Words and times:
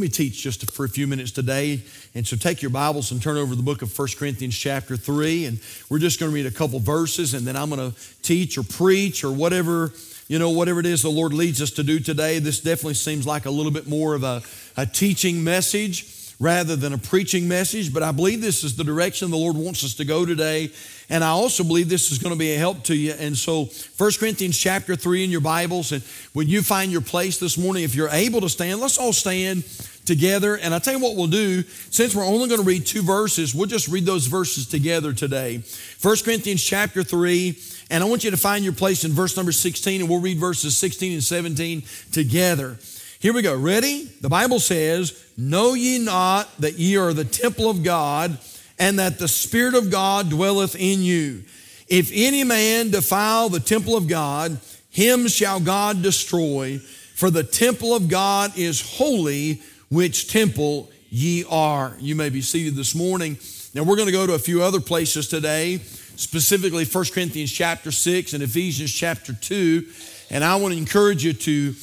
Let 0.00 0.04
me 0.04 0.08
teach 0.08 0.40
just 0.40 0.70
for 0.70 0.86
a 0.86 0.88
few 0.88 1.06
minutes 1.06 1.30
today. 1.30 1.82
And 2.14 2.26
so 2.26 2.34
take 2.34 2.62
your 2.62 2.70
Bibles 2.70 3.12
and 3.12 3.20
turn 3.20 3.36
over 3.36 3.54
the 3.54 3.62
book 3.62 3.82
of 3.82 3.98
1 3.98 4.08
Corinthians, 4.16 4.56
chapter 4.56 4.96
3. 4.96 5.44
And 5.44 5.60
we're 5.90 5.98
just 5.98 6.18
going 6.18 6.32
to 6.32 6.34
read 6.34 6.46
a 6.46 6.50
couple 6.50 6.80
verses, 6.80 7.34
and 7.34 7.46
then 7.46 7.54
I'm 7.54 7.68
going 7.68 7.92
to 7.92 8.00
teach 8.22 8.56
or 8.56 8.62
preach 8.62 9.24
or 9.24 9.30
whatever, 9.30 9.92
you 10.26 10.38
know, 10.38 10.48
whatever 10.48 10.80
it 10.80 10.86
is 10.86 11.02
the 11.02 11.10
Lord 11.10 11.34
leads 11.34 11.60
us 11.60 11.70
to 11.72 11.82
do 11.82 12.00
today. 12.00 12.38
This 12.38 12.60
definitely 12.60 12.94
seems 12.94 13.26
like 13.26 13.44
a 13.44 13.50
little 13.50 13.70
bit 13.70 13.88
more 13.88 14.14
of 14.14 14.22
a, 14.22 14.40
a 14.78 14.86
teaching 14.86 15.44
message 15.44 16.20
rather 16.40 16.74
than 16.74 16.94
a 16.94 16.98
preaching 16.98 17.46
message, 17.46 17.92
but 17.92 18.02
I 18.02 18.12
believe 18.12 18.40
this 18.40 18.64
is 18.64 18.74
the 18.74 18.82
direction 18.82 19.30
the 19.30 19.36
Lord 19.36 19.56
wants 19.56 19.84
us 19.84 19.92
to 19.96 20.06
go 20.06 20.24
today. 20.24 20.72
And 21.10 21.22
I 21.22 21.28
also 21.28 21.62
believe 21.62 21.90
this 21.90 22.10
is 22.10 22.18
going 22.18 22.32
to 22.32 22.38
be 22.38 22.54
a 22.54 22.58
help 22.58 22.82
to 22.84 22.96
you. 22.96 23.12
And 23.12 23.36
so 23.36 23.66
1 23.98 24.10
Corinthians 24.18 24.56
chapter 24.56 24.96
3 24.96 25.24
in 25.24 25.30
your 25.30 25.42
Bibles, 25.42 25.92
and 25.92 26.02
when 26.32 26.48
you 26.48 26.62
find 26.62 26.90
your 26.90 27.02
place 27.02 27.38
this 27.38 27.58
morning, 27.58 27.82
if 27.82 27.94
you're 27.94 28.08
able 28.08 28.40
to 28.40 28.48
stand, 28.48 28.80
let's 28.80 28.96
all 28.96 29.12
stand 29.12 29.64
together. 30.10 30.56
And 30.56 30.74
I 30.74 30.80
tell 30.80 30.92
you 30.92 30.98
what 30.98 31.14
we'll 31.14 31.28
do, 31.28 31.62
since 31.62 32.16
we're 32.16 32.26
only 32.26 32.48
going 32.48 32.60
to 32.60 32.66
read 32.66 32.84
two 32.84 33.02
verses, 33.02 33.54
we'll 33.54 33.68
just 33.68 33.86
read 33.86 34.04
those 34.04 34.26
verses 34.26 34.66
together 34.66 35.12
today. 35.12 35.62
1 36.02 36.16
Corinthians 36.24 36.64
chapter 36.64 37.04
3, 37.04 37.56
and 37.90 38.02
I 38.02 38.08
want 38.08 38.24
you 38.24 38.32
to 38.32 38.36
find 38.36 38.64
your 38.64 38.72
place 38.72 39.04
in 39.04 39.12
verse 39.12 39.36
number 39.36 39.52
16, 39.52 40.00
and 40.00 40.10
we'll 40.10 40.18
read 40.18 40.38
verses 40.38 40.76
16 40.76 41.12
and 41.12 41.22
17 41.22 41.84
together. 42.10 42.76
Here 43.20 43.32
we 43.32 43.42
go. 43.42 43.56
Ready? 43.56 44.10
The 44.20 44.28
Bible 44.28 44.58
says, 44.58 45.24
Know 45.36 45.74
ye 45.74 45.98
not 45.98 46.48
that 46.58 46.74
ye 46.74 46.96
are 46.96 47.12
the 47.12 47.24
temple 47.24 47.70
of 47.70 47.84
God, 47.84 48.36
and 48.80 48.98
that 48.98 49.20
the 49.20 49.28
Spirit 49.28 49.76
of 49.76 49.92
God 49.92 50.28
dwelleth 50.28 50.74
in 50.74 51.02
you? 51.02 51.44
If 51.86 52.10
any 52.12 52.42
man 52.42 52.90
defile 52.90 53.48
the 53.48 53.60
temple 53.60 53.96
of 53.96 54.08
God, 54.08 54.58
him 54.90 55.28
shall 55.28 55.60
God 55.60 56.02
destroy, 56.02 56.78
for 56.78 57.30
the 57.30 57.44
temple 57.44 57.94
of 57.94 58.08
God 58.08 58.56
is 58.56 58.96
holy, 58.96 59.60
which 59.90 60.30
temple 60.30 60.88
ye 61.10 61.44
are. 61.50 61.96
You 61.98 62.14
may 62.14 62.30
be 62.30 62.40
seated 62.40 62.76
this 62.76 62.94
morning. 62.94 63.36
Now 63.74 63.82
we're 63.82 63.96
going 63.96 64.06
to 64.06 64.12
go 64.12 64.26
to 64.26 64.34
a 64.34 64.38
few 64.38 64.62
other 64.62 64.80
places 64.80 65.28
today, 65.28 65.78
specifically 65.78 66.84
1 66.84 67.04
Corinthians 67.12 67.52
chapter 67.52 67.90
6 67.90 68.32
and 68.32 68.42
Ephesians 68.42 68.92
chapter 68.92 69.32
2. 69.32 69.86
And 70.30 70.44
I 70.44 70.56
want 70.56 70.72
to 70.72 70.78
encourage 70.78 71.24
you 71.24 71.32
to 71.32 71.74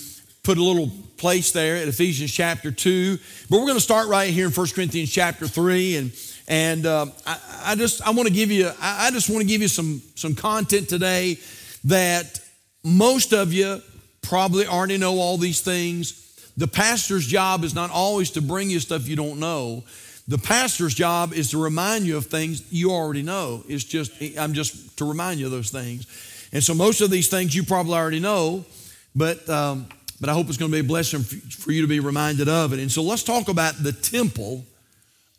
put 0.43 0.57
a 0.57 0.63
little 0.63 0.89
place 1.17 1.51
there 1.51 1.75
at 1.75 1.87
Ephesians 1.89 2.31
chapter 2.31 2.71
2. 2.71 3.17
But 3.49 3.57
we're 3.57 3.65
going 3.65 3.75
to 3.75 3.81
start 3.81 4.07
right 4.07 4.29
here 4.29 4.45
in 4.47 4.53
1 4.53 4.67
Corinthians 4.73 5.11
chapter 5.11 5.45
3. 5.45 5.97
And, 5.97 6.11
and 6.47 6.85
uh, 6.85 7.07
I, 7.25 7.39
I, 7.65 7.75
just, 7.75 8.01
I 8.07 8.11
want 8.11 8.29
to 8.29 8.33
give 8.33 8.51
you, 8.51 8.71
I, 8.79 9.07
I 9.07 9.11
just 9.11 9.29
want 9.29 9.41
to 9.41 9.47
give 9.47 9.61
you 9.61 9.67
some, 9.67 10.01
some 10.15 10.33
content 10.33 10.87
today 10.87 11.39
that 11.83 12.39
most 12.85 13.33
of 13.33 13.51
you 13.51 13.81
probably 14.21 14.65
already 14.65 14.97
know 14.97 15.19
all 15.19 15.37
these 15.37 15.59
things. 15.59 16.26
The 16.57 16.67
pastor's 16.67 17.25
job 17.25 17.63
is 17.63 17.73
not 17.73 17.91
always 17.91 18.31
to 18.31 18.41
bring 18.41 18.69
you 18.69 18.79
stuff 18.79 19.07
you 19.07 19.15
don't 19.15 19.39
know. 19.39 19.83
The 20.27 20.37
pastor's 20.37 20.93
job 20.93 21.31
is 21.33 21.51
to 21.51 21.63
remind 21.63 22.05
you 22.05 22.17
of 22.17 22.25
things 22.25 22.63
you 22.71 22.91
already 22.91 23.21
know. 23.21 23.63
It's 23.69 23.83
just, 23.83 24.11
I'm 24.37 24.53
just 24.53 24.97
to 24.97 25.05
remind 25.05 25.39
you 25.39 25.45
of 25.45 25.51
those 25.51 25.69
things. 25.69 26.05
And 26.51 26.63
so 26.63 26.73
most 26.73 27.01
of 27.01 27.09
these 27.09 27.29
things 27.29 27.55
you 27.55 27.63
probably 27.63 27.93
already 27.93 28.19
know, 28.19 28.65
but 29.15 29.47
um, 29.49 29.87
but 30.19 30.29
I 30.29 30.33
hope 30.33 30.47
it's 30.47 30.57
going 30.57 30.71
to 30.71 30.75
be 30.75 30.79
a 30.81 30.87
blessing 30.87 31.21
for 31.21 31.71
you 31.71 31.83
to 31.83 31.87
be 31.87 31.99
reminded 31.99 32.49
of 32.49 32.73
it. 32.73 32.79
And 32.79 32.91
so 32.91 33.03
let's 33.03 33.23
talk 33.23 33.49
about 33.49 33.75
the 33.83 33.91
temple 33.91 34.65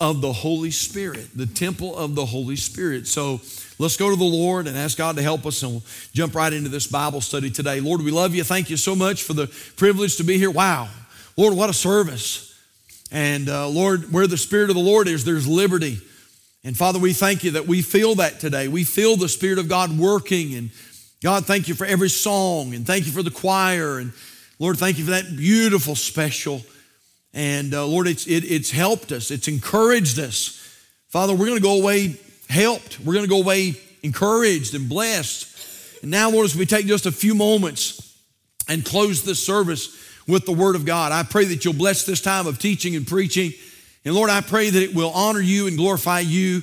of 0.01 0.21
the 0.21 0.33
Holy 0.33 0.71
Spirit, 0.71 1.27
the 1.35 1.47
temple 1.47 1.97
of 1.97 2.15
the 2.15 2.25
Holy 2.25 2.55
Spirit. 2.55 3.09
So 3.09 3.41
let's 3.81 3.97
go 3.97 4.11
to 4.11 4.17
the 4.17 4.25
Lord 4.25 4.69
and 4.69 4.77
ask 4.77 4.97
God 4.97 5.17
to 5.17 5.23
help 5.23 5.45
us, 5.47 5.63
and 5.65 5.73
we'll 5.73 5.83
jump 6.13 6.37
right 6.37 6.53
into 6.53 6.69
this 6.69 6.87
Bible 6.87 7.21
study 7.21 7.51
today. 7.51 7.81
Lord, 7.81 8.03
we 8.03 8.13
love 8.13 8.37
you. 8.37 8.45
Thank 8.45 8.71
you 8.71 8.77
so 8.77 8.95
much 8.95 9.25
for 9.25 9.33
the 9.33 9.49
privilege 9.77 10.17
to 10.19 10.23
be 10.23 10.39
here. 10.39 10.51
Wow. 10.51 10.89
Lord, 11.39 11.55
what 11.55 11.71
a 11.71 11.73
service. 11.73 12.53
And 13.13 13.49
uh, 13.49 13.69
Lord, 13.69 14.13
where 14.13 14.27
the 14.27 14.37
Spirit 14.37 14.71
of 14.71 14.77
the 14.77 14.83
Lord 14.83 15.07
is, 15.07 15.25
there's 15.25 15.47
liberty. 15.47 16.01
And 16.65 16.77
Father, 16.77 16.99
we 16.99 17.13
thank 17.13 17.45
you 17.45 17.53
that 17.53 17.69
we 17.69 17.81
feel 17.81 18.17
that 18.17 18.41
today. 18.41 18.67
We 18.67 18.83
feel 18.83 19.15
the 19.15 19.29
Spirit 19.29 19.61
of 19.61 19.69
God 19.69 19.97
working. 19.97 20.55
And 20.57 20.71
God, 21.23 21.47
thank 21.47 21.69
you 21.69 21.75
for 21.75 21.87
every 21.87 22.11
song, 22.11 22.75
and 22.75 22.85
thank 22.85 23.07
you 23.07 23.13
for 23.13 23.23
the 23.23 23.31
choir. 23.31 24.01
And 24.01 24.13
Lord, 24.59 24.79
thank 24.79 24.99
you 24.99 25.05
for 25.05 25.13
that 25.13 25.37
beautiful 25.37 25.95
special. 25.95 26.61
And 27.33 27.73
uh, 27.73 27.87
Lord, 27.87 28.09
it's, 28.09 28.27
it, 28.27 28.43
it's 28.43 28.73
helped 28.73 29.13
us, 29.13 29.31
it's 29.31 29.47
encouraged 29.47 30.19
us. 30.19 30.57
Father, 31.07 31.35
we're 31.35 31.47
going 31.47 31.59
to 31.59 31.63
go 31.63 31.81
away 31.81 32.17
helped. 32.51 32.99
We're 32.99 33.15
going 33.15 33.27
to 33.27 33.31
go 33.31 33.41
away 33.41 33.75
encouraged 34.03 34.75
and 34.75 34.89
blessed. 34.89 36.03
And 36.03 36.11
now, 36.11 36.31
Lord, 36.31 36.47
as 36.47 36.57
we 36.57 36.67
take 36.67 36.87
just 36.87 37.07
a 37.07 37.13
few 37.13 37.37
moments 37.37 38.19
and 38.69 38.85
close 38.85 39.23
this 39.23 39.41
service 39.41 39.97
with 40.29 40.45
the 40.45 40.53
Word 40.53 40.77
of 40.77 40.85
God, 40.85 41.11
I 41.11 41.23
pray 41.23 41.47
that 41.47 41.65
you'll 41.65 41.75
bless 41.75 42.05
this 42.05 42.21
time 42.21 42.47
of 42.47 42.59
teaching 42.59 42.95
and 42.95 43.07
preaching. 43.07 43.53
And 44.05 44.15
Lord, 44.15 44.31
I 44.31 44.43
pray 44.43 44.71
that 44.71 44.83
it 44.83 44.95
will 44.95 45.11
honor 45.11 45.41
you 45.41 45.67
and 45.67 45.77
glorify 45.77 46.21
you. 46.21 46.63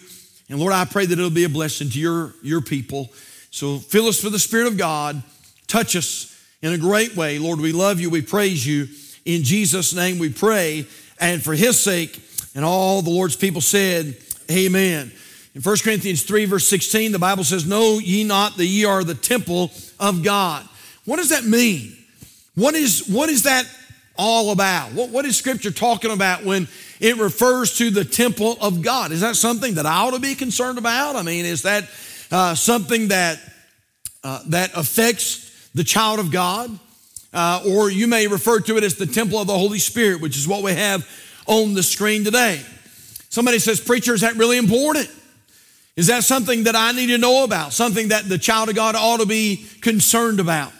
And 0.50 0.60
Lord, 0.60 0.72
I 0.72 0.86
pray 0.86 1.06
that 1.06 1.18
it'll 1.18 1.32
be 1.32 1.44
a 1.44 1.50
blessing 1.50 1.90
to 1.90 2.00
your, 2.00 2.34
your 2.44 2.62
people. 2.62 3.10
So 3.50 3.80
fill 3.80 4.06
us 4.06 4.24
with 4.24 4.34
the 4.34 4.40
Spirit 4.40 4.68
of 4.68 4.78
God. 4.78 5.22
Touch 5.68 5.96
us 5.96 6.32
in 6.62 6.74
a 6.74 6.78
great 6.78 7.16
way. 7.16 7.40
Lord, 7.40 7.60
we 7.60 7.72
love 7.72 8.00
you. 8.00 8.10
We 8.10 8.22
praise 8.22 8.66
you. 8.66 8.88
In 9.26 9.44
Jesus' 9.44 9.94
name 9.94 10.20
we 10.20 10.30
pray. 10.30 10.86
And 11.20 11.44
for 11.44 11.54
his 11.54 11.82
sake, 11.82 12.22
and 12.54 12.64
all 12.64 13.02
the 13.02 13.10
Lord's 13.10 13.36
people 13.36 13.62
said, 13.62 14.16
Amen. 14.52 15.12
In 15.56 15.62
1 15.62 15.78
Corinthians 15.84 16.24
3, 16.24 16.46
verse 16.46 16.68
16, 16.68 17.12
the 17.12 17.20
Bible 17.20 17.44
says, 17.44 17.66
Know 17.66 17.98
ye 17.98 18.24
not 18.24 18.58
that 18.58 18.66
ye 18.66 18.86
are 18.86 19.04
the 19.04 19.16
temple 19.16 19.72
of 20.00 20.24
God. 20.24 20.68
What 21.06 21.18
does 21.18 21.30
that 21.30 21.46
mean? 21.46 21.96
What 22.56 22.74
is, 22.74 23.08
what 23.08 23.30
is 23.30 23.44
that 23.44 23.66
all 24.18 24.52
about? 24.52 24.94
What, 24.94 25.10
what 25.10 25.26
is 25.26 25.38
Scripture 25.38 25.72
talking 25.72 26.12
about 26.12 26.44
when 26.44 26.68
it 27.00 27.18
refers 27.18 27.78
to 27.78 27.92
the 27.92 28.06
temple 28.06 28.58
of 28.62 28.82
God? 28.82 29.12
Is 29.12 29.22
that 29.22 29.36
something 29.36 29.76
that 29.76 29.86
I 29.86 29.98
ought 29.98 30.14
to 30.14 30.20
be 30.20 30.36
concerned 30.36 30.78
about? 30.78 31.16
I 31.16 31.22
mean, 31.22 31.46
is 31.46 31.64
that 31.64 31.90
uh, 32.32 32.56
something 32.56 33.10
that, 33.10 33.40
uh, 34.24 34.42
that 34.48 34.72
affects 34.76 35.70
the 35.74 35.84
child 35.84 36.20
of 36.20 36.32
God, 36.32 36.80
uh, 37.34 37.62
or 37.68 37.90
you 37.90 38.08
may 38.08 38.28
refer 38.28 38.62
to 38.62 38.78
it 38.78 38.84
as 38.84 38.96
the 38.96 39.06
temple 39.06 39.40
of 39.40 39.48
the 39.48 39.58
Holy 39.58 39.80
Spirit, 39.80 40.22
which 40.22 40.38
is 40.38 40.48
what 40.48 40.64
we 40.64 40.72
have 40.72 41.08
on 41.48 41.74
the 41.74 41.84
screen 41.84 42.24
today. 42.24 42.62
Somebody 43.30 43.60
says, 43.60 43.82
Preacher, 43.82 44.14
is 44.14 44.22
that 44.22 44.36
really 44.36 44.58
important? 44.58 45.10
Is 45.98 46.08
that 46.08 46.24
something 46.24 46.64
that 46.64 46.76
I 46.76 46.94
need 46.94 47.08
to 47.08 47.18
know 47.18 47.44
about? 47.44 47.74
Something 47.74 48.10
that 48.10 48.28
the 48.30 48.38
child 48.38 48.70
of 48.70 48.76
God 48.76 48.96
ought 48.96 49.20
to 49.20 49.26
be 49.26 49.66
concerned 49.82 50.40
about? 50.40 50.72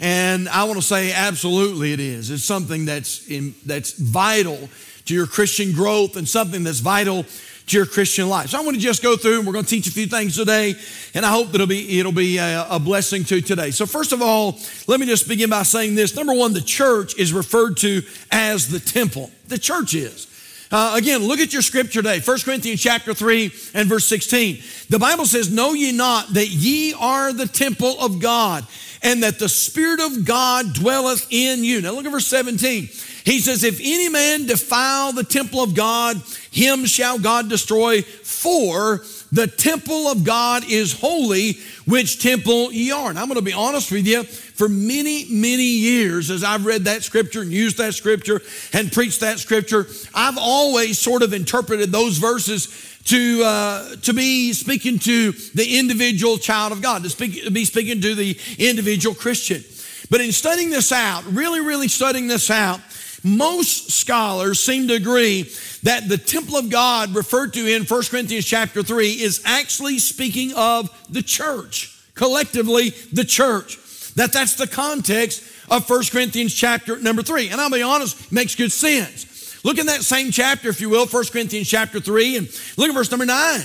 And 0.00 0.48
I 0.48 0.64
want 0.64 0.76
to 0.76 0.86
say, 0.86 1.12
absolutely, 1.12 1.92
it 1.92 2.00
is. 2.00 2.30
It's 2.30 2.44
something 2.44 2.84
that's, 2.84 3.28
in, 3.28 3.54
that's 3.66 3.92
vital 3.92 4.68
to 5.06 5.14
your 5.14 5.26
Christian 5.26 5.72
growth 5.72 6.16
and 6.16 6.28
something 6.28 6.62
that's 6.62 6.80
vital 6.80 7.24
to 7.68 7.76
your 7.76 7.86
Christian 7.86 8.28
life. 8.28 8.50
So 8.50 8.58
I 8.58 8.62
want 8.62 8.76
to 8.76 8.80
just 8.82 9.02
go 9.02 9.16
through 9.16 9.38
and 9.38 9.46
we're 9.46 9.52
going 9.52 9.64
to 9.64 9.70
teach 9.70 9.86
a 9.86 9.90
few 9.90 10.06
things 10.06 10.36
today, 10.36 10.74
and 11.14 11.24
I 11.24 11.30
hope 11.30 11.48
that 11.48 11.56
it'll 11.56 11.66
be, 11.66 11.98
it'll 11.98 12.12
be 12.12 12.38
a, 12.38 12.66
a 12.70 12.78
blessing 12.78 13.24
to 13.24 13.40
today. 13.40 13.70
So, 13.70 13.86
first 13.86 14.12
of 14.12 14.22
all, 14.22 14.58
let 14.86 15.00
me 15.00 15.06
just 15.06 15.28
begin 15.28 15.50
by 15.50 15.62
saying 15.64 15.94
this. 15.94 16.14
Number 16.16 16.32
one, 16.32 16.52
the 16.52 16.60
church 16.60 17.18
is 17.18 17.32
referred 17.32 17.76
to 17.78 18.02
as 18.30 18.68
the 18.68 18.80
temple. 18.80 19.30
The 19.48 19.58
church 19.58 19.94
is. 19.94 20.26
Uh, 20.70 20.94
again, 20.96 21.22
look 21.22 21.40
at 21.40 21.52
your 21.52 21.62
scripture 21.62 22.02
today, 22.02 22.20
1 22.20 22.38
Corinthians 22.40 22.82
chapter 22.82 23.14
3 23.14 23.50
and 23.72 23.88
verse 23.88 24.06
16. 24.06 24.62
The 24.90 24.98
Bible 24.98 25.24
says, 25.24 25.50
Know 25.50 25.72
ye 25.72 25.92
not 25.92 26.34
that 26.34 26.48
ye 26.48 26.92
are 26.92 27.32
the 27.32 27.46
temple 27.46 27.98
of 28.00 28.20
God, 28.20 28.66
and 29.02 29.22
that 29.22 29.38
the 29.38 29.48
Spirit 29.48 30.00
of 30.00 30.24
God 30.24 30.74
dwelleth 30.74 31.26
in 31.30 31.64
you. 31.64 31.80
Now 31.80 31.92
look 31.92 32.06
at 32.06 32.12
verse 32.12 32.26
17. 32.26 32.88
He 33.24 33.40
says, 33.40 33.64
If 33.64 33.80
any 33.80 34.08
man 34.08 34.46
defile 34.46 35.12
the 35.12 35.24
temple 35.24 35.62
of 35.62 35.74
God, 35.74 36.20
him 36.50 36.86
shall 36.86 37.18
God 37.18 37.48
destroy, 37.48 38.02
for 38.02 39.02
the 39.30 39.46
temple 39.46 40.08
of 40.08 40.24
God 40.24 40.64
is 40.68 40.98
holy, 40.98 41.58
which 41.86 42.22
temple 42.22 42.72
ye 42.72 42.90
are. 42.90 43.10
And 43.10 43.18
I'm 43.18 43.26
going 43.26 43.36
to 43.36 43.42
be 43.42 43.52
honest 43.52 43.92
with 43.92 44.06
you, 44.06 44.24
for 44.24 44.68
many, 44.68 45.26
many 45.30 45.62
years, 45.62 46.30
as 46.30 46.42
I've 46.42 46.66
read 46.66 46.84
that 46.84 47.02
scripture 47.02 47.42
and 47.42 47.52
used 47.52 47.78
that 47.78 47.94
scripture 47.94 48.40
and 48.72 48.90
preached 48.90 49.20
that 49.20 49.38
scripture, 49.38 49.86
I've 50.14 50.38
always 50.38 50.98
sort 50.98 51.22
of 51.22 51.32
interpreted 51.32 51.92
those 51.92 52.18
verses 52.18 52.87
to, 53.08 53.42
uh, 53.42 53.96
to 53.96 54.12
be 54.12 54.52
speaking 54.52 54.98
to 54.98 55.32
the 55.54 55.78
individual 55.78 56.36
child 56.36 56.72
of 56.72 56.82
God, 56.82 57.02
to, 57.02 57.10
speak, 57.10 57.42
to 57.44 57.50
be 57.50 57.64
speaking 57.64 58.02
to 58.02 58.14
the 58.14 58.38
individual 58.58 59.14
Christian. 59.14 59.64
But 60.10 60.20
in 60.20 60.32
studying 60.32 60.70
this 60.70 60.92
out, 60.92 61.24
really, 61.26 61.60
really 61.60 61.88
studying 61.88 62.26
this 62.26 62.50
out, 62.50 62.80
most 63.24 63.90
scholars 63.90 64.60
seem 64.60 64.88
to 64.88 64.94
agree 64.94 65.50
that 65.82 66.08
the 66.08 66.18
temple 66.18 66.56
of 66.56 66.70
God 66.70 67.14
referred 67.14 67.54
to 67.54 67.66
in 67.66 67.84
1 67.84 68.02
Corinthians 68.04 68.44
chapter 68.44 68.82
3 68.82 69.10
is 69.10 69.42
actually 69.44 69.98
speaking 69.98 70.52
of 70.54 70.90
the 71.10 71.22
church, 71.22 71.98
collectively 72.14 72.90
the 73.12 73.24
church. 73.24 73.78
That 74.14 74.32
that's 74.32 74.56
the 74.56 74.66
context 74.66 75.42
of 75.70 75.88
1 75.88 76.04
Corinthians 76.10 76.54
chapter 76.54 76.98
number 76.98 77.22
3. 77.22 77.48
And 77.48 77.60
I'll 77.60 77.70
be 77.70 77.82
honest, 77.82 78.30
makes 78.30 78.54
good 78.54 78.72
sense. 78.72 79.24
Look 79.64 79.78
in 79.78 79.86
that 79.86 80.02
same 80.02 80.30
chapter, 80.30 80.68
if 80.68 80.80
you 80.80 80.88
will, 80.88 81.06
1 81.06 81.24
Corinthians 81.26 81.68
chapter 81.68 82.00
3, 82.00 82.36
and 82.36 82.48
look 82.76 82.88
at 82.88 82.94
verse 82.94 83.10
number 83.10 83.26
9. 83.26 83.60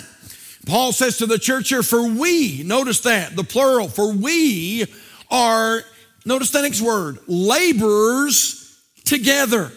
Paul 0.65 0.91
says 0.91 1.17
to 1.17 1.25
the 1.25 1.37
church 1.37 1.69
here, 1.69 1.83
For 1.83 2.07
we, 2.07 2.63
notice 2.63 3.01
that, 3.01 3.35
the 3.35 3.43
plural, 3.43 3.87
for 3.87 4.11
we 4.11 4.85
are, 5.29 5.83
notice 6.25 6.51
the 6.51 6.61
next 6.61 6.81
word, 6.81 7.19
laborers 7.27 8.77
together. 9.03 9.71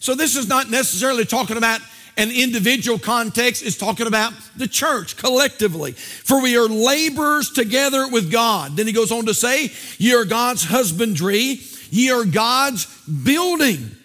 So 0.00 0.14
this 0.14 0.36
is 0.36 0.48
not 0.48 0.70
necessarily 0.70 1.24
talking 1.24 1.58
about 1.58 1.80
an 2.16 2.30
individual 2.30 2.98
context, 2.98 3.62
it's 3.62 3.76
talking 3.76 4.06
about 4.06 4.32
the 4.56 4.66
church 4.66 5.16
collectively. 5.16 5.92
For 5.92 6.42
we 6.42 6.56
are 6.56 6.66
laborers 6.66 7.50
together 7.50 8.08
with 8.08 8.30
God. 8.30 8.76
Then 8.76 8.86
he 8.86 8.92
goes 8.92 9.12
on 9.12 9.26
to 9.26 9.34
say, 9.34 9.72
Ye 9.98 10.14
are 10.14 10.24
God's 10.24 10.64
husbandry, 10.64 11.60
ye 11.90 12.10
are 12.10 12.24
God's 12.24 12.86
building. 13.06 13.96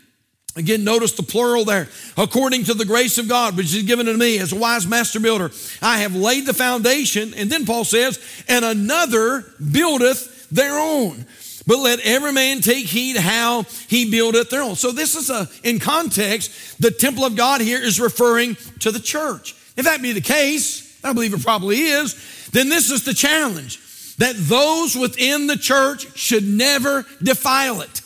Again, 0.57 0.85
notice 0.85 1.11
the 1.11 1.23
plural 1.23 1.65
there. 1.65 1.89
According 2.15 2.63
to 2.65 2.73
the 2.73 2.85
grace 2.85 3.17
of 3.17 3.27
God, 3.27 3.57
which 3.57 3.75
is 3.75 3.83
given 3.83 4.05
to 4.05 4.13
me 4.13 4.39
as 4.39 4.53
a 4.53 4.55
wise 4.55 4.87
master 4.87 5.19
builder, 5.19 5.51
I 5.81 5.97
have 5.99 6.15
laid 6.15 6.45
the 6.45 6.53
foundation. 6.53 7.33
And 7.33 7.49
then 7.49 7.65
Paul 7.65 7.83
says, 7.83 8.19
and 8.47 8.63
another 8.63 9.43
buildeth 9.71 10.49
their 10.49 10.79
own. 10.79 11.25
But 11.67 11.79
let 11.79 11.99
every 12.01 12.31
man 12.31 12.61
take 12.61 12.85
heed 12.85 13.17
how 13.17 13.63
he 13.89 14.09
buildeth 14.09 14.49
their 14.49 14.61
own. 14.61 14.75
So 14.75 14.91
this 14.91 15.15
is 15.15 15.29
a, 15.29 15.49
in 15.63 15.79
context, 15.79 16.79
the 16.79 16.91
temple 16.91 17.25
of 17.25 17.35
God 17.35 17.59
here 17.59 17.81
is 17.81 17.99
referring 17.99 18.55
to 18.79 18.91
the 18.91 18.99
church. 18.99 19.55
If 19.75 19.83
that 19.85 20.01
be 20.01 20.13
the 20.13 20.21
case, 20.21 21.03
I 21.03 21.11
believe 21.11 21.33
it 21.33 21.43
probably 21.43 21.79
is, 21.81 22.49
then 22.51 22.69
this 22.69 22.91
is 22.91 23.03
the 23.03 23.13
challenge 23.13 23.81
that 24.17 24.35
those 24.37 24.95
within 24.95 25.47
the 25.47 25.57
church 25.57 26.17
should 26.17 26.45
never 26.45 27.05
defile 27.21 27.81
it. 27.81 28.01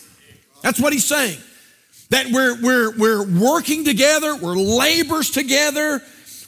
That's 0.63 0.79
what 0.79 0.93
he's 0.93 1.05
saying 1.05 1.37
that 2.09 2.27
we're, 2.31 2.59
we're, 2.61 2.97
we're 2.97 3.39
working 3.39 3.85
together, 3.85 4.35
we're 4.35 4.55
labors 4.55 5.29
together. 5.29 6.01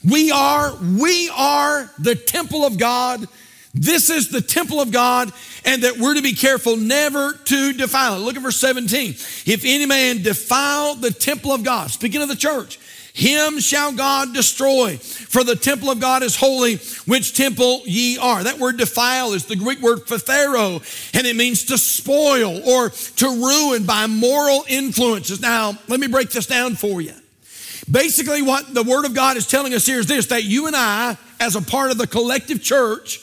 We 0.03 0.31
are, 0.31 0.75
we 0.75 1.29
are 1.35 1.89
the 1.99 2.15
temple 2.15 2.65
of 2.65 2.79
God. 2.79 3.27
This 3.73 4.09
is 4.09 4.29
the 4.29 4.41
temple 4.41 4.81
of 4.81 4.91
God, 4.91 5.31
and 5.63 5.83
that 5.83 5.97
we're 5.97 6.15
to 6.15 6.21
be 6.21 6.33
careful 6.33 6.75
never 6.75 7.33
to 7.33 7.73
defile 7.73 8.15
it. 8.15 8.19
Look 8.19 8.35
at 8.35 8.41
verse 8.41 8.57
17. 8.57 9.11
If 9.11 9.61
any 9.63 9.85
man 9.85 10.23
defile 10.23 10.95
the 10.95 11.11
temple 11.11 11.53
of 11.53 11.63
God, 11.63 11.91
speaking 11.91 12.21
of 12.21 12.27
the 12.27 12.35
church, 12.35 12.79
him 13.13 13.59
shall 13.59 13.91
God 13.91 14.33
destroy. 14.33 14.97
For 14.97 15.43
the 15.43 15.55
temple 15.55 15.89
of 15.89 15.99
God 15.99 16.23
is 16.23 16.35
holy, 16.35 16.77
which 17.05 17.35
temple 17.35 17.81
ye 17.85 18.17
are. 18.17 18.43
That 18.43 18.59
word 18.59 18.77
defile 18.77 19.33
is 19.33 19.45
the 19.45 19.55
Greek 19.55 19.81
word 19.81 19.99
phthero, 19.99 20.81
and 21.13 21.27
it 21.27 21.35
means 21.35 21.65
to 21.65 21.77
spoil 21.77 22.61
or 22.67 22.89
to 22.89 23.27
ruin 23.27 23.85
by 23.85 24.07
moral 24.07 24.63
influences. 24.67 25.41
Now, 25.41 25.77
let 25.87 25.99
me 25.99 26.07
break 26.07 26.29
this 26.29 26.47
down 26.47 26.75
for 26.75 27.01
you. 27.01 27.13
Basically, 27.89 28.41
what 28.41 28.73
the 28.73 28.83
Word 28.83 29.05
of 29.05 29.13
God 29.13 29.37
is 29.37 29.47
telling 29.47 29.73
us 29.73 29.85
here 29.85 29.99
is 29.99 30.07
this 30.07 30.27
that 30.27 30.43
you 30.43 30.67
and 30.67 30.75
I, 30.75 31.17
as 31.39 31.55
a 31.55 31.61
part 31.61 31.91
of 31.91 31.97
the 31.97 32.07
collective 32.07 32.61
church, 32.61 33.19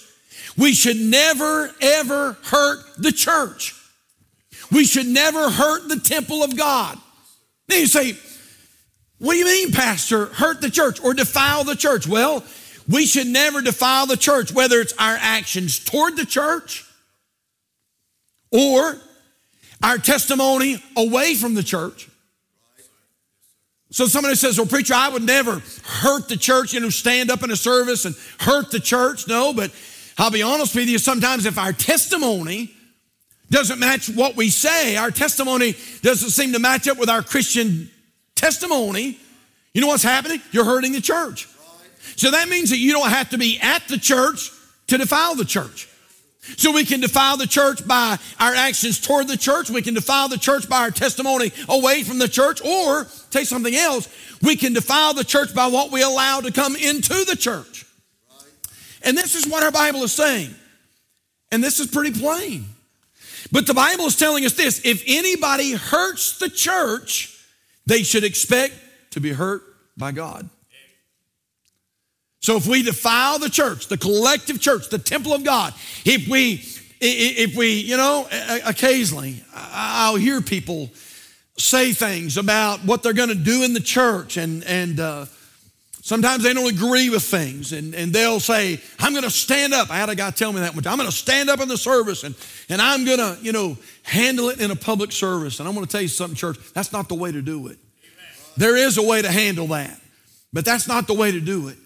we 0.59 0.75
should 0.75 0.97
never, 0.97 1.73
ever 1.81 2.37
hurt 2.45 2.85
the 2.99 3.13
church. 3.13 3.75
We 4.71 4.85
should 4.85 5.07
never 5.07 5.49
hurt 5.49 5.89
the 5.89 6.01
temple 6.01 6.43
of 6.43 6.57
God. 6.57 6.99
Now 7.69 7.77
you 7.77 7.87
say, 7.87 8.17
what 9.19 9.33
do 9.33 9.39
you 9.39 9.45
mean, 9.45 9.73
Pastor? 9.73 10.27
Hurt 10.27 10.61
the 10.61 10.71
church 10.71 11.03
or 11.03 11.15
defile 11.15 11.65
the 11.65 11.75
church? 11.75 12.07
Well, 12.07 12.45
we 12.89 13.05
should 13.05 13.27
never 13.27 13.61
defile 13.61 14.07
the 14.07 14.17
church, 14.17 14.53
whether 14.53 14.81
it's 14.81 14.95
our 14.99 15.19
actions 15.21 15.79
toward 15.79 16.17
the 16.17 16.25
church 16.25 16.85
or 18.51 18.97
our 19.83 19.99
testimony 19.99 20.83
away 20.97 21.35
from 21.35 21.55
the 21.55 21.63
church. 21.63 22.09
So 23.91 24.07
somebody 24.07 24.35
says, 24.37 24.59
Well, 24.59 24.67
preacher, 24.67 24.95
I 24.95 25.09
would 25.09 25.23
never 25.23 25.63
hurt 25.85 26.29
the 26.29 26.37
church, 26.37 26.73
you 26.73 26.81
know, 26.81 26.91
stand 26.91 27.31
up 27.31 27.43
in 27.43 27.51
a 27.51 27.57
service 27.57 28.05
and 28.05 28.15
hurt 28.39 28.71
the 28.71 28.81
church. 28.81 29.27
No, 29.27 29.53
but 29.53 29.73
I'll 30.17 30.31
be 30.31 30.43
honest 30.43 30.75
with 30.75 30.89
you, 30.89 30.99
sometimes 30.99 31.47
if 31.47 31.59
our 31.59 31.73
testimony 31.73 32.71
doesn't 33.51 33.79
match 33.79 34.09
what 34.11 34.37
we 34.37 34.51
say, 34.51 34.97
our 34.97 35.11
testimony 35.11 35.75
doesn't 36.03 36.31
seem 36.31 36.53
to 36.53 36.59
match 36.59 36.87
up 36.87 36.99
with 36.99 37.09
our 37.09 37.23
Christian 37.23 37.91
testimony, 38.39 39.19
you 39.75 39.81
know 39.81 39.89
what's 39.89 40.03
happening? 40.03 40.41
You're 40.53 40.65
hurting 40.65 40.93
the 40.93 41.01
church. 41.01 41.49
So 42.17 42.31
that 42.31 42.49
means 42.49 42.71
that 42.71 42.79
you 42.79 42.93
don't 42.93 43.11
have 43.11 43.31
to 43.31 43.39
be 43.39 43.59
at 43.61 43.87
the 43.89 43.99
church 43.99 44.51
to 44.89 44.99
defile 44.99 45.35
the 45.35 45.45
church. 45.45 45.89
So 46.57 46.73
we 46.73 46.85
can 46.85 47.01
defile 47.01 47.37
the 47.37 47.47
church 47.47 47.87
by 47.87 48.19
our 48.41 48.55
actions 48.55 49.01
toward 49.01 49.29
the 49.29 49.37
church. 49.37 49.69
We 49.69 49.83
can 49.83 49.95
defile 49.95 50.29
the 50.29 50.39
church 50.39 50.69
by 50.69 50.81
our 50.81 50.91
testimony 50.91 51.53
away 51.69 52.03
from 52.03 52.19
the 52.19 52.29
church. 52.29 52.65
Or, 52.65 53.05
say 53.31 53.45
something 53.45 53.75
else, 53.75 54.09
we 54.43 54.57
can 54.57 54.73
defile 54.73 55.13
the 55.13 55.25
church 55.25 55.55
by 55.55 55.67
what 55.67 55.93
we 55.93 56.03
allow 56.03 56.41
to 56.41 56.51
come 56.51 56.75
into 56.75 57.25
the 57.25 57.37
church. 57.37 57.85
And 59.03 59.17
this 59.17 59.35
is 59.35 59.47
what 59.47 59.63
our 59.63 59.71
Bible 59.71 60.03
is 60.03 60.13
saying. 60.13 60.55
And 61.53 61.63
this 61.63 61.81
is 61.81 61.89
pretty 61.89 62.19
plain. 62.19 62.65
But 63.53 63.67
the 63.67 63.75
Bible 63.75 64.07
is 64.07 64.17
telling 64.17 64.45
us 64.45 64.55
this 64.55 64.81
if 64.85 65.03
anybody 65.07 65.73
hurts 65.73 66.39
the 66.39 66.49
church, 66.49 67.38
they 67.89 68.03
should 68.03 68.23
expect 68.23 68.75
to 69.11 69.21
be 69.21 69.33
hurt 69.33 69.63
by 69.97 70.13
God. 70.13 70.49
So 72.41 72.57
if 72.57 72.67
we 72.67 72.83
defile 72.83 73.39
the 73.39 73.51
church, 73.51 73.89
the 73.89 73.97
collective 73.97 74.61
church, 74.61 74.91
the 74.91 74.99
temple 74.99 75.33
of 75.35 75.43
God, 75.43 75.75
if 76.05 76.29
we, 76.29 76.65
if 77.01 77.57
we, 77.57 77.81
you 77.81 77.97
know, 77.97 78.29
occasionally 78.65 79.43
I'll 79.55 80.17
hear 80.17 80.41
people 80.41 80.91
say 81.57 81.93
things 81.93 82.37
about 82.37 82.85
what 82.85 83.03
they're 83.03 83.13
going 83.13 83.31
to 83.31 83.35
do 83.35 83.65
in 83.65 83.73
the 83.73 83.81
church 83.81 84.37
and, 84.37 84.63
and, 84.65 85.01
uh, 85.01 85.27
Sometimes 86.09 86.43
they 86.43 86.55
don't 86.55 86.73
agree 86.73 87.11
with 87.11 87.23
things 87.23 87.75
and, 87.75 87.95
and 87.95 88.15
they'll 88.15 88.41
say, 88.41 88.81
I'm 88.99 89.13
going 89.13 89.25
to 89.25 89.31
stand 89.31 89.75
up. 89.75 89.91
I 89.91 89.97
had 89.97 90.09
a 90.09 90.15
guy 90.15 90.31
tell 90.31 90.51
me 90.55 90.61
that 90.61 90.73
one 90.73 90.83
time. 90.83 90.95
I'm 90.95 90.99
going 90.99 91.11
to 91.11 91.15
stand 91.15 91.51
up 91.51 91.61
in 91.61 91.69
the 91.69 91.77
service 91.77 92.25
and, 92.25 92.35
and 92.71 92.81
I'm 92.81 93.05
going 93.05 93.19
to, 93.19 93.37
you 93.43 93.53
know, 93.53 93.77
handle 94.05 94.49
it 94.49 94.59
in 94.59 94.71
a 94.71 94.75
public 94.75 95.13
service. 95.13 95.61
And 95.61 95.69
I'm 95.69 95.75
going 95.75 95.85
to 95.85 95.93
tell 95.93 96.01
you 96.01 96.09
something, 96.09 96.35
church, 96.35 96.57
that's 96.73 96.95
not 96.95 97.11
the 97.11 97.15
way 97.15 97.31
to 97.31 97.43
do 97.43 97.67
it. 97.67 97.77
There 98.57 98.75
is 98.75 98.97
a 98.97 99.03
way 99.03 99.21
to 99.21 99.31
handle 99.31 99.67
that, 99.67 100.01
but 100.51 100.65
that's 100.65 100.89
not 100.89 101.09
the 101.09 101.13
way 101.13 101.31
to 101.31 101.41
do 101.41 101.69
it. 101.69 101.77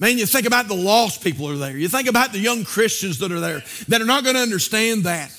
Man, 0.00 0.18
you 0.18 0.26
think 0.26 0.48
about 0.48 0.66
the 0.66 0.74
lost 0.74 1.22
people 1.22 1.46
that 1.46 1.54
are 1.54 1.58
there. 1.58 1.76
You 1.76 1.86
think 1.86 2.08
about 2.08 2.32
the 2.32 2.40
young 2.40 2.64
Christians 2.64 3.20
that 3.20 3.30
are 3.30 3.38
there 3.38 3.62
that 3.86 4.00
are 4.00 4.06
not 4.06 4.24
going 4.24 4.34
to 4.34 4.42
understand 4.42 5.04
that. 5.04 5.30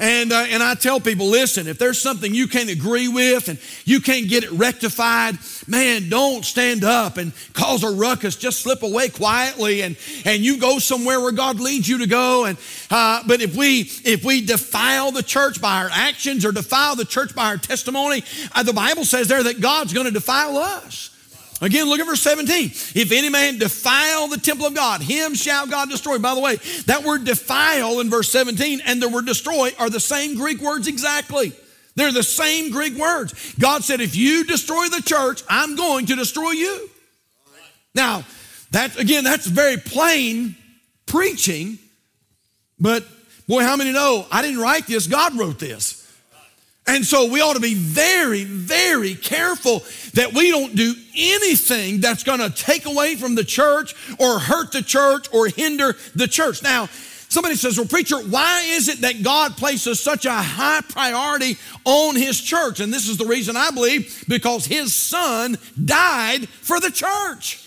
And, 0.00 0.32
uh, 0.32 0.46
and 0.48 0.62
I 0.62 0.74
tell 0.74 1.00
people, 1.00 1.26
listen, 1.26 1.66
if 1.66 1.78
there's 1.78 2.00
something 2.00 2.32
you 2.32 2.46
can't 2.46 2.70
agree 2.70 3.08
with 3.08 3.48
and 3.48 3.58
you 3.84 4.00
can't 4.00 4.28
get 4.28 4.44
it 4.44 4.52
rectified, 4.52 5.36
man, 5.68 6.08
don't 6.08 6.44
stand 6.44 6.82
up 6.82 7.18
and 7.18 7.32
cause 7.52 7.84
a 7.84 7.90
ruckus. 7.90 8.36
Just 8.36 8.60
slip 8.60 8.82
away 8.82 9.10
quietly 9.10 9.82
and, 9.82 9.96
and 10.24 10.42
you 10.42 10.58
go 10.58 10.78
somewhere 10.78 11.20
where 11.20 11.32
God 11.32 11.60
leads 11.60 11.88
you 11.88 11.98
to 11.98 12.06
go. 12.06 12.46
And, 12.46 12.58
uh, 12.90 13.22
but 13.26 13.40
if 13.40 13.54
we, 13.54 13.82
if 14.04 14.24
we 14.24 14.44
defile 14.44 15.12
the 15.12 15.22
church 15.22 15.60
by 15.60 15.82
our 15.82 15.90
actions 15.92 16.44
or 16.44 16.52
defile 16.52 16.96
the 16.96 17.04
church 17.04 17.34
by 17.34 17.46
our 17.46 17.58
testimony, 17.58 18.24
uh, 18.54 18.62
the 18.62 18.72
Bible 18.72 19.04
says 19.04 19.28
there 19.28 19.42
that 19.42 19.60
God's 19.60 19.92
going 19.92 20.06
to 20.06 20.12
defile 20.12 20.56
us. 20.56 21.14
Again, 21.60 21.88
look 21.88 21.98
at 21.98 22.06
verse 22.06 22.20
17. 22.20 22.66
If 22.94 23.10
any 23.10 23.28
man 23.28 23.58
defile 23.58 24.28
the 24.28 24.38
temple 24.38 24.66
of 24.66 24.74
God, 24.74 25.02
him 25.02 25.34
shall 25.34 25.66
God 25.66 25.90
destroy. 25.90 26.18
By 26.18 26.34
the 26.34 26.40
way, 26.40 26.56
that 26.86 27.02
word 27.02 27.24
defile 27.24 27.98
in 27.98 28.10
verse 28.10 28.30
17 28.30 28.80
and 28.86 29.02
the 29.02 29.08
word 29.08 29.26
destroy 29.26 29.72
are 29.78 29.90
the 29.90 30.00
same 30.00 30.36
Greek 30.36 30.60
words 30.60 30.86
exactly. 30.86 31.52
They're 31.98 32.12
the 32.12 32.22
same 32.22 32.70
Greek 32.70 32.94
words. 32.94 33.54
God 33.58 33.82
said, 33.82 34.00
if 34.00 34.14
you 34.14 34.44
destroy 34.44 34.86
the 34.88 35.02
church, 35.04 35.42
I'm 35.48 35.74
going 35.74 36.06
to 36.06 36.14
destroy 36.14 36.52
you. 36.52 36.88
Now, 37.92 38.24
that 38.70 38.96
again, 39.00 39.24
that's 39.24 39.46
very 39.46 39.78
plain 39.78 40.54
preaching, 41.06 41.78
but 42.78 43.04
boy, 43.48 43.64
how 43.64 43.74
many 43.74 43.90
know 43.90 44.24
I 44.30 44.42
didn't 44.42 44.60
write 44.60 44.86
this? 44.86 45.08
God 45.08 45.36
wrote 45.36 45.58
this. 45.58 45.96
And 46.86 47.04
so 47.04 47.28
we 47.28 47.40
ought 47.40 47.54
to 47.54 47.60
be 47.60 47.74
very, 47.74 48.44
very 48.44 49.16
careful 49.16 49.80
that 50.14 50.32
we 50.32 50.52
don't 50.52 50.76
do 50.76 50.94
anything 51.16 52.00
that's 52.00 52.22
going 52.22 52.38
to 52.38 52.50
take 52.50 52.86
away 52.86 53.16
from 53.16 53.34
the 53.34 53.44
church 53.44 53.96
or 54.20 54.38
hurt 54.38 54.70
the 54.70 54.82
church 54.82 55.28
or 55.34 55.48
hinder 55.48 55.96
the 56.14 56.28
church. 56.28 56.62
Now, 56.62 56.88
somebody 57.28 57.54
says, 57.54 57.78
Well, 57.78 57.86
preacher, 57.86 58.18
why 58.18 58.62
is 58.66 58.88
it 58.88 59.00
that 59.02 59.22
God 59.22 59.56
places 59.56 60.00
such 60.00 60.26
a 60.26 60.32
high 60.32 60.80
priority 60.88 61.56
on 61.84 62.16
his 62.16 62.40
church? 62.40 62.80
And 62.80 62.92
this 62.92 63.08
is 63.08 63.16
the 63.16 63.26
reason 63.26 63.56
I 63.56 63.70
believe 63.70 64.24
because 64.28 64.66
his 64.66 64.94
son 64.94 65.58
died 65.82 66.48
for 66.48 66.80
the 66.80 66.90
church. 66.90 67.64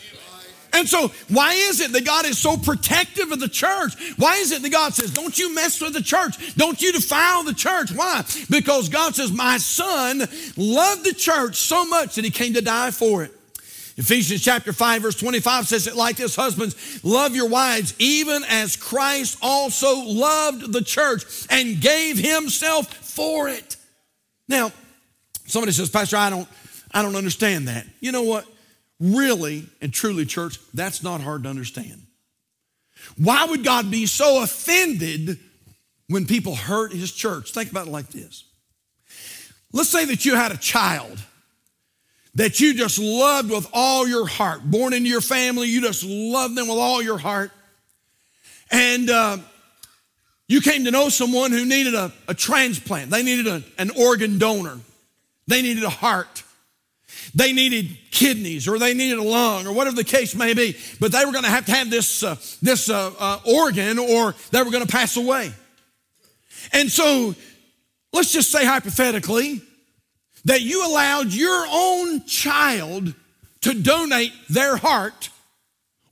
And 0.74 0.88
so, 0.88 1.10
why 1.28 1.54
is 1.54 1.82
it 1.82 1.92
that 1.92 2.06
God 2.06 2.26
is 2.26 2.38
so 2.38 2.56
protective 2.56 3.32
of 3.32 3.40
the 3.40 3.50
church? 3.50 3.94
Why 4.18 4.38
is 4.38 4.52
it 4.52 4.62
that 4.62 4.72
God 4.72 4.94
says, 4.94 5.12
Don't 5.12 5.38
you 5.38 5.54
mess 5.54 5.82
with 5.82 5.94
the 5.94 6.02
church? 6.02 6.56
Don't 6.56 6.82
you 6.82 6.94
defile 6.94 7.44
the 7.44 7.54
church? 7.54 7.92
Why? 7.92 8.24
Because 8.50 8.88
God 8.88 9.16
says, 9.16 9.32
My 9.32 9.58
son 9.58 10.20
loved 10.56 11.06
the 11.06 11.14
church 11.14 11.58
so 11.58 11.86
much 11.86 12.16
that 12.16 12.24
he 12.26 12.32
came 12.32 12.54
to 12.54 12.62
die 12.62 12.92
for 12.92 13.24
it. 13.24 13.34
Ephesians 14.02 14.42
chapter 14.42 14.74
5, 14.74 15.04
verse 15.04 15.16
25 15.16 15.68
says 15.68 15.86
it 15.86 15.96
like 15.96 16.16
this 16.16 16.36
Husbands, 16.36 17.04
love 17.04 17.36
your 17.36 17.48
wives, 17.48 17.94
even 18.00 18.44
as 18.50 18.76
Christ 18.76 19.38
also 19.44 20.04
loved 20.04 20.74
the 20.74 20.82
church 20.82 21.24
and 21.52 21.80
gave 21.80 22.18
himself 22.18 22.92
for 22.92 23.48
it. 23.48 23.78
Now, 24.48 24.72
somebody 25.46 25.72
says, 25.72 25.92
Pastor, 25.92 26.18
I 26.18 26.32
don't, 26.32 26.48
I 26.92 27.04
don't 27.04 27.16
understand 27.16 27.68
that. 27.68 27.86
You 28.00 28.12
know 28.12 28.24
what? 28.24 28.48
Really 29.00 29.68
and 29.82 29.94
truly, 29.94 30.26
church, 30.26 30.58
that's 30.74 31.04
not 31.04 31.22
hard 31.22 31.44
to 31.44 31.50
understand. 31.50 32.02
Why 33.18 33.46
would 33.46 33.64
God 33.64 33.92
be 33.92 34.08
so 34.08 34.42
offended 34.42 35.38
when 36.08 36.26
people 36.26 36.56
hurt 36.56 36.92
his 36.92 37.12
church? 37.12 37.52
Think 37.52 37.70
about 37.70 37.86
it 37.86 37.92
like 37.92 38.08
this. 38.08 38.46
Let's 39.72 39.90
say 39.90 40.06
that 40.06 40.26
you 40.26 40.36
had 40.36 40.52
a 40.52 40.58
child 40.58 41.20
that 42.36 42.60
you 42.60 42.74
just 42.74 42.98
loved 42.98 43.52
with 43.52 43.68
all 43.74 44.08
your 44.08 44.26
heart, 44.26 44.64
born 44.64 44.94
into 44.94 45.10
your 45.10 45.22
family, 45.22 45.68
you 45.68 45.82
just 45.82 46.04
loved 46.04 46.56
them 46.56 46.68
with 46.68 46.78
all 46.78 47.02
your 47.02 47.18
heart. 47.18 47.52
And 48.72 49.10
uh, 49.10 49.38
you 50.48 50.62
came 50.62 50.86
to 50.86 50.92
know 50.92 51.10
someone 51.10 51.52
who 51.52 51.66
needed 51.66 51.94
a, 51.94 52.12
a 52.28 52.34
transplant, 52.34 53.10
they 53.12 53.24
needed 53.24 53.48
a, 53.48 53.64
an 53.78 53.92
organ 53.98 54.38
donor, 54.38 54.80
they 55.48 55.62
needed 55.62 55.84
a 55.84 55.90
heart. 55.90 56.44
They 57.34 57.54
needed 57.54 57.98
kidneys 58.10 58.68
or 58.68 58.78
they 58.80 58.94
needed 58.94 59.18
a 59.18 59.24
lung 59.24 59.68
or 59.68 59.74
whatever 59.74 59.96
the 59.96 60.04
case 60.04 60.36
may 60.36 60.54
be, 60.54 60.76
but 61.00 61.12
they 61.12 61.24
were 61.24 61.32
going 61.32 61.44
to 61.44 61.50
have 61.50 61.66
to 61.68 61.72
have 61.72 61.90
this, 61.90 62.24
uh, 62.24 62.36
this 62.62 62.90
uh, 62.90 63.14
uh, 63.18 63.40
organ 63.46 64.00
or 64.00 64.36
they 64.50 64.62
were 64.62 64.72
going 64.72 64.86
to 64.86 64.92
pass 64.92 65.16
away. 65.18 65.54
And 66.74 66.92
so 66.92 67.36
let's 68.12 68.34
just 68.34 68.52
say 68.52 68.66
hypothetically 68.66 69.62
that 70.46 70.62
you 70.62 70.86
allowed 70.86 71.34
your 71.34 71.66
own 71.70 72.26
child 72.26 73.14
to 73.62 73.74
donate 73.74 74.34
their 74.50 74.78
heart 74.78 75.30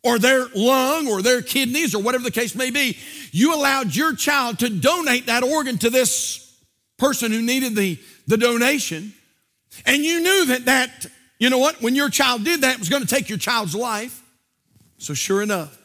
or 0.04 0.20
their 0.20 0.48
lung 0.56 1.08
or 1.08 1.22
their 1.22 1.42
kidneys 1.42 1.94
or 1.94 2.02
whatever 2.02 2.24
the 2.24 2.32
case 2.32 2.56
may 2.56 2.72
be. 2.72 2.98
You 3.32 3.56
allowed 3.56 3.96
your 3.96 4.16
child 4.16 4.60
to 4.60 4.70
donate 4.70 5.26
that 5.26 5.44
organ 5.44 5.78
to 5.80 5.90
this 5.90 6.58
person 6.98 7.32
who 7.32 7.42
needed 7.42 7.76
the, 7.76 8.00
the 8.28 8.38
donation. 8.38 9.14
And 9.86 10.04
you 10.04 10.20
knew 10.22 10.46
that 10.48 10.66
that, 10.66 11.08
you 11.40 11.50
know 11.50 11.58
what, 11.58 11.82
when 11.82 11.96
your 11.96 12.10
child 12.10 12.44
did 12.44 12.62
that, 12.62 12.74
it 12.74 12.80
was 12.80 12.90
going 12.90 13.02
to 13.02 13.08
take 13.08 13.30
your 13.30 13.38
child's 13.38 13.76
life. 13.76 14.24
So 14.98 15.14
sure 15.14 15.42
enough, 15.42 15.78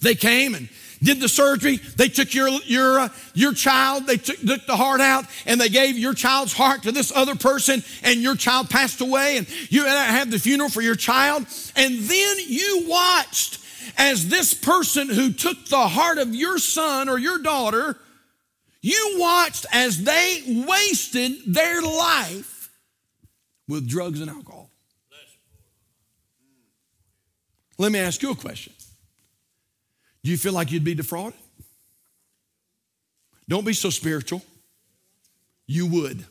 they 0.00 0.14
came 0.14 0.54
and 0.54 0.68
did 1.02 1.20
the 1.20 1.28
surgery. 1.28 1.76
They 1.76 2.08
took 2.08 2.32
your, 2.34 2.48
your, 2.64 3.00
uh, 3.00 3.08
your 3.34 3.52
child, 3.52 4.06
they 4.06 4.16
took, 4.16 4.38
took, 4.40 4.66
the 4.66 4.76
heart 4.76 5.00
out, 5.00 5.26
and 5.46 5.60
they 5.60 5.68
gave 5.68 5.98
your 5.98 6.14
child's 6.14 6.52
heart 6.52 6.84
to 6.84 6.92
this 6.92 7.12
other 7.14 7.34
person, 7.34 7.82
and 8.02 8.20
your 8.20 8.36
child 8.36 8.70
passed 8.70 9.00
away, 9.00 9.38
and 9.38 9.48
you 9.70 9.84
had 9.84 10.30
the 10.30 10.38
funeral 10.38 10.70
for 10.70 10.80
your 10.80 10.94
child. 10.94 11.46
And 11.76 11.98
then 11.98 12.36
you 12.46 12.84
watched 12.88 13.58
as 13.98 14.28
this 14.28 14.54
person 14.54 15.08
who 15.08 15.32
took 15.32 15.66
the 15.66 15.88
heart 15.88 16.18
of 16.18 16.34
your 16.34 16.58
son 16.58 17.08
or 17.08 17.18
your 17.18 17.38
daughter, 17.38 17.98
you 18.80 19.16
watched 19.18 19.66
as 19.72 20.02
they 20.02 20.64
wasted 20.66 21.32
their 21.46 21.82
life 21.82 22.70
with 23.68 23.88
drugs 23.88 24.20
and 24.20 24.30
alcohol. 24.30 24.70
Let 27.78 27.90
me 27.90 27.98
ask 27.98 28.22
you 28.22 28.30
a 28.30 28.36
question. 28.36 28.72
Do 30.24 30.30
you 30.30 30.36
feel 30.36 30.52
like 30.52 30.70
you'd 30.70 30.84
be 30.84 30.94
defrauded? 30.94 31.38
Don't 33.48 33.64
be 33.64 33.72
so 33.72 33.90
spiritual. 33.90 34.42
You 35.66 35.86
would. 35.86 36.24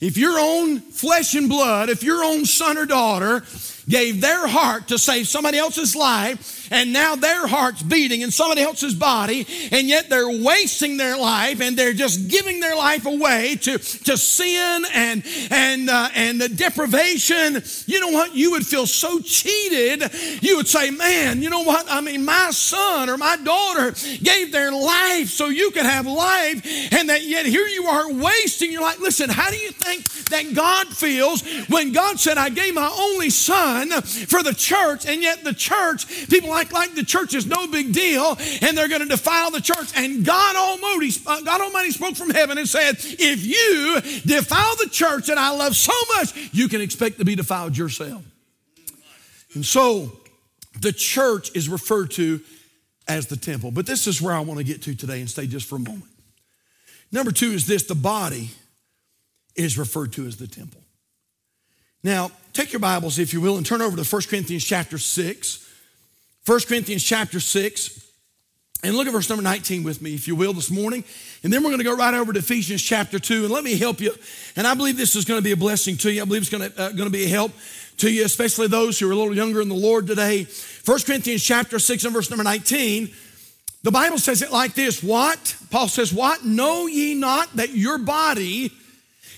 If 0.00 0.18
your 0.18 0.38
own 0.38 0.80
flesh 0.80 1.34
and 1.34 1.48
blood, 1.48 1.88
if 1.88 2.02
your 2.02 2.22
own 2.22 2.44
son 2.44 2.76
or 2.76 2.84
daughter 2.84 3.44
gave 3.88 4.20
their 4.20 4.46
heart 4.46 4.88
to 4.88 4.98
save 4.98 5.28
somebody 5.28 5.56
else's 5.56 5.96
life, 5.96 6.63
and 6.70 6.92
now 6.92 7.16
their 7.16 7.46
heart's 7.46 7.82
beating 7.82 8.20
in 8.20 8.30
somebody 8.30 8.62
else's 8.62 8.94
body, 8.94 9.46
and 9.72 9.88
yet 9.88 10.08
they're 10.08 10.42
wasting 10.42 10.96
their 10.96 11.16
life 11.16 11.60
and 11.60 11.76
they're 11.76 11.92
just 11.92 12.28
giving 12.28 12.60
their 12.60 12.76
life 12.76 13.06
away 13.06 13.56
to, 13.56 13.78
to 13.78 14.16
sin 14.16 14.84
and 14.92 15.22
and 15.50 15.90
uh, 15.90 16.08
and 16.14 16.40
the 16.40 16.48
deprivation. 16.48 17.62
You 17.86 18.00
know 18.00 18.08
what? 18.08 18.34
You 18.34 18.52
would 18.52 18.66
feel 18.66 18.86
so 18.86 19.20
cheated. 19.20 20.02
You 20.42 20.56
would 20.56 20.68
say, 20.68 20.90
"Man, 20.90 21.42
you 21.42 21.50
know 21.50 21.62
what? 21.62 21.86
I 21.88 22.00
mean, 22.00 22.24
my 22.24 22.50
son 22.50 23.08
or 23.08 23.16
my 23.16 23.36
daughter 23.36 23.94
gave 24.22 24.52
their 24.52 24.72
life 24.72 25.28
so 25.28 25.48
you 25.48 25.70
could 25.70 25.86
have 25.86 26.06
life, 26.06 26.92
and 26.92 27.08
that 27.08 27.22
yet 27.24 27.46
here 27.46 27.66
you 27.66 27.86
are 27.86 28.12
wasting. 28.12 28.72
You're 28.72 28.82
like, 28.82 29.00
listen, 29.00 29.30
how 29.30 29.50
do 29.50 29.56
you 29.56 29.70
think 29.70 30.04
that 30.30 30.54
God 30.54 30.88
feels 30.88 31.42
when 31.68 31.92
God 31.92 32.18
said, 32.18 32.38
"I 32.38 32.48
gave 32.48 32.74
my 32.74 32.90
only 32.98 33.30
son"? 33.30 33.90
for 34.02 34.42
the 34.42 34.54
church, 34.54 35.06
and 35.06 35.22
yet 35.22 35.44
the 35.44 35.54
church, 35.54 36.28
people 36.28 36.50
act 36.56 36.72
like 36.72 36.94
the 36.94 37.04
church 37.04 37.34
is 37.34 37.46
no 37.46 37.66
big 37.66 37.92
deal, 37.92 38.36
and 38.62 38.76
they're 38.76 38.88
going 38.88 39.02
to 39.02 39.08
defile 39.08 39.50
the 39.50 39.60
church. 39.60 39.92
And 39.96 40.24
God 40.24 40.56
Almighty, 40.56 41.12
uh, 41.26 41.40
God 41.42 41.60
Almighty 41.60 41.90
spoke 41.90 42.16
from 42.16 42.30
heaven 42.30 42.58
and 42.58 42.68
said, 42.68 42.96
If 43.00 43.44
you 43.44 44.00
defile 44.22 44.76
the 44.76 44.88
church 44.90 45.26
that 45.26 45.38
I 45.38 45.50
love 45.50 45.76
so 45.76 45.92
much, 46.16 46.50
you 46.52 46.68
can 46.68 46.80
expect 46.80 47.18
to 47.18 47.24
be 47.24 47.34
defiled 47.34 47.76
yourself. 47.76 48.24
And 49.54 49.64
so 49.64 50.12
the 50.80 50.92
church 50.92 51.54
is 51.54 51.68
referred 51.68 52.10
to 52.12 52.40
as 53.06 53.26
the 53.26 53.36
temple. 53.36 53.70
But 53.70 53.86
this 53.86 54.06
is 54.06 54.20
where 54.20 54.34
I 54.34 54.40
want 54.40 54.58
to 54.58 54.64
get 54.64 54.82
to 54.82 54.94
today 54.94 55.20
and 55.20 55.30
stay 55.30 55.46
just 55.46 55.68
for 55.68 55.76
a 55.76 55.80
moment. 55.80 56.10
Number 57.12 57.30
two 57.30 57.52
is 57.52 57.66
this 57.66 57.84
the 57.84 57.94
body 57.94 58.50
is 59.54 59.78
referred 59.78 60.12
to 60.14 60.26
as 60.26 60.36
the 60.36 60.48
temple. 60.48 60.80
Now, 62.02 62.30
take 62.52 62.72
your 62.72 62.80
Bibles, 62.80 63.18
if 63.18 63.32
you 63.32 63.40
will, 63.40 63.56
and 63.56 63.64
turn 63.64 63.80
over 63.80 63.96
to 63.96 64.04
1 64.04 64.22
Corinthians 64.28 64.64
chapter 64.64 64.98
6. 64.98 65.63
1 66.46 66.60
Corinthians 66.68 67.02
chapter 67.02 67.40
6. 67.40 68.00
And 68.82 68.94
look 68.94 69.06
at 69.06 69.14
verse 69.14 69.30
number 69.30 69.42
19 69.42 69.82
with 69.82 70.02
me, 70.02 70.14
if 70.14 70.28
you 70.28 70.36
will, 70.36 70.52
this 70.52 70.70
morning. 70.70 71.04
And 71.42 71.50
then 71.50 71.62
we're 71.62 71.70
going 71.70 71.78
to 71.78 71.84
go 71.84 71.96
right 71.96 72.12
over 72.12 72.34
to 72.34 72.38
Ephesians 72.38 72.82
chapter 72.82 73.18
2. 73.18 73.44
And 73.44 73.50
let 73.50 73.64
me 73.64 73.78
help 73.78 73.98
you. 73.98 74.12
And 74.56 74.66
I 74.66 74.74
believe 74.74 74.98
this 74.98 75.16
is 75.16 75.24
going 75.24 75.38
to 75.38 75.44
be 75.44 75.52
a 75.52 75.56
blessing 75.56 75.96
to 75.98 76.12
you. 76.12 76.20
I 76.20 76.26
believe 76.26 76.42
it's 76.42 76.50
going 76.50 76.70
to, 76.70 76.78
uh, 76.78 76.88
going 76.90 77.04
to 77.04 77.10
be 77.10 77.24
a 77.24 77.28
help 77.28 77.52
to 77.98 78.10
you, 78.10 78.26
especially 78.26 78.66
those 78.66 78.98
who 78.98 79.08
are 79.08 79.12
a 79.12 79.16
little 79.16 79.34
younger 79.34 79.62
in 79.62 79.70
the 79.70 79.74
Lord 79.74 80.06
today. 80.06 80.46
1 80.84 81.00
Corinthians 81.06 81.42
chapter 81.42 81.78
6 81.78 82.04
and 82.04 82.12
verse 82.12 82.28
number 82.28 82.44
19. 82.44 83.10
The 83.82 83.90
Bible 83.90 84.18
says 84.18 84.42
it 84.42 84.52
like 84.52 84.74
this 84.74 85.02
What? 85.02 85.56
Paul 85.70 85.88
says, 85.88 86.12
What? 86.12 86.44
Know 86.44 86.86
ye 86.86 87.14
not 87.14 87.56
that 87.56 87.70
your 87.70 87.96
body 87.96 88.70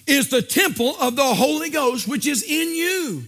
is 0.09 0.29
the 0.29 0.43
temple 0.43 0.97
of 1.01 1.15
the 1.15 1.35
Holy 1.35 1.71
Ghost, 1.71 2.09
which 2.09 2.27
is 2.27 2.43
in 2.43 2.75
you, 2.75 3.25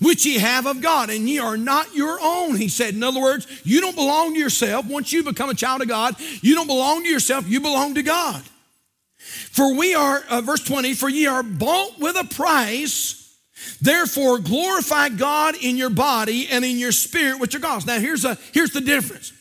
which 0.00 0.26
ye 0.26 0.38
have 0.38 0.66
of 0.66 0.80
God, 0.80 1.10
and 1.10 1.28
ye 1.28 1.38
are 1.38 1.56
not 1.56 1.94
your 1.94 2.18
own. 2.20 2.56
He 2.56 2.68
said, 2.68 2.94
in 2.94 3.02
other 3.02 3.20
words, 3.20 3.46
you 3.64 3.80
don't 3.80 3.96
belong 3.96 4.34
to 4.34 4.40
yourself. 4.40 4.86
Once 4.86 5.12
you 5.12 5.24
become 5.24 5.50
a 5.50 5.54
child 5.54 5.82
of 5.82 5.88
God, 5.88 6.16
you 6.42 6.54
don't 6.54 6.66
belong 6.66 7.02
to 7.04 7.08
yourself, 7.08 7.48
you 7.48 7.60
belong 7.60 7.94
to 7.94 8.02
God. 8.02 8.42
For 9.18 9.74
we 9.76 9.94
are, 9.94 10.22
uh, 10.28 10.40
verse 10.40 10.64
20, 10.64 10.94
for 10.94 11.08
ye 11.08 11.26
are 11.26 11.42
bought 11.42 11.98
with 11.98 12.16
a 12.16 12.24
price. 12.24 13.14
Therefore, 13.80 14.38
glorify 14.38 15.08
God 15.08 15.56
in 15.60 15.76
your 15.76 15.90
body 15.90 16.48
and 16.48 16.64
in 16.64 16.78
your 16.78 16.92
spirit, 16.92 17.40
which 17.40 17.54
are 17.54 17.58
God's. 17.58 17.86
Now, 17.86 17.98
here's, 17.98 18.24
a, 18.24 18.38
here's 18.52 18.70
the 18.70 18.80
difference. 18.80 19.32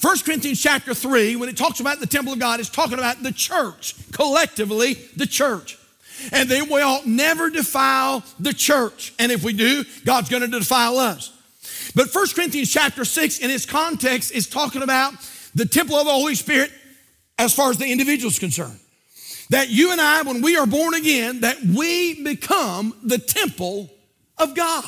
1 0.00 0.18
Corinthians 0.20 0.62
chapter 0.62 0.94
3, 0.94 1.36
when 1.36 1.48
it 1.48 1.56
talks 1.56 1.80
about 1.80 2.00
the 2.00 2.06
temple 2.06 2.32
of 2.32 2.38
God, 2.38 2.60
it's 2.60 2.70
talking 2.70 2.98
about 2.98 3.22
the 3.22 3.32
church, 3.32 3.94
collectively, 4.12 4.94
the 5.16 5.26
church 5.26 5.77
and 6.32 6.48
then 6.48 6.68
we 6.68 6.80
ought 6.80 7.06
never 7.06 7.50
defile 7.50 8.24
the 8.38 8.52
church. 8.52 9.14
And 9.18 9.32
if 9.32 9.42
we 9.42 9.52
do, 9.52 9.84
God's 10.04 10.28
going 10.28 10.42
to 10.42 10.58
defile 10.58 10.98
us. 10.98 11.32
But 11.94 12.14
1 12.14 12.28
Corinthians 12.34 12.70
chapter 12.70 13.04
6 13.04 13.38
in 13.38 13.50
its 13.50 13.66
context 13.66 14.32
is 14.32 14.48
talking 14.48 14.82
about 14.82 15.14
the 15.54 15.66
temple 15.66 15.96
of 15.96 16.06
the 16.06 16.12
Holy 16.12 16.34
Spirit 16.34 16.70
as 17.38 17.54
far 17.54 17.70
as 17.70 17.78
the 17.78 17.90
individual 17.90 18.30
is 18.30 18.38
concerned. 18.38 18.78
That 19.50 19.70
you 19.70 19.92
and 19.92 20.00
I, 20.00 20.22
when 20.22 20.42
we 20.42 20.56
are 20.56 20.66
born 20.66 20.94
again, 20.94 21.40
that 21.40 21.62
we 21.62 22.22
become 22.22 22.94
the 23.02 23.18
temple 23.18 23.90
of 24.36 24.54
God. 24.54 24.84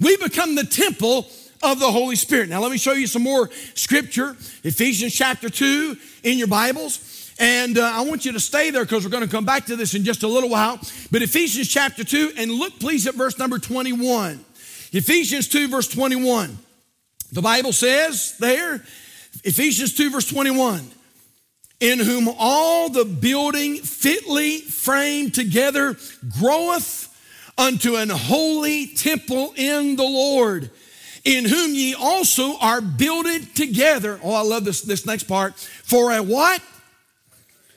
We 0.00 0.16
become 0.16 0.56
the 0.56 0.64
temple 0.64 1.30
of 1.62 1.78
the 1.78 1.90
Holy 1.90 2.16
Spirit. 2.16 2.48
Now, 2.48 2.60
let 2.60 2.72
me 2.72 2.78
show 2.78 2.92
you 2.92 3.06
some 3.06 3.22
more 3.22 3.50
scripture. 3.74 4.36
Ephesians 4.64 5.14
chapter 5.14 5.48
2 5.48 5.96
in 6.24 6.38
your 6.38 6.48
Bibles. 6.48 7.11
And 7.38 7.78
uh, 7.78 7.92
I 7.94 8.02
want 8.02 8.24
you 8.24 8.32
to 8.32 8.40
stay 8.40 8.70
there 8.70 8.84
because 8.84 9.04
we're 9.04 9.10
going 9.10 9.24
to 9.24 9.30
come 9.30 9.44
back 9.44 9.66
to 9.66 9.76
this 9.76 9.94
in 9.94 10.04
just 10.04 10.22
a 10.22 10.28
little 10.28 10.50
while. 10.50 10.78
But 11.10 11.22
Ephesians 11.22 11.68
chapter 11.68 12.04
2, 12.04 12.32
and 12.36 12.50
look 12.50 12.78
please 12.78 13.06
at 13.06 13.14
verse 13.14 13.38
number 13.38 13.58
21. 13.58 14.44
Ephesians 14.92 15.48
2, 15.48 15.68
verse 15.68 15.88
21. 15.88 16.58
The 17.32 17.42
Bible 17.42 17.72
says 17.72 18.36
there, 18.38 18.84
Ephesians 19.42 19.94
2, 19.96 20.10
verse 20.10 20.28
21, 20.28 20.82
in 21.80 21.98
whom 21.98 22.28
all 22.38 22.90
the 22.90 23.06
building 23.06 23.78
fitly 23.78 24.58
framed 24.58 25.34
together 25.34 25.96
groweth 26.38 27.08
unto 27.56 27.96
an 27.96 28.10
holy 28.10 28.88
temple 28.88 29.54
in 29.56 29.96
the 29.96 30.02
Lord, 30.02 30.70
in 31.24 31.46
whom 31.46 31.74
ye 31.74 31.94
also 31.94 32.58
are 32.58 32.82
builded 32.82 33.54
together. 33.56 34.20
Oh, 34.22 34.34
I 34.34 34.42
love 34.42 34.64
this, 34.64 34.82
this 34.82 35.06
next 35.06 35.24
part. 35.24 35.54
For 35.58 36.12
a 36.12 36.22
what? 36.22 36.60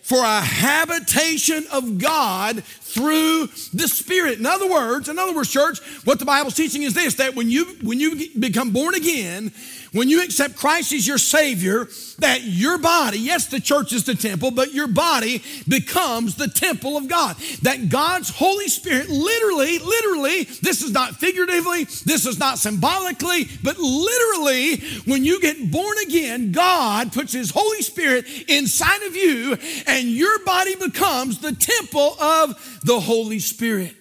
For 0.05 0.23
a 0.23 0.39
habitation 0.39 1.65
of 1.71 1.97
God 1.97 2.63
through 2.63 3.47
the 3.73 3.87
Spirit. 3.87 4.37
In 4.37 4.45
other 4.45 4.69
words, 4.69 5.09
in 5.09 5.17
other 5.17 5.33
words, 5.33 5.49
church, 5.49 5.79
what 6.03 6.19
the 6.19 6.25
Bible's 6.25 6.53
teaching 6.53 6.83
is 6.83 6.93
this 6.93 7.15
that 7.15 7.33
when 7.33 7.49
you 7.49 7.65
when 7.81 7.99
you 7.99 8.29
become 8.37 8.69
born 8.69 8.93
again, 8.93 9.51
when 9.95 10.09
you 10.09 10.21
accept 10.21 10.57
Christ 10.57 10.91
as 10.91 11.07
your 11.07 11.17
Savior, 11.17 11.87
that 12.19 12.43
your 12.43 12.77
body, 12.77 13.17
yes, 13.17 13.47
the 13.47 13.61
church 13.61 13.93
is 13.93 14.03
the 14.03 14.13
temple, 14.13 14.51
but 14.51 14.73
your 14.73 14.87
body 14.87 15.41
becomes 15.67 16.35
the 16.35 16.49
temple 16.49 16.97
of 16.97 17.07
God. 17.07 17.37
That 17.61 17.87
God's 17.87 18.29
Holy 18.29 18.67
Spirit, 18.67 19.09
literally, 19.09 19.79
literally, 19.79 20.43
this 20.43 20.81
is 20.81 20.91
not 20.91 21.15
figuratively, 21.15 21.85
this 22.05 22.25
is 22.25 22.37
not 22.37 22.59
symbolically, 22.59 23.47
but 23.63 23.77
literally, 23.79 24.77
when 25.05 25.23
you 25.23 25.39
get 25.39 25.71
born 25.71 25.97
again, 26.05 26.51
God 26.51 27.13
puts 27.13 27.31
His 27.31 27.51
Holy 27.51 27.81
Spirit 27.81 28.25
inside 28.49 29.01
of 29.03 29.15
you, 29.15 29.57
and 29.87 30.09
your 30.09 30.43
body 30.43 30.75
becomes 30.75 31.39
the 31.39 31.53
temple 31.53 32.21
of 32.21 32.81
the 32.83 32.99
Holy 32.99 33.39
Spirit. 33.39 33.95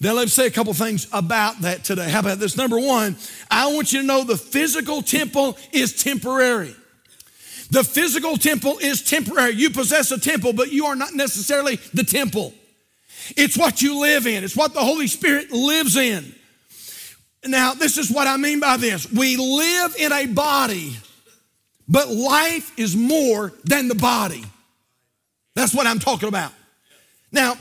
Then 0.00 0.14
let's 0.14 0.32
say 0.32 0.46
a 0.46 0.50
couple 0.50 0.72
things 0.74 1.08
about 1.12 1.60
that 1.62 1.82
today. 1.82 2.08
How 2.08 2.20
about 2.20 2.38
this? 2.38 2.56
Number 2.56 2.78
one, 2.78 3.16
I 3.50 3.72
want 3.72 3.92
you 3.92 4.00
to 4.00 4.06
know 4.06 4.22
the 4.22 4.36
physical 4.36 5.02
temple 5.02 5.58
is 5.72 6.02
temporary. 6.02 6.74
The 7.70 7.84
physical 7.84 8.36
temple 8.36 8.78
is 8.78 9.02
temporary. 9.02 9.52
You 9.52 9.70
possess 9.70 10.10
a 10.10 10.20
temple, 10.20 10.52
but 10.52 10.72
you 10.72 10.86
are 10.86 10.96
not 10.96 11.14
necessarily 11.14 11.76
the 11.92 12.04
temple. 12.04 12.54
It's 13.36 13.58
what 13.58 13.82
you 13.82 14.00
live 14.00 14.26
in, 14.26 14.44
it's 14.44 14.56
what 14.56 14.72
the 14.72 14.80
Holy 14.80 15.06
Spirit 15.06 15.50
lives 15.50 15.96
in. 15.96 16.34
Now, 17.44 17.74
this 17.74 17.98
is 17.98 18.10
what 18.10 18.26
I 18.26 18.36
mean 18.36 18.60
by 18.60 18.76
this 18.76 19.10
we 19.12 19.36
live 19.36 19.94
in 19.98 20.12
a 20.12 20.26
body, 20.26 20.96
but 21.88 22.08
life 22.08 22.72
is 22.78 22.96
more 22.96 23.52
than 23.64 23.88
the 23.88 23.94
body. 23.94 24.44
That's 25.54 25.74
what 25.74 25.86
I'm 25.86 25.98
talking 25.98 26.28
about. 26.28 26.52
Now, 27.32 27.56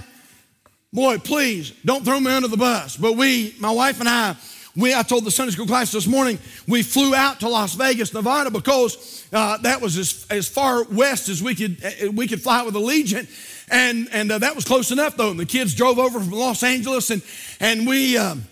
boy, 0.98 1.20
please 1.20 1.74
don't 1.86 2.04
throw 2.04 2.20
me 2.20 2.32
under 2.32 2.48
the 2.48 2.58
bus, 2.58 2.98
but 2.98 3.14
we, 3.14 3.54
my 3.60 3.70
wife 3.70 4.00
and 4.00 4.10
I, 4.10 4.36
we, 4.76 4.96
I 4.96 5.04
told 5.04 5.26
the 5.26 5.30
Sunday 5.30 5.52
school 5.52 5.68
class 5.68 5.92
this 5.92 6.08
morning, 6.08 6.40
we 6.68 6.82
flew 6.82 7.14
out 7.14 7.40
to 7.42 7.50
Las 7.50 7.76
Vegas, 7.76 8.16
Nevada, 8.16 8.50
because 8.50 9.24
uh, 9.32 9.58
that 9.58 9.80
was 9.80 9.96
as, 9.96 10.26
as 10.32 10.48
far 10.48 10.86
west 10.86 11.30
as 11.30 11.44
we 11.44 11.54
could, 11.54 11.78
uh, 11.86 12.12
we 12.14 12.28
could 12.28 12.42
fly 12.42 12.64
with 12.64 12.74
Allegiant. 12.74 13.30
And, 13.70 14.10
and 14.12 14.32
uh, 14.32 14.40
that 14.40 14.56
was 14.56 14.66
close 14.66 14.90
enough, 14.90 15.16
though. 15.16 15.30
And 15.30 15.40
the 15.40 15.46
kids 15.46 15.76
drove 15.76 16.00
over 16.00 16.20
from 16.20 16.32
Los 16.32 16.64
Angeles, 16.64 17.12
and, 17.12 17.22
and 17.60 17.86
we 17.86 18.18
um, 18.18 18.46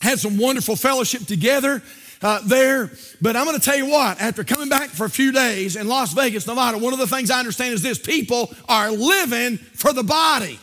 had 0.00 0.18
some 0.18 0.38
wonderful 0.38 0.76
fellowship 0.76 1.26
together. 1.26 1.82
Uh, 2.22 2.40
there. 2.46 2.90
But 3.20 3.36
I'm 3.36 3.44
going 3.44 3.58
to 3.58 3.64
tell 3.64 3.76
you 3.76 3.90
what, 3.90 4.20
after 4.20 4.44
coming 4.44 4.68
back 4.68 4.90
for 4.90 5.04
a 5.04 5.10
few 5.10 5.32
days 5.32 5.74
in 5.74 5.88
Las 5.88 6.12
Vegas, 6.14 6.46
Nevada, 6.46 6.78
one 6.78 6.92
of 6.92 7.00
the 7.00 7.06
things 7.08 7.32
I 7.32 7.40
understand 7.40 7.74
is 7.74 7.82
this 7.82 7.98
people 7.98 8.54
are 8.68 8.92
living 8.92 9.58
for 9.58 9.92
the 9.92 10.04
body. 10.04 10.58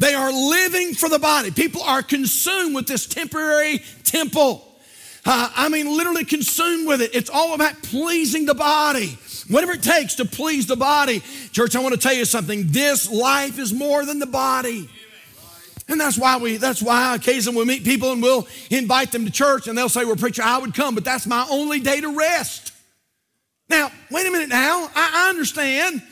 They 0.00 0.14
are 0.14 0.32
living 0.32 0.94
for 0.94 1.10
the 1.10 1.18
body. 1.18 1.50
People 1.50 1.82
are 1.82 2.02
consumed 2.02 2.74
with 2.74 2.86
this 2.86 3.04
temporary 3.04 3.82
temple. 4.02 4.66
Uh, 5.26 5.50
I 5.54 5.68
mean, 5.68 5.94
literally 5.94 6.24
consumed 6.24 6.88
with 6.88 7.02
it. 7.02 7.14
It's 7.14 7.28
all 7.28 7.52
about 7.52 7.82
pleasing 7.82 8.46
the 8.46 8.54
body. 8.54 9.18
Whatever 9.48 9.72
it 9.72 9.82
takes 9.82 10.14
to 10.14 10.24
please 10.24 10.66
the 10.66 10.76
body. 10.76 11.22
Church, 11.52 11.76
I 11.76 11.80
want 11.80 11.94
to 11.94 12.00
tell 12.00 12.14
you 12.14 12.24
something. 12.24 12.68
This 12.68 13.10
life 13.10 13.58
is 13.58 13.74
more 13.74 14.06
than 14.06 14.20
the 14.20 14.26
body. 14.26 14.88
And 15.86 16.00
that's 16.00 16.16
why 16.16 16.38
we, 16.38 16.56
that's 16.56 16.80
why 16.80 17.14
occasionally 17.14 17.58
we 17.58 17.64
meet 17.66 17.84
people 17.84 18.12
and 18.12 18.22
we'll 18.22 18.48
invite 18.70 19.12
them 19.12 19.26
to 19.26 19.30
church 19.30 19.66
and 19.66 19.76
they'll 19.76 19.90
say, 19.90 20.06
Well, 20.06 20.16
preacher, 20.16 20.42
I 20.42 20.56
would 20.56 20.72
come, 20.72 20.94
but 20.94 21.04
that's 21.04 21.26
my 21.26 21.46
only 21.50 21.80
day 21.80 22.00
to 22.00 22.16
rest. 22.16 22.72
Now, 23.68 23.92
wait 24.10 24.26
a 24.26 24.30
minute 24.30 24.48
now. 24.48 24.88
I, 24.94 25.26
I 25.26 25.28
understand. 25.28 26.02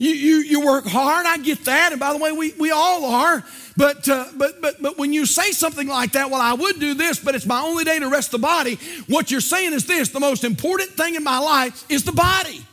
You, 0.00 0.10
you, 0.10 0.36
you 0.42 0.64
work 0.64 0.86
hard, 0.86 1.26
I 1.26 1.38
get 1.38 1.64
that. 1.64 1.90
And 1.90 1.98
by 1.98 2.12
the 2.12 2.18
way, 2.18 2.30
we, 2.30 2.54
we 2.58 2.70
all 2.70 3.04
are. 3.04 3.44
But, 3.76 4.08
uh, 4.08 4.26
but, 4.36 4.62
but, 4.62 4.80
but 4.80 4.96
when 4.96 5.12
you 5.12 5.26
say 5.26 5.50
something 5.50 5.88
like 5.88 6.12
that, 6.12 6.30
well, 6.30 6.40
I 6.40 6.52
would 6.52 6.78
do 6.78 6.94
this, 6.94 7.18
but 7.18 7.34
it's 7.34 7.46
my 7.46 7.60
only 7.60 7.82
day 7.82 7.98
to 7.98 8.08
rest 8.08 8.30
the 8.30 8.38
body, 8.38 8.76
what 9.08 9.30
you're 9.30 9.40
saying 9.40 9.72
is 9.72 9.86
this 9.86 10.10
the 10.10 10.20
most 10.20 10.44
important 10.44 10.90
thing 10.90 11.16
in 11.16 11.24
my 11.24 11.38
life 11.38 11.84
is 11.90 12.04
the 12.04 12.12
body. 12.12 12.64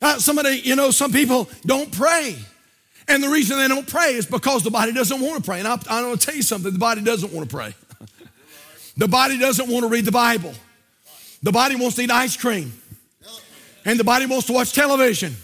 Uh, 0.00 0.18
somebody, 0.18 0.60
you 0.60 0.76
know, 0.76 0.92
some 0.92 1.12
people 1.12 1.48
don't 1.66 1.90
pray. 1.90 2.38
And 3.08 3.22
the 3.22 3.28
reason 3.28 3.58
they 3.58 3.66
don't 3.66 3.88
pray 3.88 4.14
is 4.14 4.24
because 4.24 4.62
the 4.62 4.70
body 4.70 4.92
doesn't 4.92 5.20
want 5.20 5.42
to 5.42 5.50
pray. 5.50 5.58
And 5.58 5.66
I, 5.66 5.78
I 5.90 6.06
want 6.06 6.20
to 6.20 6.26
tell 6.26 6.34
you 6.34 6.42
something 6.42 6.72
the 6.72 6.78
body 6.78 7.02
doesn't 7.02 7.32
want 7.32 7.50
to 7.50 7.56
pray. 7.56 7.74
the 8.96 9.08
body 9.08 9.36
doesn't 9.36 9.68
want 9.68 9.82
to 9.82 9.88
read 9.88 10.04
the 10.04 10.12
Bible. 10.12 10.54
The 11.42 11.50
body 11.50 11.74
wants 11.74 11.96
to 11.96 12.02
eat 12.02 12.10
ice 12.10 12.36
cream. 12.36 12.72
And 13.84 13.98
the 13.98 14.04
body 14.04 14.26
wants 14.26 14.46
to 14.46 14.52
watch 14.52 14.72
television 14.72 15.34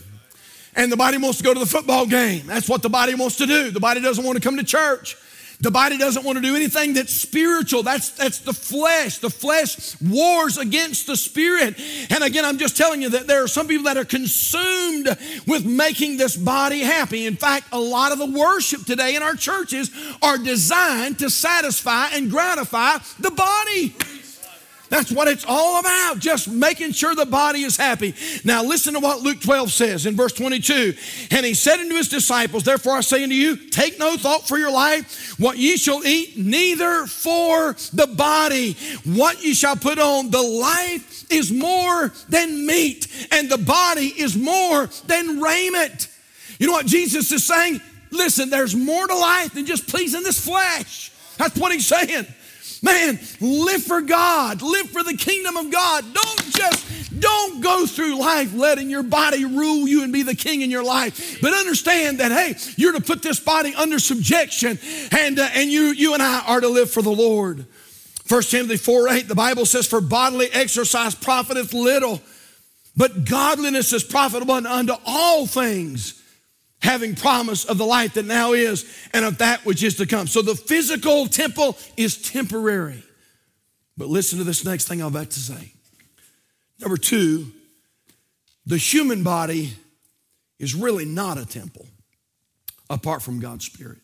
and 0.77 0.93
the 0.93 0.97
body 0.97 1.19
wants 1.19 1.39
to 1.39 1.45
go 1.45 1.55
to 1.55 1.61
the 1.61 1.67
football 1.67 2.07
game. 2.07 2.47
That's 2.47 2.69
what 2.69 2.83
the 2.83 2.91
body 2.91 3.15
wants 3.15 3.37
to 3.37 3.47
do. 3.47 3.71
The 3.71 3.81
body 3.81 4.01
doesn't 4.01 4.25
want 4.25 4.37
to 4.37 4.47
come 4.47 4.57
to 4.59 4.65
church. 4.65 5.17
The 5.59 5.71
body 5.71 5.97
doesn't 5.97 6.23
want 6.23 6.37
to 6.37 6.43
do 6.43 6.55
anything 6.55 6.93
that's 6.93 7.15
spiritual. 7.15 7.83
That's, 7.83 8.11
that's 8.11 8.41
the 8.41 8.53
flesh. 8.53 9.19
The 9.19 9.31
flesh 9.31 9.99
wars 10.03 10.59
against 10.59 11.07
the 11.07 11.17
spirit. 11.17 11.81
And 12.11 12.23
again, 12.23 12.45
I'm 12.45 12.59
just 12.59 12.77
telling 12.77 13.01
you 13.01 13.09
that 13.11 13.27
there 13.27 13.43
are 13.43 13.49
some 13.49 13.67
people 13.67 13.85
that 13.85 13.97
are 13.97 14.05
consumed 14.05 15.09
with 15.47 15.65
making 15.65 16.19
this 16.19 16.37
body 16.37 16.81
happy. 16.81 17.27
In 17.27 17.37
fact, 17.37 17.69
a 17.73 17.81
lot 17.81 18.13
of 18.13 18.19
the 18.19 18.27
worship 18.39 18.85
today 18.85 19.17
in 19.17 19.23
our 19.23 19.35
churches 19.35 19.91
are 20.21 20.37
designed 20.37 21.21
to 21.21 21.31
satisfy 21.31 22.09
and 22.09 22.31
gratify 22.31 22.99
the 23.19 23.31
body. 23.31 23.95
That's 24.89 25.11
what 25.11 25.29
it's 25.29 25.45
all 25.47 25.81
about, 25.81 26.19
just 26.19 26.49
making 26.49 26.93
sure 26.93 27.15
the 27.15 27.27
body 27.27 27.63
is 27.63 27.77
happy. 27.77 28.15
Now, 28.45 28.63
listen 28.63 28.95
to 28.95 29.01
what 29.01 29.21
Luke 29.21 29.41
12 29.41 29.73
says 29.73 30.07
in 30.07 30.17
verse 30.17 30.33
22. 30.33 30.95
And 31.31 31.45
he 31.45 31.55
said 31.55 31.81
unto 31.81 31.97
his 31.97 32.09
disciples, 32.09 32.63
Therefore 32.63 32.95
I 32.95 33.01
say 33.01 33.23
unto 33.25 33.35
you, 33.35 33.57
take 33.57 33.99
no 33.99 34.17
thought 34.17 34.47
for 34.47 34.59
your 34.59 34.71
life, 34.71 35.39
what 35.39 35.59
ye 35.59 35.77
shall 35.77 36.05
eat, 36.07 36.37
neither 36.39 37.07
for 37.07 37.75
the 37.93 38.07
body, 38.07 38.75
what 39.05 39.43
ye 39.43 39.55
shall 39.55 39.77
put 39.77 39.99
on. 39.99 40.31
The 40.31 40.43
life 40.43 41.31
is 41.31 41.51
more 41.51 42.13
than 42.29 42.67
meat, 42.67 43.29
and 43.33 43.51
the 43.51 43.59
body 43.59 44.07
is 44.07 44.37
more 44.37 44.87
than 45.07 45.41
raiment. 45.41 46.09
You 46.59 46.69
know 46.69 46.73
what 46.73 46.87
Jesus 46.87 47.31
is 47.33 47.45
saying? 47.45 47.81
Listen, 48.11 48.51
there's 48.51 48.75
more 48.75 49.07
to 49.07 49.17
life 49.17 49.55
than 49.55 49.67
just 49.67 49.89
pleasing 49.89 50.23
this 50.23 50.43
flesh. 50.43 51.11
That's 51.37 51.59
what 51.59 51.73
he's 51.73 51.87
saying. 51.87 52.27
Man, 52.83 53.19
live 53.41 53.83
for 53.83 54.01
God, 54.01 54.63
live 54.63 54.91
for 54.91 55.03
the 55.03 55.17
kingdom 55.17 55.57
of 55.57 55.71
God. 55.71 56.05
Don't 56.13 56.53
just, 56.53 57.21
don't 57.21 57.63
go 57.63 57.87
through 57.87 58.19
life 58.19 58.55
letting 58.55 58.91
your 58.91 59.03
body 59.03 59.45
rule 59.45 59.89
you 59.89 60.03
and 60.03 60.13
be 60.13 60.23
the 60.23 60.35
king 60.35 60.63
in 60.63 60.71
your 60.71 60.85
life. 60.85 61.41
But 61.41 61.55
understand 61.55 62.21
that, 62.21 62.33
hey, 62.33 62.57
you're 62.77 62.93
to 62.93 63.01
put 63.01 63.23
this 63.23 63.41
body 63.41 63.75
under 63.75 63.99
subjection 63.99 64.79
and, 65.13 65.39
uh, 65.39 65.49
and 65.55 65.71
you, 65.71 65.85
you 65.87 66.15
and 66.15 66.23
I 66.23 66.41
are 66.47 66.61
to 66.61 66.69
live 66.69 66.91
for 66.91 67.03
the 67.03 67.11
Lord. 67.11 67.67
1 68.29 68.43
Timothy 68.43 68.77
4 68.77 69.09
8, 69.09 69.29
the 69.29 69.35
Bible 69.35 69.67
says, 69.67 69.87
For 69.87 70.01
bodily 70.01 70.49
exercise 70.53 71.15
profiteth 71.15 71.73
little, 71.73 72.21
but 72.97 73.25
godliness 73.25 73.93
is 73.93 74.03
profitable 74.03 74.55
unto 74.55 74.95
all 75.05 75.47
things 75.47 76.16
having 76.83 77.15
promise 77.15 77.65
of 77.65 77.79
the 77.79 77.87
light 77.87 78.15
that 78.15 78.25
now 78.25 78.53
is 78.53 78.85
and 79.13 79.25
of 79.25 79.39
that 79.39 79.65
which 79.65 79.83
is 79.83 79.97
to 79.97 80.07
come. 80.07 80.27
So 80.27 80.43
the 80.43 80.55
physical 80.55 81.27
temple 81.27 81.77
is 81.97 82.21
temporary. 82.21 83.03
But 83.97 84.09
listen 84.09 84.39
to 84.39 84.45
this 84.45 84.65
next 84.65 84.87
thing 84.87 85.01
I'm 85.01 85.09
about 85.09 85.31
to 85.31 85.41
say. 85.41 85.73
Number 86.81 86.97
two, 86.97 87.53
the 88.67 88.77
human 88.77 89.23
body 89.23 89.75
is 90.59 90.75
really 90.75 91.05
not 91.05 91.39
a 91.39 91.47
temple 91.47 91.87
apart 92.91 93.23
from 93.23 93.41
God's 93.41 93.65
Spirit. 93.65 93.99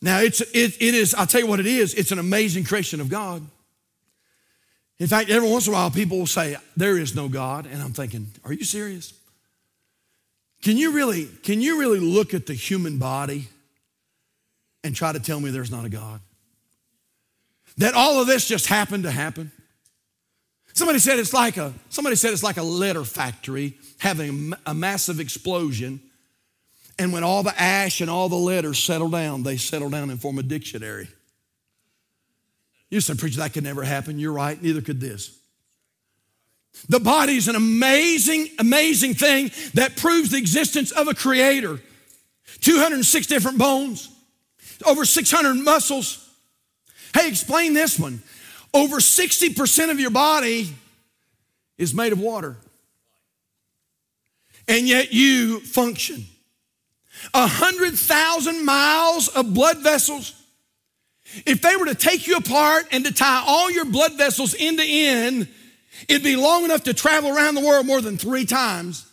Now, 0.00 0.20
it's, 0.20 0.40
it, 0.40 0.82
it 0.82 0.94
is, 0.94 1.14
I'll 1.14 1.26
tell 1.26 1.40
you 1.40 1.46
what 1.46 1.60
it 1.60 1.66
is, 1.66 1.94
it's 1.94 2.10
an 2.10 2.18
amazing 2.18 2.64
creation 2.64 3.00
of 3.00 3.08
God. 3.08 3.46
In 4.98 5.06
fact, 5.06 5.30
every 5.30 5.48
once 5.48 5.66
in 5.66 5.72
a 5.72 5.76
while, 5.76 5.90
people 5.90 6.18
will 6.18 6.26
say, 6.26 6.56
There 6.76 6.98
is 6.98 7.14
no 7.14 7.28
God. 7.28 7.66
And 7.66 7.80
I'm 7.80 7.92
thinking, 7.92 8.28
Are 8.44 8.52
you 8.52 8.64
serious? 8.64 9.14
Can 10.62 10.76
you 10.76 10.92
really, 10.92 11.26
can 11.26 11.60
you 11.60 11.78
really 11.78 11.98
look 11.98 12.34
at 12.34 12.46
the 12.46 12.54
human 12.54 12.98
body 12.98 13.48
and 14.84 14.94
try 14.94 15.12
to 15.12 15.20
tell 15.20 15.40
me 15.40 15.50
there's 15.50 15.70
not 15.70 15.84
a 15.84 15.88
God? 15.88 16.20
That 17.78 17.94
all 17.94 18.20
of 18.20 18.26
this 18.26 18.46
just 18.46 18.68
happened 18.68 19.04
to 19.04 19.10
happen? 19.10 19.50
Somebody 20.74 21.00
said 21.00 21.18
it's 21.18 21.34
like 21.34 21.56
a 21.56 21.74
somebody 21.90 22.16
said 22.16 22.32
it's 22.32 22.42
like 22.42 22.56
a 22.56 22.62
letter 22.62 23.04
factory 23.04 23.76
having 23.98 24.54
a 24.64 24.72
massive 24.72 25.20
explosion. 25.20 26.00
And 26.98 27.12
when 27.12 27.24
all 27.24 27.42
the 27.42 27.60
ash 27.60 28.00
and 28.00 28.08
all 28.08 28.28
the 28.28 28.36
letters 28.36 28.78
settle 28.78 29.08
down, 29.08 29.42
they 29.42 29.56
settle 29.56 29.90
down 29.90 30.10
and 30.10 30.20
form 30.20 30.38
a 30.38 30.42
dictionary. 30.42 31.08
You 32.90 33.00
said, 33.00 33.18
Preacher, 33.18 33.40
that 33.40 33.54
could 33.54 33.64
never 33.64 33.82
happen. 33.82 34.18
You're 34.18 34.32
right, 34.32 34.60
neither 34.62 34.82
could 34.82 35.00
this. 35.00 35.38
The 36.88 37.00
body 37.00 37.36
is 37.36 37.48
an 37.48 37.56
amazing, 37.56 38.48
amazing 38.58 39.14
thing 39.14 39.50
that 39.74 39.96
proves 39.96 40.30
the 40.30 40.38
existence 40.38 40.90
of 40.90 41.08
a 41.08 41.14
creator. 41.14 41.80
206 42.60 43.26
different 43.26 43.58
bones, 43.58 44.08
over 44.86 45.04
600 45.04 45.54
muscles. 45.54 46.28
Hey, 47.14 47.28
explain 47.28 47.74
this 47.74 47.98
one. 47.98 48.22
Over 48.74 48.96
60% 48.96 49.90
of 49.90 50.00
your 50.00 50.10
body 50.10 50.74
is 51.76 51.94
made 51.94 52.12
of 52.12 52.20
water. 52.20 52.56
And 54.66 54.88
yet 54.88 55.12
you 55.12 55.60
function. 55.60 56.24
A 57.34 57.46
hundred 57.46 57.94
thousand 57.94 58.64
miles 58.64 59.28
of 59.28 59.52
blood 59.52 59.78
vessels. 59.78 60.34
If 61.46 61.62
they 61.62 61.76
were 61.76 61.86
to 61.86 61.94
take 61.94 62.26
you 62.26 62.36
apart 62.36 62.86
and 62.90 63.04
to 63.04 63.12
tie 63.12 63.44
all 63.46 63.70
your 63.70 63.84
blood 63.84 64.16
vessels 64.16 64.54
end 64.58 64.78
to 64.78 64.84
end, 64.86 65.48
It'd 66.08 66.22
be 66.22 66.36
long 66.36 66.64
enough 66.64 66.84
to 66.84 66.94
travel 66.94 67.36
around 67.36 67.54
the 67.54 67.60
world 67.60 67.86
more 67.86 68.00
than 68.00 68.16
three 68.16 68.44
times. 68.44 69.06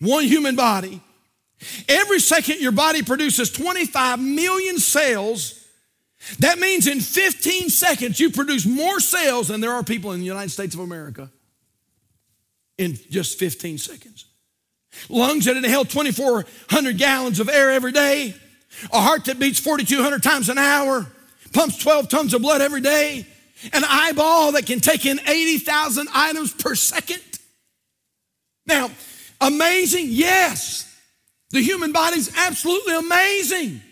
One 0.00 0.24
human 0.24 0.56
body. 0.56 1.00
Every 1.88 2.18
second, 2.18 2.60
your 2.60 2.72
body 2.72 3.02
produces 3.02 3.50
25 3.50 4.20
million 4.20 4.78
cells. 4.78 5.64
That 6.40 6.58
means 6.58 6.86
in 6.86 7.00
15 7.00 7.70
seconds, 7.70 8.20
you 8.20 8.30
produce 8.30 8.66
more 8.66 9.00
cells 9.00 9.48
than 9.48 9.60
there 9.60 9.72
are 9.72 9.82
people 9.82 10.12
in 10.12 10.20
the 10.20 10.26
United 10.26 10.50
States 10.50 10.74
of 10.74 10.80
America 10.80 11.30
in 12.78 12.98
just 13.10 13.38
15 13.38 13.78
seconds. 13.78 14.26
Lungs 15.08 15.46
that 15.46 15.56
inhale 15.56 15.84
2,400 15.84 16.98
gallons 16.98 17.40
of 17.40 17.48
air 17.48 17.70
every 17.70 17.92
day. 17.92 18.34
a 18.92 19.00
heart 19.00 19.24
that 19.26 19.38
beats 19.38 19.60
4,200 19.60 20.22
times 20.22 20.48
an 20.48 20.58
hour, 20.58 21.06
pumps 21.52 21.76
12 21.78 22.08
tons 22.08 22.34
of 22.34 22.42
blood 22.42 22.60
every 22.60 22.80
day, 22.80 23.26
an 23.72 23.82
eyeball 23.86 24.52
that 24.52 24.66
can 24.66 24.80
take 24.80 25.06
in 25.06 25.20
80,000 25.26 26.08
items 26.12 26.52
per 26.52 26.74
second. 26.74 27.22
Now, 28.66 28.90
amazing, 29.40 30.06
yes. 30.08 30.88
The 31.50 31.60
human 31.60 31.92
body 31.92 32.18
is 32.18 32.32
absolutely 32.36 32.94
amazing, 32.94 33.82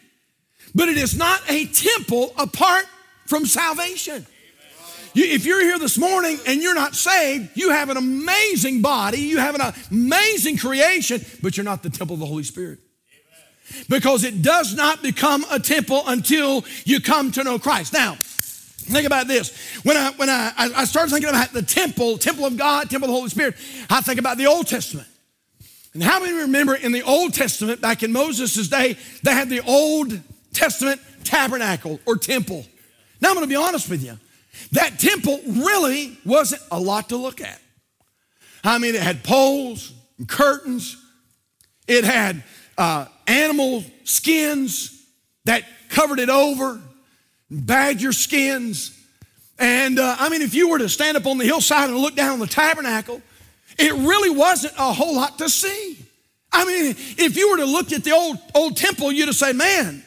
but 0.75 0.89
it 0.89 0.97
is 0.97 1.17
not 1.17 1.43
a 1.49 1.67
temple 1.67 2.33
apart 2.39 2.87
from 3.27 3.47
salvation. 3.47 4.27
You, 5.13 5.25
if 5.25 5.45
you're 5.45 5.61
here 5.61 5.79
this 5.79 5.99
morning 5.99 6.39
and 6.47 6.63
you're 6.63 6.75
not 6.75 6.95
saved, 6.95 7.51
you 7.55 7.71
have 7.71 7.91
an 7.91 7.97
amazing 7.97 8.81
body, 8.81 9.19
you 9.19 9.39
have 9.39 9.55
an 9.55 9.75
amazing 9.91 10.57
creation, 10.57 11.25
but 11.43 11.57
you're 11.57 11.65
not 11.65 11.83
the 11.83 11.91
temple 11.91 12.15
of 12.15 12.21
the 12.21 12.27
Holy 12.27 12.45
Spirit. 12.45 12.79
Because 13.89 14.25
it 14.25 14.43
does 14.43 14.75
not 14.75 15.03
become 15.03 15.45
a 15.51 15.59
temple 15.61 16.03
until 16.07 16.65
you 16.85 17.01
come 17.01 17.31
to 17.33 17.45
know 17.45 17.59
Christ. 17.59 17.93
Now, 17.93 18.17
think 18.81 19.07
about 19.07 19.27
this. 19.27 19.57
When 19.83 19.97
I 19.97 20.11
when 20.13 20.29
I, 20.29 20.53
I 20.57 20.85
started 20.85 21.11
thinking 21.11 21.31
about 21.31 21.53
the 21.53 21.63
temple, 21.63 22.19
temple 22.19 22.45
of 22.47 22.57
God, 22.57 22.91
temple 22.91 23.09
of 23.09 23.13
the 23.13 23.17
Holy 23.17 23.31
Spirit, 23.31 23.55
I 23.89 24.01
think 24.01 24.19
about 24.19 24.37
the 24.37 24.47
Old 24.47 24.67
Testament. 24.67 25.09
And 25.93 26.03
how 26.03 26.21
many 26.21 26.33
remember 26.33 26.75
in 26.75 26.93
the 26.93 27.03
Old 27.03 27.35
Testament, 27.35 27.81
back 27.81 28.03
in 28.03 28.13
Moses' 28.13 28.69
day, 28.69 28.97
they 29.25 29.33
had 29.33 29.49
the 29.49 29.61
Old 29.61 30.21
Testament 30.53 31.01
tabernacle 31.25 32.01
or 32.07 32.17
temple. 32.17 32.65
Now 33.21 33.31
I'm 33.31 33.41
to 33.41 33.47
be 33.47 33.57
honest 33.57 33.89
with 33.89 34.05
you. 34.05 34.19
That 34.73 34.99
temple 34.99 35.41
really 35.47 36.19
wasn't 36.25 36.63
a 36.71 36.79
lot 36.79 37.09
to 37.09 37.17
look 37.17 37.41
at. 37.41 37.61
I 38.63 38.79
mean, 38.79 38.95
it 38.95 39.03
had 39.03 39.25
poles 39.25 39.93
and 40.19 40.29
curtains. 40.29 40.97
It 41.89 42.05
had 42.05 42.43
uh, 42.79 43.07
animal 43.27 43.85
skins 44.05 45.05
that 45.45 45.65
covered 45.89 46.19
it 46.19 46.29
over, 46.29 46.81
badger 47.51 48.13
skins. 48.13 48.97
And 49.59 49.99
uh, 49.99 50.17
I 50.19 50.29
mean, 50.29 50.43
if 50.43 50.55
you 50.55 50.71
were 50.71 50.79
to 50.79 50.89
stand 50.89 51.17
up 51.17 51.27
on 51.27 51.39
the 51.39 51.45
hillside 51.45 51.91
and 51.91 51.99
look 51.99 52.15
down 52.15 52.33
on 52.33 52.39
the 52.39 52.47
tabernacle, 52.47 53.21
it 53.79 53.93
really 53.93 54.31
wasn't 54.31 54.75
a 54.79 54.93
whole 54.93 55.15
lot 55.17 55.39
to 55.39 55.49
see. 55.49 55.99
I 56.53 56.65
mean, 56.65 56.97
if 57.19 57.37
you 57.37 57.51
were 57.51 57.59
to 57.59 57.67
look 57.67 57.93
at 57.93 58.05
the 58.05 58.13
old, 58.13 58.39
old 58.55 58.77
temple, 58.77 59.13
you'd 59.13 59.33
said, 59.35 59.57
man, 59.57 60.03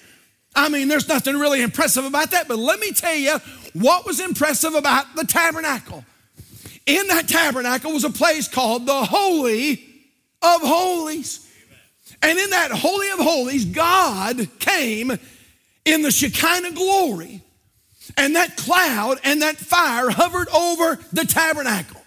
I 0.55 0.69
mean, 0.69 0.87
there's 0.87 1.07
nothing 1.07 1.37
really 1.37 1.61
impressive 1.61 2.05
about 2.05 2.31
that. 2.31 2.47
But 2.47 2.59
let 2.59 2.79
me 2.79 2.91
tell 2.91 3.15
you 3.15 3.37
what 3.73 4.05
was 4.05 4.19
impressive 4.19 4.73
about 4.73 5.15
the 5.15 5.25
tabernacle. 5.25 6.03
In 6.85 7.07
that 7.07 7.27
tabernacle 7.27 7.93
was 7.93 8.03
a 8.03 8.09
place 8.09 8.47
called 8.47 8.85
the 8.85 9.05
Holy 9.05 9.73
of 10.41 10.61
Holies. 10.61 11.49
And 12.21 12.37
in 12.37 12.49
that 12.51 12.71
Holy 12.71 13.09
of 13.11 13.19
Holies, 13.19 13.65
God 13.65 14.47
came 14.59 15.17
in 15.85 16.01
the 16.01 16.11
Shekinah 16.11 16.71
glory, 16.71 17.41
and 18.17 18.35
that 18.35 18.57
cloud 18.57 19.19
and 19.23 19.41
that 19.41 19.57
fire 19.57 20.09
hovered 20.09 20.49
over 20.49 20.99
the 21.11 21.25
tabernacle. 21.25 22.01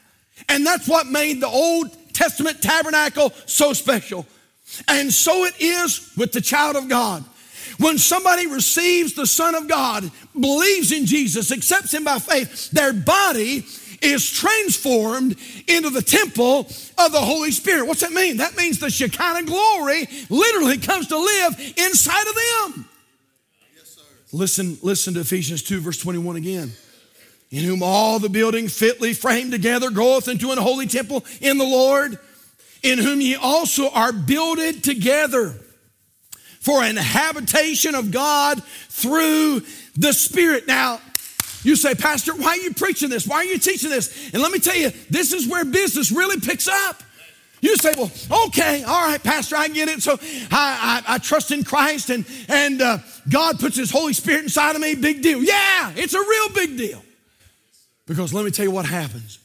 And 0.48 0.66
that's 0.66 0.88
what 0.88 1.06
made 1.06 1.40
the 1.40 1.48
Old 1.48 1.90
Testament 2.12 2.62
tabernacle 2.62 3.32
so 3.46 3.72
special. 3.72 4.26
And 4.88 5.12
so 5.12 5.44
it 5.44 5.54
is 5.60 6.12
with 6.16 6.32
the 6.32 6.40
child 6.40 6.76
of 6.76 6.88
God. 6.88 7.24
When 7.78 7.98
somebody 7.98 8.46
receives 8.46 9.14
the 9.14 9.26
Son 9.26 9.54
of 9.54 9.68
God, 9.68 10.10
believes 10.38 10.92
in 10.92 11.04
Jesus, 11.04 11.52
accepts 11.52 11.92
Him 11.92 12.04
by 12.04 12.18
faith, 12.18 12.70
their 12.70 12.92
body 12.92 13.66
is 14.00 14.30
transformed 14.30 15.36
into 15.66 15.90
the 15.90 16.02
temple 16.02 16.60
of 16.98 17.12
the 17.12 17.20
Holy 17.20 17.50
Spirit. 17.50 17.86
What's 17.86 18.00
that 18.00 18.12
mean? 18.12 18.38
That 18.38 18.56
means 18.56 18.78
the 18.78 18.90
Shekinah 18.90 19.44
glory 19.44 20.08
literally 20.30 20.78
comes 20.78 21.08
to 21.08 21.18
live 21.18 21.74
inside 21.76 22.26
of 22.26 22.74
them. 22.74 22.88
Listen, 24.36 24.76
listen 24.82 25.14
to 25.14 25.20
Ephesians 25.20 25.62
2, 25.62 25.80
verse 25.80 25.96
21 25.96 26.36
again. 26.36 26.70
In 27.50 27.64
whom 27.64 27.82
all 27.82 28.18
the 28.18 28.28
building 28.28 28.68
fitly 28.68 29.14
framed 29.14 29.50
together 29.50 29.90
groweth 29.90 30.28
into 30.28 30.50
an 30.50 30.58
holy 30.58 30.86
temple 30.86 31.24
in 31.40 31.56
the 31.56 31.64
Lord, 31.64 32.18
in 32.82 32.98
whom 32.98 33.22
ye 33.22 33.34
also 33.34 33.88
are 33.90 34.12
builded 34.12 34.84
together 34.84 35.54
for 36.60 36.82
an 36.82 36.96
habitation 36.96 37.94
of 37.94 38.10
God 38.10 38.62
through 38.90 39.62
the 39.96 40.12
Spirit. 40.12 40.66
Now, 40.66 41.00
you 41.62 41.74
say, 41.74 41.94
Pastor, 41.94 42.34
why 42.34 42.48
are 42.48 42.56
you 42.56 42.74
preaching 42.74 43.08
this? 43.08 43.26
Why 43.26 43.36
are 43.36 43.44
you 43.44 43.58
teaching 43.58 43.88
this? 43.88 44.34
And 44.34 44.42
let 44.42 44.52
me 44.52 44.58
tell 44.58 44.76
you, 44.76 44.90
this 45.08 45.32
is 45.32 45.48
where 45.48 45.64
business 45.64 46.12
really 46.12 46.40
picks 46.40 46.68
up. 46.68 47.02
You 47.66 47.76
say, 47.76 47.92
well, 47.96 48.10
okay, 48.46 48.84
all 48.84 49.02
right, 49.04 49.20
Pastor, 49.20 49.56
I 49.56 49.66
get 49.66 49.88
it. 49.88 50.00
So 50.00 50.16
I, 50.52 51.02
I, 51.08 51.14
I 51.14 51.18
trust 51.18 51.50
in 51.50 51.64
Christ 51.64 52.10
and, 52.10 52.24
and 52.48 52.80
uh, 52.80 52.98
God 53.28 53.58
puts 53.58 53.76
His 53.76 53.90
Holy 53.90 54.12
Spirit 54.12 54.44
inside 54.44 54.76
of 54.76 54.82
me. 54.82 54.94
Big 54.94 55.20
deal. 55.20 55.42
Yeah, 55.42 55.92
it's 55.96 56.14
a 56.14 56.20
real 56.20 56.48
big 56.54 56.78
deal. 56.78 57.02
Because 58.06 58.32
let 58.32 58.44
me 58.44 58.52
tell 58.52 58.64
you 58.64 58.70
what 58.70 58.86
happens. 58.86 59.40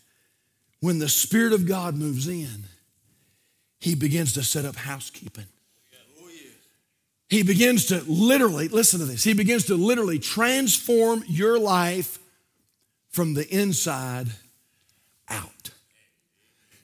When 0.82 1.00
the 1.00 1.10
Spirit 1.10 1.52
of 1.52 1.68
God 1.68 1.96
moves 1.96 2.28
in, 2.28 2.66
He 3.80 3.96
begins 3.96 4.34
to 4.34 4.44
set 4.44 4.66
up 4.66 4.76
housekeeping. 4.76 5.46
He 7.28 7.42
begins 7.42 7.86
to 7.86 8.04
literally, 8.08 8.68
listen 8.68 9.00
to 9.00 9.06
this, 9.06 9.24
he 9.24 9.34
begins 9.34 9.66
to 9.68 9.76
literally 9.76 10.20
transform 10.20 11.24
your 11.28 11.58
life 11.58 12.20
from 13.10 13.34
the 13.34 13.48
inside. 13.48 14.28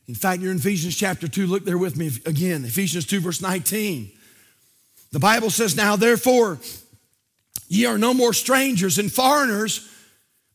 In 0.08 0.16
fact, 0.16 0.42
you're 0.42 0.52
in 0.52 0.58
Ephesians 0.58 0.96
chapter 0.96 1.28
2. 1.28 1.48
Look 1.48 1.66
there 1.66 1.78
with 1.78 1.98
me 1.98 2.12
again. 2.26 2.64
Ephesians 2.64 3.06
2, 3.06 3.20
verse 3.20 3.42
19. 3.42 4.10
The 5.12 5.20
Bible 5.20 5.50
says, 5.50 5.76
Now 5.76 5.96
therefore, 5.96 6.60
ye 7.68 7.86
are 7.86 7.98
no 7.98 8.14
more 8.14 8.34
strangers 8.34 8.98
and 8.98 9.12
foreigners, 9.12 9.90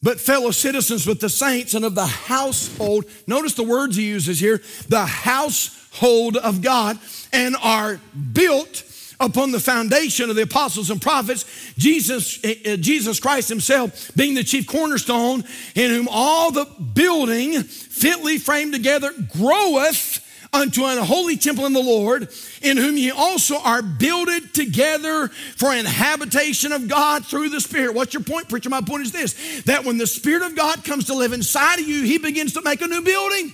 but 0.02 0.18
fellow 0.18 0.50
citizens 0.50 1.06
with 1.06 1.20
the 1.20 1.28
saints 1.28 1.74
and 1.74 1.84
of 1.84 1.94
the 1.94 2.06
household. 2.06 3.04
Notice 3.26 3.54
the 3.54 3.62
words 3.62 3.96
he 3.96 4.04
uses 4.04 4.40
here 4.40 4.62
the 4.88 5.04
household 5.04 6.38
of 6.38 6.62
God, 6.62 6.98
and 7.32 7.54
are 7.62 8.00
built 8.32 8.84
upon 9.22 9.52
the 9.52 9.60
foundation 9.60 10.30
of 10.30 10.36
the 10.36 10.42
apostles 10.42 10.90
and 10.90 11.00
prophets, 11.00 11.44
Jesus, 11.76 12.38
eh, 12.44 12.54
eh, 12.64 12.76
Jesus 12.76 13.20
Christ 13.20 13.48
himself 13.48 14.10
being 14.16 14.34
the 14.34 14.44
chief 14.44 14.66
cornerstone, 14.66 15.44
in 15.74 15.90
whom 15.90 16.08
all 16.10 16.50
the 16.50 16.66
building 16.94 17.62
fitly 17.62 18.38
framed 18.38 18.72
together 18.72 19.12
groweth 19.32 20.20
unto 20.52 20.84
an 20.84 20.98
holy 20.98 21.36
temple 21.36 21.64
in 21.64 21.72
the 21.72 21.80
Lord, 21.80 22.28
in 22.60 22.76
whom 22.76 22.96
ye 22.96 23.10
also 23.10 23.58
are 23.58 23.82
builded 23.82 24.52
together 24.52 25.28
for 25.28 25.72
an 25.72 25.86
habitation 25.86 26.72
of 26.72 26.88
God 26.88 27.24
through 27.24 27.48
the 27.48 27.60
Spirit. 27.60 27.94
What's 27.94 28.12
your 28.12 28.22
point, 28.22 28.48
preacher? 28.48 28.68
My 28.68 28.82
point 28.82 29.02
is 29.02 29.12
this 29.12 29.62
that 29.62 29.84
when 29.84 29.98
the 29.98 30.06
Spirit 30.06 30.42
of 30.42 30.54
God 30.54 30.84
comes 30.84 31.06
to 31.06 31.14
live 31.14 31.32
inside 31.32 31.78
of 31.78 31.88
you, 31.88 32.02
He 32.02 32.18
begins 32.18 32.52
to 32.54 32.62
make 32.62 32.82
a 32.82 32.86
new 32.86 33.02
building, 33.02 33.52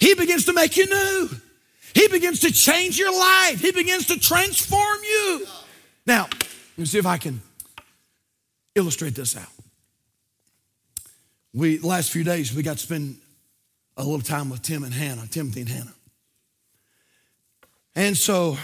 He 0.00 0.14
begins 0.14 0.44
to 0.46 0.52
make 0.52 0.76
you 0.76 0.86
new. 0.86 1.30
He 1.94 2.08
begins 2.08 2.40
to 2.40 2.52
change 2.52 2.98
your 2.98 3.12
life. 3.12 3.60
He 3.60 3.72
begins 3.72 4.06
to 4.06 4.18
transform 4.18 4.98
you. 5.02 5.46
Now, 6.06 6.28
let 6.30 6.78
me 6.78 6.84
see 6.86 6.98
if 6.98 7.06
I 7.06 7.18
can 7.18 7.40
illustrate 8.74 9.14
this 9.14 9.36
out. 9.36 9.48
We 11.54 11.78
last 11.78 12.10
few 12.10 12.24
days 12.24 12.54
we 12.54 12.62
got 12.62 12.78
to 12.78 12.82
spend 12.82 13.16
a 13.96 14.02
little 14.02 14.20
time 14.20 14.48
with 14.48 14.62
Tim 14.62 14.84
and 14.84 14.94
Hannah, 14.94 15.26
Timothy 15.26 15.60
and 15.60 15.68
Hannah. 15.68 15.94
And 17.94 18.16
so, 18.16 18.56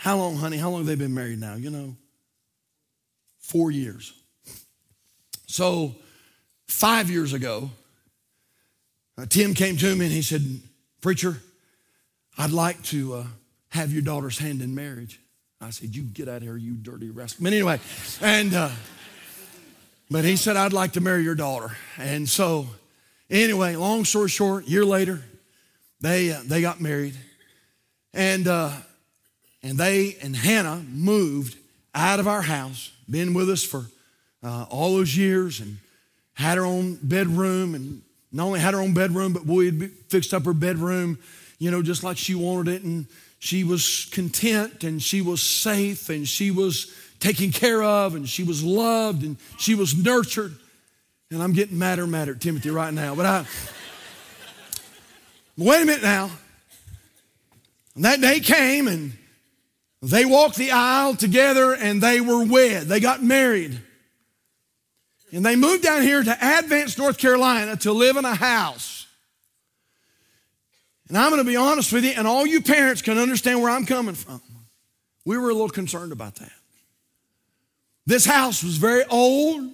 how 0.00 0.16
long, 0.16 0.36
honey? 0.36 0.56
How 0.56 0.70
long 0.70 0.80
have 0.80 0.86
they 0.86 0.96
been 0.96 1.14
married 1.14 1.38
now? 1.38 1.54
You 1.54 1.70
know, 1.70 1.94
four 3.38 3.70
years. 3.70 4.12
So, 5.46 5.94
five 6.66 7.08
years 7.08 7.32
ago, 7.32 7.70
uh, 9.16 9.26
Tim 9.28 9.54
came 9.54 9.76
to 9.76 9.94
me 9.94 10.06
and 10.06 10.14
he 10.14 10.22
said, 10.22 10.42
Preacher, 11.00 11.36
I'd 12.36 12.50
like 12.50 12.82
to 12.84 13.14
uh, 13.14 13.24
have 13.68 13.92
your 13.92 14.02
daughter's 14.02 14.38
hand 14.38 14.60
in 14.60 14.74
marriage. 14.74 15.20
I 15.60 15.70
said, 15.70 15.94
You 15.94 16.02
get 16.02 16.28
out 16.28 16.38
of 16.38 16.42
here, 16.42 16.56
you 16.56 16.74
dirty 16.74 17.10
rascal. 17.10 17.44
But 17.44 17.52
anyway, 17.52 17.80
and, 18.20 18.52
uh, 18.52 18.70
but 20.10 20.24
he 20.24 20.36
said, 20.36 20.56
I'd 20.56 20.72
like 20.72 20.92
to 20.94 21.00
marry 21.00 21.22
your 21.22 21.36
daughter. 21.36 21.76
And 21.96 22.28
so, 22.28 22.66
anyway, 23.30 23.76
long 23.76 24.04
story 24.04 24.28
short, 24.28 24.66
year 24.66 24.84
later, 24.84 25.22
they, 26.00 26.32
uh, 26.32 26.40
they 26.44 26.60
got 26.60 26.80
married. 26.80 27.14
And, 28.12 28.48
uh, 28.48 28.72
and 29.62 29.78
they 29.78 30.16
and 30.20 30.34
Hannah 30.34 30.84
moved 30.88 31.56
out 31.94 32.18
of 32.18 32.26
our 32.26 32.42
house, 32.42 32.90
been 33.08 33.32
with 33.32 33.48
us 33.48 33.62
for 33.62 33.86
uh, 34.42 34.66
all 34.70 34.96
those 34.96 35.16
years, 35.16 35.60
and 35.60 35.78
had 36.34 36.58
her 36.58 36.64
own 36.64 36.98
bedroom. 37.00 37.76
And 37.76 38.02
not 38.32 38.46
only 38.46 38.60
had 38.60 38.74
her 38.74 38.80
own 38.80 38.92
bedroom, 38.92 39.32
but 39.32 39.46
we 39.46 39.66
had 39.66 39.90
fixed 40.08 40.34
up 40.34 40.44
her 40.44 40.52
bedroom 40.52 41.18
you 41.64 41.70
know, 41.70 41.80
just 41.80 42.04
like 42.04 42.18
she 42.18 42.34
wanted 42.34 42.74
it. 42.74 42.82
And 42.82 43.06
she 43.38 43.64
was 43.64 44.06
content 44.12 44.84
and 44.84 45.02
she 45.02 45.22
was 45.22 45.42
safe 45.42 46.10
and 46.10 46.28
she 46.28 46.50
was 46.50 46.94
taken 47.20 47.52
care 47.52 47.82
of 47.82 48.14
and 48.14 48.28
she 48.28 48.42
was 48.42 48.62
loved 48.62 49.22
and 49.22 49.38
she 49.58 49.74
was 49.74 49.96
nurtured. 49.96 50.54
And 51.30 51.42
I'm 51.42 51.54
getting 51.54 51.78
madder 51.78 52.06
madder 52.06 52.32
at 52.32 52.42
Timothy 52.42 52.68
right 52.68 52.92
now. 52.92 53.14
But 53.14 53.24
I, 53.24 53.46
wait 55.56 55.80
a 55.80 55.86
minute 55.86 56.02
now. 56.02 56.30
And 57.94 58.04
that 58.04 58.20
day 58.20 58.40
came 58.40 58.86
and 58.86 59.14
They 60.02 60.26
walked 60.26 60.56
the 60.56 60.72
aisle 60.72 61.14
together 61.14 61.72
and 61.72 62.02
they 62.02 62.20
were 62.20 62.44
wed. 62.44 62.88
They 62.88 63.00
got 63.00 63.22
married. 63.22 63.80
And 65.32 65.46
they 65.46 65.56
moved 65.56 65.82
down 65.82 66.02
here 66.02 66.22
to 66.22 66.58
Advance, 66.58 66.98
North 66.98 67.16
Carolina 67.16 67.74
to 67.78 67.92
live 67.92 68.18
in 68.18 68.26
a 68.26 68.34
house. 68.34 69.03
And 71.08 71.18
I'm 71.18 71.30
going 71.30 71.42
to 71.42 71.48
be 71.48 71.56
honest 71.56 71.92
with 71.92 72.04
you, 72.04 72.12
and 72.16 72.26
all 72.26 72.46
you 72.46 72.62
parents 72.62 73.02
can 73.02 73.18
understand 73.18 73.60
where 73.60 73.70
I'm 73.70 73.84
coming 73.84 74.14
from. 74.14 74.40
We 75.24 75.38
were 75.38 75.50
a 75.50 75.52
little 75.52 75.68
concerned 75.68 76.12
about 76.12 76.36
that. 76.36 76.52
This 78.06 78.24
house 78.24 78.62
was 78.62 78.76
very 78.76 79.04
old. 79.04 79.70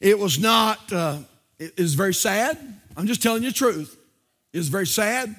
It 0.00 0.18
was 0.18 0.38
not, 0.38 0.92
uh, 0.92 1.18
it 1.58 1.78
was 1.78 1.94
very 1.94 2.14
sad. 2.14 2.58
I'm 2.96 3.06
just 3.06 3.22
telling 3.22 3.42
you 3.42 3.50
the 3.50 3.54
truth. 3.54 3.96
It 4.52 4.58
was 4.58 4.68
very 4.68 4.86
sad. 4.86 5.34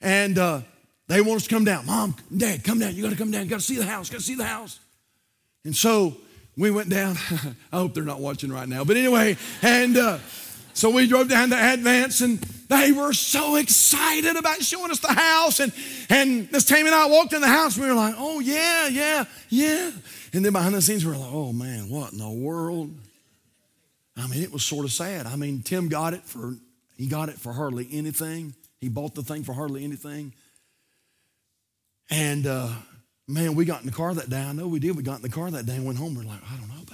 And 0.00 0.38
uh, 0.38 0.60
they 1.08 1.20
want 1.20 1.36
us 1.36 1.42
to 1.44 1.48
come 1.48 1.64
down. 1.64 1.86
Mom, 1.86 2.16
Dad, 2.36 2.64
come 2.64 2.78
down. 2.78 2.94
You 2.94 3.02
got 3.02 3.10
to 3.10 3.16
come 3.16 3.30
down. 3.30 3.44
You 3.44 3.50
got 3.50 3.60
to 3.60 3.64
see 3.64 3.76
the 3.76 3.86
house. 3.86 4.10
Got 4.10 4.18
to 4.18 4.24
see 4.24 4.34
the 4.34 4.44
house. 4.44 4.78
And 5.64 5.74
so 5.74 6.16
we 6.56 6.70
went 6.70 6.90
down. 6.90 7.16
I 7.72 7.78
hope 7.78 7.94
they're 7.94 8.04
not 8.04 8.20
watching 8.20 8.52
right 8.52 8.68
now. 8.68 8.84
But 8.84 8.96
anyway, 8.96 9.36
and 9.62 9.96
uh, 9.96 10.18
so 10.76 10.90
we 10.90 11.06
drove 11.06 11.30
down 11.30 11.48
to 11.48 11.72
Advance, 11.72 12.20
and 12.20 12.38
they 12.68 12.92
were 12.92 13.14
so 13.14 13.56
excited 13.56 14.36
about 14.36 14.62
showing 14.62 14.90
us 14.90 14.98
the 14.98 15.10
house. 15.10 15.58
And, 15.58 15.72
and 16.10 16.52
Miss 16.52 16.64
Tammy 16.64 16.88
and 16.88 16.94
I 16.94 17.06
walked 17.06 17.32
in 17.32 17.40
the 17.40 17.48
house, 17.48 17.78
we 17.78 17.86
were 17.86 17.94
like, 17.94 18.14
oh, 18.18 18.40
yeah, 18.40 18.86
yeah, 18.88 19.24
yeah. 19.48 19.90
And 20.34 20.44
then 20.44 20.52
behind 20.52 20.74
the 20.74 20.82
scenes, 20.82 21.02
we 21.02 21.12
were 21.12 21.16
like, 21.16 21.32
oh, 21.32 21.54
man, 21.54 21.88
what 21.88 22.12
in 22.12 22.18
the 22.18 22.28
world? 22.28 22.94
I 24.18 24.26
mean, 24.26 24.42
it 24.42 24.52
was 24.52 24.66
sort 24.66 24.84
of 24.84 24.92
sad. 24.92 25.24
I 25.24 25.36
mean, 25.36 25.62
Tim 25.62 25.88
got 25.88 26.12
it 26.12 26.24
for, 26.24 26.56
he 26.98 27.06
got 27.06 27.30
it 27.30 27.36
for 27.36 27.54
hardly 27.54 27.88
anything. 27.90 28.54
He 28.78 28.90
bought 28.90 29.14
the 29.14 29.22
thing 29.22 29.44
for 29.44 29.54
hardly 29.54 29.82
anything. 29.82 30.34
And 32.10 32.46
uh, 32.46 32.68
man, 33.26 33.54
we 33.54 33.64
got 33.64 33.80
in 33.80 33.86
the 33.86 33.92
car 33.92 34.12
that 34.12 34.28
day. 34.28 34.42
I 34.42 34.52
know 34.52 34.68
we 34.68 34.78
did. 34.78 34.94
We 34.94 35.02
got 35.02 35.16
in 35.16 35.22
the 35.22 35.30
car 35.30 35.50
that 35.50 35.64
day 35.64 35.76
and 35.76 35.86
went 35.86 35.98
home. 35.98 36.14
We're 36.14 36.24
like, 36.24 36.42
I 36.52 36.56
don't 36.58 36.68
know. 36.68 36.85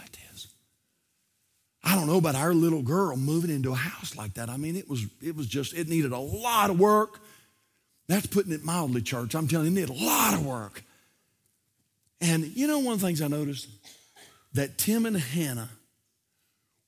I 1.85 1.97
don't 1.97 2.07
know 2.07 2.18
about 2.18 2.35
our 2.35 2.55
little 2.55 2.83
girl 2.83 3.16
moving 3.16 3.51
into 3.51 3.73
a 3.73 3.77
house 3.77 4.16
like 4.16 4.35
that. 4.35 4.49
I 4.49 4.57
mean, 4.57 4.77
it 4.77 4.88
was 4.88 5.05
it 5.21 5.35
was 5.35 5.47
just 5.47 5.75
it 5.75 5.88
needed 5.88 6.12
a 6.12 6.18
lot 6.18 6.71
of 6.71 6.79
work. 6.79 7.21
That's 8.09 8.27
putting 8.27 8.53
it 8.53 8.64
mildly, 8.64 9.03
church. 9.03 9.35
I'm 9.35 9.49
telling 9.49 9.66
you, 9.66 9.73
it 9.73 9.88
needed 9.88 9.90
a 9.90 10.05
lot 10.05 10.35
of 10.35 10.47
work. 10.47 10.83
And 12.21 12.45
you 12.45 12.66
know, 12.66 12.79
one 12.79 12.95
of 12.95 13.01
the 13.01 13.07
things 13.07 13.21
I 13.21 13.29
noticed 13.29 13.68
that 14.55 14.79
Tim 14.79 15.07
and 15.07 15.16
Hannah 15.16 15.71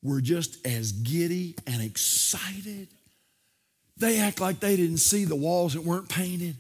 were 0.03 0.21
just 0.21 0.65
as 0.67 0.93
giddy 0.93 1.57
and 1.67 1.83
excited. 1.83 2.89
They 3.97 4.21
act 4.21 4.41
like 4.41 4.61
they 4.61 4.77
didn't 4.77 4.99
see 4.99 5.25
the 5.25 5.37
walls 5.37 5.75
that 5.75 5.83
weren't 5.83 6.09
painted. 6.09 6.57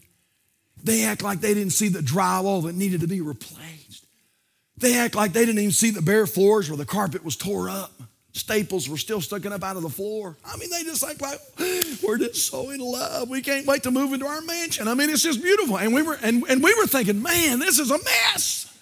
They 0.83 1.05
act 1.05 1.23
like 1.23 1.41
they 1.41 1.55
didn't 1.55 1.73
see 1.73 1.89
the 1.89 2.01
drywall 2.01 2.65
that 2.65 2.75
needed 2.75 3.03
to 3.03 3.07
be 3.07 3.21
replaced. 3.21 4.07
They 4.77 4.97
act 4.97 5.15
like 5.15 5.33
they 5.33 5.45
didn't 5.45 5.61
even 5.61 5.73
see 5.73 5.91
the 5.91 6.03
bare 6.03 6.27
floors 6.27 6.69
where 6.69 6.77
the 6.77 6.85
carpet 6.85 7.25
was 7.25 7.37
tore 7.37 7.69
up. 7.69 7.93
Staples 8.35 8.89
were 8.89 8.97
still 8.97 9.21
sticking 9.21 9.53
up 9.53 9.63
out 9.63 9.77
of 9.77 9.83
the 9.83 9.89
floor. 9.89 10.37
I 10.45 10.57
mean, 10.57 10.69
they 10.69 10.83
just 10.83 11.05
act 11.05 11.23
like 11.23 11.39
we're 12.03 12.19
just 12.19 12.49
so 12.49 12.71
in 12.71 12.81
love. 12.81 13.31
We 13.31 13.41
can't 13.41 13.65
wait 13.65 13.85
to 13.85 13.93
move 13.93 14.13
into 14.13 14.27
our 14.27 14.41
mansion. 14.41 14.89
I 14.89 14.95
mean, 14.95 15.09
it's 15.09 15.23
just 15.23 15.41
beautiful. 15.41 15.79
And 15.79 15.95
we 15.95 16.03
were 16.03 16.19
and, 16.21 16.43
and 16.49 16.63
we 16.63 16.75
were 16.75 16.87
thinking, 16.87 17.23
man, 17.23 17.61
this 17.61 17.79
is 17.79 17.93
a 17.93 17.99
mess. 17.99 18.77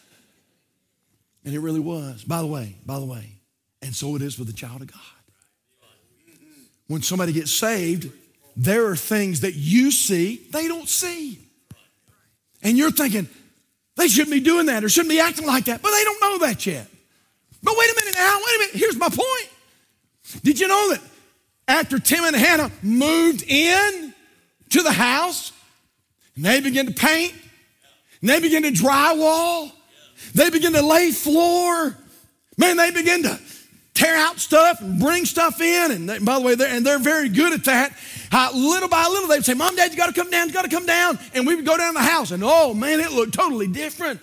And 1.45 1.55
it 1.55 1.61
really 1.61 1.81
was. 1.81 2.25
By 2.25 2.41
the 2.41 2.47
way, 2.47 2.77
by 2.87 2.99
the 2.99 3.05
way, 3.05 3.41
and 3.83 3.95
so 3.95 4.17
it 4.17 4.23
is 4.23 4.39
with 4.39 4.49
the 4.49 4.55
child 4.55 4.81
of 4.81 4.91
God. 4.91 5.01
When 6.87 7.03
somebody 7.03 7.33
gets 7.33 7.51
saved, 7.53 8.11
there 8.57 8.87
are 8.87 8.97
things 8.97 9.41
that 9.41 9.55
you 9.55 9.91
see 9.91 10.47
they 10.51 10.67
don't 10.67 10.89
see. 10.89 11.39
And 12.63 12.79
you're 12.79 12.91
thinking, 12.91 13.29
they 13.97 14.09
shouldn't 14.09 14.33
be 14.33 14.41
doing 14.41 14.67
that 14.67 14.83
or 14.83 14.89
shouldn't 14.89 15.11
be 15.11 15.21
acting 15.21 15.47
like 15.47 15.67
that, 15.67 15.83
but 15.83 15.91
they 15.91 16.05
don't 16.05 16.21
know 16.21 16.47
that 16.47 16.65
yet. 16.65 16.89
But 17.63 17.75
wait 17.77 17.91
a 17.91 17.95
minute 17.95 18.15
now, 18.17 18.39
wait 18.39 18.57
a 18.57 18.59
minute. 18.59 18.75
Here's 18.75 18.97
my 18.97 19.09
point. 19.09 20.43
Did 20.43 20.59
you 20.59 20.69
know 20.69 20.91
that 20.91 21.01
after 21.69 21.99
Tim 21.99 22.25
and 22.25 22.35
Hannah 22.35 22.71
moved 22.83 23.45
in 23.47 24.15
to 24.71 24.83
the 24.83 24.93
house, 24.93 25.53
and 26.37 26.45
they 26.45 26.61
began 26.61 26.87
to 26.87 26.93
paint, 26.93 27.35
and 28.21 28.31
they 28.31 28.41
began 28.41 28.63
to 28.63 28.71
drywall, 28.71 29.71
they 30.35 30.51
began 30.51 30.73
to 30.73 30.83
lay 30.83 31.11
floor, 31.11 31.97
man, 32.57 32.77
they 32.77 32.91
began 32.91 33.23
to 33.23 33.39
tear 33.95 34.17
out 34.17 34.39
stuff 34.39 34.81
and 34.81 34.99
bring 34.99 35.25
stuff 35.25 35.61
in. 35.61 35.91
And 35.91 36.09
they, 36.09 36.19
by 36.19 36.39
the 36.39 36.45
way, 36.45 36.55
they're, 36.55 36.75
and 36.75 36.85
they're 36.85 36.99
very 36.99 37.29
good 37.29 37.53
at 37.53 37.65
that. 37.65 37.93
Uh, 38.31 38.51
little 38.55 38.89
by 38.89 39.07
little, 39.07 39.29
they'd 39.29 39.45
say, 39.45 39.55
Mom, 39.55 39.77
Dad, 39.77 39.91
you 39.91 39.97
got 39.97 40.07
to 40.07 40.19
come 40.19 40.31
down, 40.31 40.49
you 40.49 40.55
got 40.55 40.65
to 40.65 40.71
come 40.71 40.87
down. 40.87 41.19
And 41.35 41.47
we 41.47 41.55
would 41.55 41.67
go 41.67 41.77
down 41.77 41.95
the 41.95 42.01
house, 42.01 42.31
and 42.31 42.43
oh 42.45 42.75
man, 42.75 43.01
it 43.01 43.13
looked 43.13 43.35
totally 43.35 43.69
different. 43.69 44.21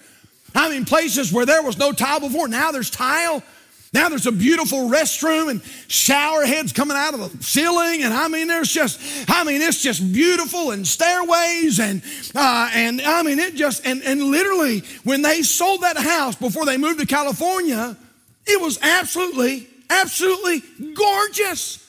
I 0.56 0.70
mean, 0.70 0.86
places 0.86 1.32
where 1.32 1.46
there 1.46 1.64
was 1.64 1.78
no 1.78 1.92
tile 1.92 2.20
before, 2.20 2.48
now 2.48 2.72
there's 2.72 2.90
tile. 2.90 3.44
Now 3.92 4.08
there's 4.10 4.28
a 4.28 4.32
beautiful 4.32 4.90
restroom 4.90 5.50
and 5.50 5.64
shower 5.88 6.46
heads 6.46 6.74
coming 6.74 6.96
out 6.96 7.16
of 7.16 7.20
the 7.20 7.44
ceiling, 7.44 8.04
and 8.04 8.14
I 8.14 8.28
mean, 8.28 8.48
there's 8.48 8.72
just, 8.72 9.00
I 9.28 9.44
mean, 9.44 9.62
it's 9.64 9.82
just 9.82 10.14
beautiful 10.14 10.72
and 10.72 10.86
stairways 10.86 11.80
and 11.80 12.04
uh, 12.36 12.70
and 12.74 13.02
I 13.02 13.24
mean, 13.24 13.40
it 13.40 13.56
just 13.56 13.86
and 13.88 14.04
and 14.04 14.22
literally 14.22 14.84
when 15.04 15.24
they 15.24 15.42
sold 15.42 15.82
that 15.82 15.98
house 15.98 16.36
before 16.36 16.66
they 16.66 16.78
moved 16.78 17.00
to 17.00 17.08
California, 17.08 17.98
it 18.46 18.62
was 18.62 18.78
absolutely, 18.82 19.68
absolutely 19.90 20.62
gorgeous. 20.94 21.84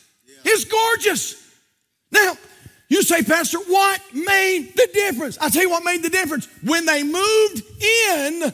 It's 0.45 0.65
gorgeous. 0.65 1.37
Now, 2.11 2.35
you 2.91 3.03
say, 3.05 3.23
Pastor, 3.23 3.59
what 3.59 4.01
made 4.13 4.73
the 4.75 4.89
difference? 4.93 5.39
i 5.41 5.49
tell 5.49 5.63
you 5.63 5.71
what 5.71 5.85
made 5.85 6.03
the 6.03 6.11
difference. 6.11 6.49
When 6.63 6.85
they 6.85 7.05
moved 7.05 7.63
in, 8.11 8.53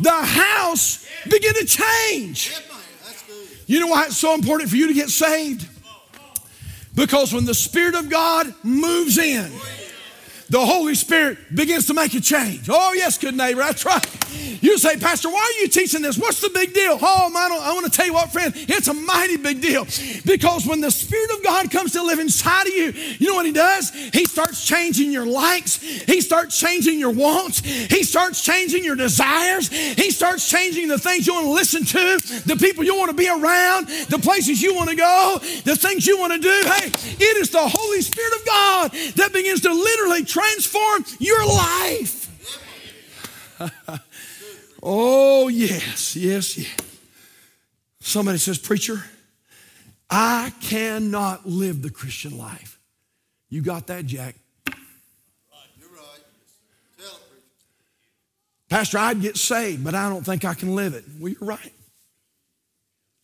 the 0.00 0.10
house 0.10 1.06
began 1.30 1.54
to 1.54 1.66
change. 1.66 2.52
You 3.66 3.80
know 3.80 3.88
why 3.88 4.06
it's 4.06 4.16
so 4.16 4.34
important 4.34 4.70
for 4.70 4.76
you 4.76 4.88
to 4.88 4.94
get 4.94 5.10
saved? 5.10 5.68
Because 6.94 7.32
when 7.32 7.44
the 7.44 7.54
Spirit 7.54 7.94
of 7.94 8.08
God 8.08 8.54
moves 8.62 9.18
in, 9.18 9.52
the 10.54 10.64
Holy 10.64 10.94
Spirit 10.94 11.52
begins 11.52 11.86
to 11.86 11.94
make 11.94 12.14
a 12.14 12.20
change. 12.20 12.68
Oh, 12.70 12.92
yes, 12.92 13.18
good 13.18 13.36
neighbor, 13.36 13.58
that's 13.58 13.84
right. 13.84 14.06
You 14.62 14.78
say, 14.78 14.96
Pastor, 14.96 15.28
why 15.28 15.40
are 15.40 15.60
you 15.60 15.68
teaching 15.68 16.00
this? 16.00 16.16
What's 16.16 16.40
the 16.40 16.48
big 16.48 16.72
deal? 16.72 16.96
Oh, 17.02 17.28
man, 17.28 17.50
I 17.52 17.72
want 17.72 17.84
to 17.86 17.90
tell 17.90 18.06
you 18.06 18.14
what, 18.14 18.32
friend, 18.32 18.52
it's 18.56 18.88
a 18.88 18.94
mighty 18.94 19.36
big 19.36 19.60
deal. 19.60 19.84
Because 20.24 20.64
when 20.64 20.80
the 20.80 20.90
Spirit 20.90 21.30
of 21.32 21.42
God 21.42 21.70
comes 21.70 21.92
to 21.92 22.02
live 22.02 22.20
inside 22.20 22.68
of 22.68 22.72
you, 22.72 22.92
you 23.18 23.28
know 23.28 23.34
what 23.34 23.46
He 23.46 23.52
does? 23.52 23.90
He 23.90 24.24
starts 24.24 24.64
changing 24.64 25.12
your 25.12 25.26
likes, 25.26 25.82
He 25.82 26.20
starts 26.20 26.58
changing 26.58 26.98
your 27.00 27.10
wants, 27.10 27.60
He 27.60 28.04
starts 28.04 28.40
changing 28.42 28.84
your 28.84 28.96
desires, 28.96 29.68
He 29.68 30.10
starts 30.10 30.48
changing 30.48 30.88
the 30.88 30.98
things 30.98 31.26
you 31.26 31.34
want 31.34 31.46
to 31.46 31.52
listen 31.52 31.84
to, 31.84 32.42
the 32.46 32.56
people 32.56 32.84
you 32.84 32.96
want 32.96 33.10
to 33.10 33.16
be 33.16 33.28
around, 33.28 33.88
the 34.08 34.20
places 34.22 34.62
you 34.62 34.74
want 34.74 34.88
to 34.88 34.96
go, 34.96 35.38
the 35.64 35.76
things 35.76 36.06
you 36.06 36.18
want 36.18 36.32
to 36.32 36.38
do. 36.38 36.62
Hey, 36.64 36.86
it 36.88 37.36
is 37.38 37.50
the 37.50 37.58
Holy 37.60 38.00
Spirit 38.00 38.32
of 38.34 38.46
God 38.46 38.92
that 39.16 39.32
begins 39.32 39.60
to 39.62 39.74
literally 40.14 40.24
transform 40.24 41.04
your 41.18 41.46
life. 41.46 42.20
oh, 44.82 45.48
yes, 45.48 46.16
yes, 46.16 46.58
yes. 46.58 46.76
Somebody 48.00 48.38
says, 48.38 48.58
Preacher, 48.58 49.02
I 50.10 50.52
cannot 50.60 51.46
live 51.46 51.82
the 51.82 51.90
Christian 51.90 52.36
life. 52.36 52.78
You 53.48 53.62
got 53.62 53.86
that, 53.88 54.06
Jack? 54.06 54.36
Pastor, 58.68 58.98
I'd 58.98 59.20
get 59.20 59.36
saved, 59.36 59.84
but 59.84 59.94
I 59.94 60.08
don't 60.08 60.24
think 60.24 60.44
I 60.44 60.54
can 60.54 60.74
live 60.74 60.94
it. 60.94 61.04
Well, 61.20 61.32
you're 61.32 61.48
right. 61.48 61.72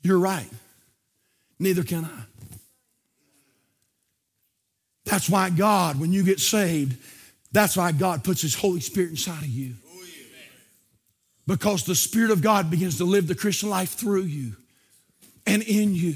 You're 0.03 0.19
right. 0.19 0.49
Neither 1.59 1.83
can 1.83 2.05
I. 2.05 2.23
That's 5.11 5.29
why 5.29 5.51
God, 5.51 5.99
when 5.99 6.13
you 6.13 6.23
get 6.23 6.39
saved, 6.39 6.97
that's 7.51 7.77
why 7.77 7.91
God 7.91 8.23
puts 8.23 8.43
His 8.43 8.55
Holy 8.55 8.79
Spirit 8.79 9.11
inside 9.11 9.43
of 9.43 9.49
you. 9.49 9.75
Because 11.49 11.83
the 11.83 11.97
Spirit 11.97 12.31
of 12.31 12.43
God 12.43 12.71
begins 12.71 12.99
to 12.99 13.05
live 13.05 13.27
the 13.27 13.35
Christian 13.35 13.71
life 13.71 13.91
through 13.91 14.23
you 14.23 14.53
and 15.49 15.65
in 15.65 15.97
you. 15.97 16.15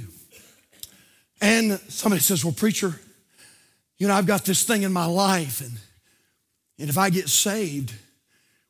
And 1.40 1.80
somebody 1.88 2.20
says, 2.20 2.44
Well, 2.44 2.54
preacher, 2.54 2.94
you 3.98 4.06
know, 4.06 4.14
I've 4.14 4.26
got 4.26 4.44
this 4.44 4.62
thing 4.62 4.82
in 4.82 4.92
my 4.92 5.06
life, 5.06 5.60
and, 5.60 5.72
and 6.78 6.88
if 6.88 6.96
I 6.96 7.10
get 7.10 7.28
saved, 7.28 7.92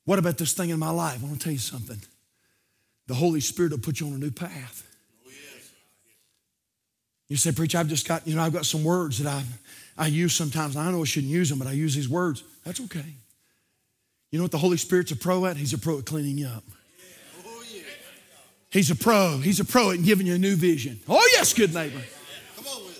what 0.06 0.18
about 0.18 0.38
this 0.38 0.54
thing 0.54 0.70
in 0.70 0.78
my 0.78 0.90
life? 0.90 1.22
I 1.22 1.26
want 1.26 1.38
to 1.40 1.44
tell 1.44 1.52
you 1.52 1.58
something. 1.58 1.98
The 3.08 3.14
Holy 3.14 3.40
Spirit 3.40 3.72
will 3.72 3.78
put 3.78 4.00
you 4.00 4.06
on 4.06 4.14
a 4.14 4.18
new 4.18 4.30
path. 4.30 4.88
You 7.28 7.36
say, 7.36 7.52
Preacher, 7.52 7.76
I've 7.78 7.88
just 7.88 8.08
got, 8.08 8.26
you 8.26 8.36
know, 8.36 8.42
I've 8.42 8.52
got 8.54 8.64
some 8.64 8.84
words 8.84 9.18
that 9.18 9.30
I, 9.30 9.42
I 9.96 10.08
use 10.08 10.34
sometimes. 10.34 10.76
I 10.76 10.90
know 10.90 11.02
I 11.02 11.04
shouldn't 11.04 11.32
use 11.32 11.48
them, 11.48 11.58
but 11.58 11.68
I 11.68 11.72
use 11.72 11.94
these 11.94 12.08
words. 12.08 12.42
That's 12.64 12.80
okay. 12.80 13.14
You 14.30 14.38
know 14.38 14.44
what 14.44 14.50
the 14.50 14.58
Holy 14.58 14.76
Spirit's 14.76 15.12
a 15.12 15.16
pro 15.16 15.46
at? 15.46 15.56
He's 15.56 15.72
a 15.72 15.78
pro 15.78 15.98
at 15.98 16.06
cleaning 16.06 16.38
you 16.38 16.48
up. 16.48 16.64
He's 18.70 18.90
a 18.90 18.96
pro. 18.96 19.38
He's 19.38 19.60
a 19.60 19.64
pro 19.64 19.92
at 19.92 20.02
giving 20.02 20.26
you 20.26 20.34
a 20.34 20.38
new 20.38 20.56
vision. 20.56 20.98
Oh, 21.08 21.28
yes, 21.32 21.54
good 21.54 21.72
neighbor. 21.72 22.02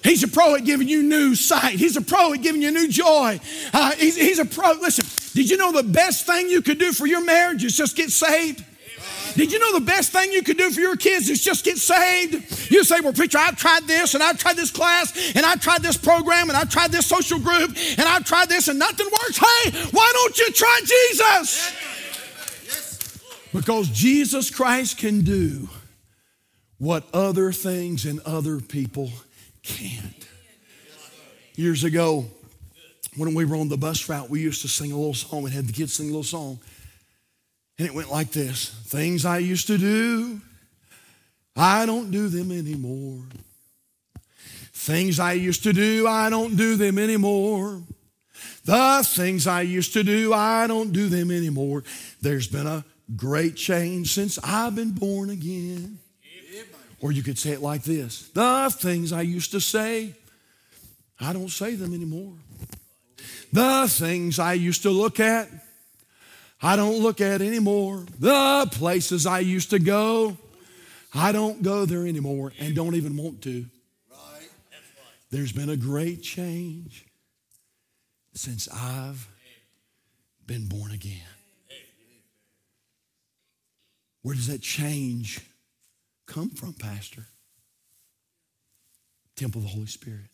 He's 0.04 0.22
a 0.22 0.28
pro 0.28 0.54
at 0.54 0.64
giving 0.64 0.86
you 0.86 1.02
new 1.02 1.34
sight. 1.34 1.74
He's 1.74 1.96
a 1.96 2.02
pro 2.02 2.32
at 2.34 2.42
giving 2.42 2.62
you 2.62 2.70
new 2.70 2.88
joy. 2.88 3.40
Uh, 3.72 3.90
he's, 3.92 4.14
he's 4.14 4.38
a 4.38 4.44
pro. 4.44 4.72
Listen, 4.74 5.04
did 5.34 5.50
you 5.50 5.56
know 5.56 5.72
the 5.72 5.82
best 5.82 6.26
thing 6.26 6.48
you 6.48 6.62
could 6.62 6.78
do 6.78 6.92
for 6.92 7.06
your 7.06 7.24
marriage 7.24 7.64
is 7.64 7.76
just 7.76 7.96
get 7.96 8.10
saved? 8.10 8.62
Did 9.36 9.50
you 9.50 9.58
know 9.58 9.72
the 9.72 9.84
best 9.84 10.12
thing 10.12 10.32
you 10.32 10.42
could 10.42 10.56
do 10.56 10.70
for 10.70 10.80
your 10.80 10.96
kids 10.96 11.28
is 11.28 11.42
just 11.42 11.64
get 11.64 11.78
saved? 11.78 12.70
You 12.70 12.84
say, 12.84 13.00
Well, 13.00 13.12
preacher, 13.12 13.38
I've 13.38 13.56
tried 13.56 13.82
this 13.86 14.14
and 14.14 14.22
I've 14.22 14.38
tried 14.38 14.56
this 14.56 14.70
class 14.70 15.34
and 15.34 15.44
I've 15.44 15.60
tried 15.60 15.82
this 15.82 15.96
program 15.96 16.48
and 16.48 16.56
I've 16.56 16.70
tried 16.70 16.92
this 16.92 17.06
social 17.06 17.40
group 17.40 17.76
and 17.98 18.02
I've 18.02 18.24
tried 18.24 18.48
this 18.48 18.68
and 18.68 18.78
nothing 18.78 19.06
works. 19.06 19.38
Hey, 19.38 19.88
why 19.90 20.10
don't 20.14 20.38
you 20.38 20.50
try 20.52 20.80
Jesus? 20.84 21.72
Because 23.52 23.88
Jesus 23.88 24.50
Christ 24.50 24.98
can 24.98 25.22
do 25.22 25.68
what 26.78 27.04
other 27.12 27.52
things 27.52 28.04
and 28.04 28.20
other 28.20 28.60
people 28.60 29.10
can't. 29.62 30.26
Years 31.56 31.84
ago, 31.84 32.26
when 33.16 33.34
we 33.34 33.44
were 33.44 33.56
on 33.56 33.68
the 33.68 33.76
bus 33.76 34.08
route, 34.08 34.28
we 34.28 34.40
used 34.40 34.62
to 34.62 34.68
sing 34.68 34.92
a 34.92 34.96
little 34.96 35.14
song. 35.14 35.42
We 35.42 35.50
had 35.50 35.66
the 35.66 35.72
kids 35.72 35.94
sing 35.94 36.06
a 36.06 36.08
little 36.08 36.24
song. 36.24 36.58
And 37.78 37.86
it 37.86 37.94
went 37.94 38.10
like 38.10 38.30
this 38.30 38.70
Things 38.86 39.24
I 39.24 39.38
used 39.38 39.66
to 39.68 39.78
do, 39.78 40.40
I 41.56 41.86
don't 41.86 42.10
do 42.10 42.28
them 42.28 42.50
anymore. 42.50 43.24
Things 44.72 45.18
I 45.18 45.32
used 45.32 45.62
to 45.62 45.72
do, 45.72 46.06
I 46.06 46.28
don't 46.28 46.56
do 46.56 46.76
them 46.76 46.98
anymore. 46.98 47.80
The 48.64 49.06
things 49.06 49.46
I 49.46 49.62
used 49.62 49.92
to 49.94 50.02
do, 50.02 50.32
I 50.32 50.66
don't 50.66 50.92
do 50.92 51.08
them 51.08 51.30
anymore. 51.30 51.84
There's 52.20 52.48
been 52.48 52.66
a 52.66 52.84
great 53.16 53.56
change 53.56 54.12
since 54.12 54.38
I've 54.42 54.74
been 54.74 54.90
born 54.90 55.30
again. 55.30 55.98
Or 57.00 57.12
you 57.12 57.22
could 57.22 57.38
say 57.38 57.50
it 57.50 57.60
like 57.60 57.82
this 57.82 58.30
The 58.30 58.74
things 58.76 59.12
I 59.12 59.22
used 59.22 59.52
to 59.52 59.60
say, 59.60 60.14
I 61.20 61.32
don't 61.32 61.50
say 61.50 61.74
them 61.74 61.94
anymore. 61.94 62.34
The 63.52 63.86
things 63.88 64.38
I 64.38 64.54
used 64.54 64.82
to 64.82 64.90
look 64.90 65.20
at, 65.20 65.48
I 66.64 66.76
don't 66.76 67.02
look 67.02 67.20
at 67.20 67.42
anymore. 67.42 68.06
The 68.18 68.66
places 68.72 69.26
I 69.26 69.40
used 69.40 69.68
to 69.70 69.78
go, 69.78 70.38
I 71.12 71.30
don't 71.30 71.62
go 71.62 71.84
there 71.84 72.06
anymore 72.06 72.54
and 72.58 72.74
don't 72.74 72.94
even 72.94 73.18
want 73.18 73.42
to. 73.42 73.66
There's 75.30 75.52
been 75.52 75.68
a 75.68 75.76
great 75.76 76.22
change 76.22 77.04
since 78.32 78.66
I've 78.72 79.28
been 80.46 80.66
born 80.66 80.90
again. 80.90 81.20
Where 84.22 84.34
does 84.34 84.46
that 84.46 84.62
change 84.62 85.40
come 86.24 86.48
from, 86.48 86.72
Pastor? 86.72 87.26
Temple 89.36 89.58
of 89.58 89.66
the 89.66 89.72
Holy 89.72 89.86
Spirit. 89.86 90.30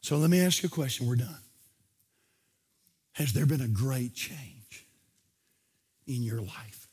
So 0.00 0.16
let 0.16 0.30
me 0.30 0.40
ask 0.40 0.62
you 0.62 0.68
a 0.68 0.70
question. 0.70 1.06
We're 1.06 1.16
done. 1.16 1.36
Has 3.12 3.34
there 3.34 3.44
been 3.44 3.60
a 3.60 3.68
great 3.68 4.14
change 4.14 4.59
in 6.14 6.22
your 6.22 6.40
life? 6.40 6.88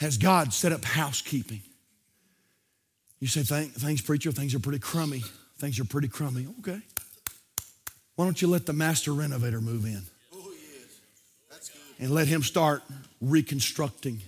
Has 0.00 0.18
God 0.18 0.52
set 0.52 0.72
up 0.72 0.84
housekeeping? 0.84 1.62
You 3.20 3.28
say, 3.28 3.42
thanks, 3.42 4.00
preacher, 4.00 4.32
things 4.32 4.52
are 4.54 4.58
pretty 4.58 4.80
crummy. 4.80 5.22
Things 5.58 5.78
are 5.78 5.84
pretty 5.84 6.08
crummy. 6.08 6.48
Okay. 6.58 6.80
Why 8.16 8.24
don't 8.24 8.42
you 8.42 8.48
let 8.48 8.66
the 8.66 8.72
master 8.72 9.12
renovator 9.12 9.60
move 9.60 9.84
in? 9.84 10.02
And 12.00 12.10
let 12.10 12.26
him 12.26 12.42
start 12.42 12.82
reconstructing 13.20 14.22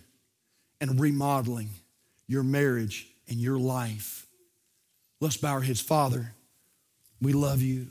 and 0.81 1.01
remodeling 1.01 1.71
your 2.29 2.45
marriage 2.45 3.09
and 3.29 3.41
your 3.41 3.59
life. 3.59 4.27
Let's 5.21 5.37
bow 5.37 5.55
our 5.55 5.61
heads. 5.61 5.81
Father, 5.81 6.35
we 7.21 7.33
love 7.33 7.63
you. 7.63 7.89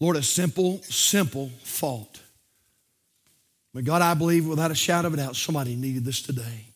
Lord, 0.00 0.16
a 0.16 0.22
simple, 0.22 0.82
simple 0.82 1.50
fault. 1.62 2.20
But 3.74 3.84
God, 3.84 4.02
I 4.02 4.14
believe 4.14 4.46
without 4.46 4.70
a 4.70 4.74
shadow 4.74 5.08
of 5.08 5.14
a 5.14 5.16
doubt, 5.16 5.36
somebody 5.36 5.76
needed 5.76 6.04
this 6.04 6.20
today. 6.20 6.66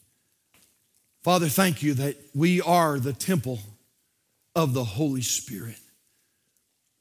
Father, 1.23 1.49
thank 1.49 1.83
you 1.83 1.95
that 1.95 2.17
we 2.35 2.63
are 2.63 2.99
the 2.99 3.13
temple 3.13 3.59
of 4.55 4.73
the 4.73 4.85
Holy 4.85 5.23
Spirit. 5.23 5.77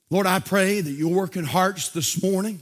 Lord, 0.10 0.27
I 0.27 0.39
pray 0.39 0.81
that 0.81 0.91
you'll 0.91 1.13
work 1.13 1.36
in 1.36 1.45
hearts 1.45 1.89
this 1.89 2.21
morning. 2.21 2.60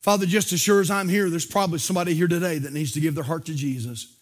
Father, 0.00 0.26
just 0.26 0.52
as 0.52 0.60
sure 0.60 0.80
as 0.80 0.90
I'm 0.90 1.08
here, 1.08 1.30
there's 1.30 1.46
probably 1.46 1.78
somebody 1.78 2.14
here 2.14 2.28
today 2.28 2.58
that 2.58 2.72
needs 2.72 2.92
to 2.92 3.00
give 3.00 3.14
their 3.14 3.24
heart 3.24 3.44
to 3.46 3.54
Jesus. 3.54 4.12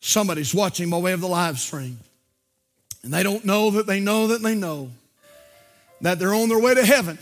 Somebody's 0.00 0.54
watching 0.54 0.90
by 0.90 0.98
way 0.98 1.12
of 1.12 1.20
the 1.20 1.28
live 1.28 1.58
stream, 1.58 1.98
and 3.02 3.12
they 3.12 3.22
don't 3.22 3.44
know 3.44 3.70
that 3.70 3.86
they 3.86 4.00
know 4.00 4.26
that 4.28 4.42
they 4.42 4.54
know 4.54 4.90
that 6.02 6.18
they're 6.18 6.34
on 6.34 6.50
their 6.50 6.58
way 6.58 6.74
to 6.74 6.84
heaven. 6.84 7.18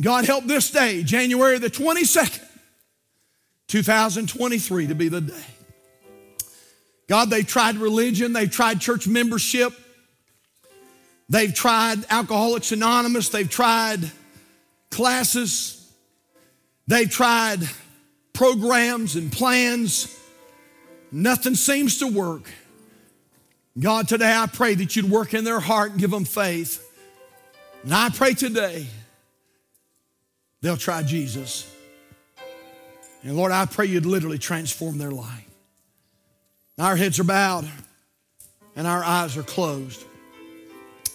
God 0.00 0.24
help 0.24 0.44
this 0.44 0.70
day, 0.70 1.02
January 1.02 1.58
the 1.58 1.68
22nd, 1.68 2.42
2023, 3.68 4.86
to 4.86 4.94
be 4.94 5.08
the 5.08 5.20
day. 5.20 5.44
God, 7.08 7.28
they've 7.30 7.46
tried 7.46 7.76
religion, 7.76 8.32
they've 8.32 8.50
tried 8.50 8.80
church 8.80 9.06
membership, 9.06 9.72
they've 11.28 11.52
tried 11.52 12.04
Alcoholics 12.08 12.72
Anonymous, 12.72 13.28
they've 13.28 13.50
tried 13.50 14.10
classes, 14.90 15.82
They've 16.86 17.10
tried 17.10 17.60
programs 18.32 19.16
and 19.16 19.30
plans. 19.30 20.14
Nothing 21.10 21.54
seems 21.54 21.98
to 21.98 22.06
work. 22.06 22.50
God, 23.78 24.08
today 24.08 24.32
I 24.32 24.46
pray 24.46 24.74
that 24.74 24.96
you'd 24.96 25.10
work 25.10 25.32
in 25.32 25.44
their 25.44 25.60
heart 25.60 25.92
and 25.92 26.00
give 26.00 26.10
them 26.10 26.24
faith. 26.24 26.86
And 27.82 27.94
I 27.94 28.10
pray 28.10 28.34
today 28.34 28.86
they'll 30.62 30.76
try 30.76 31.02
Jesus. 31.02 31.70
And 33.22 33.36
Lord, 33.36 33.52
I 33.52 33.66
pray 33.66 33.86
you'd 33.86 34.06
literally 34.06 34.38
transform 34.38 34.98
their 34.98 35.10
life. 35.10 35.48
Our 36.78 36.96
heads 36.96 37.20
are 37.20 37.24
bowed 37.24 37.68
and 38.74 38.86
our 38.86 39.04
eyes 39.04 39.36
are 39.36 39.42
closed. 39.42 40.02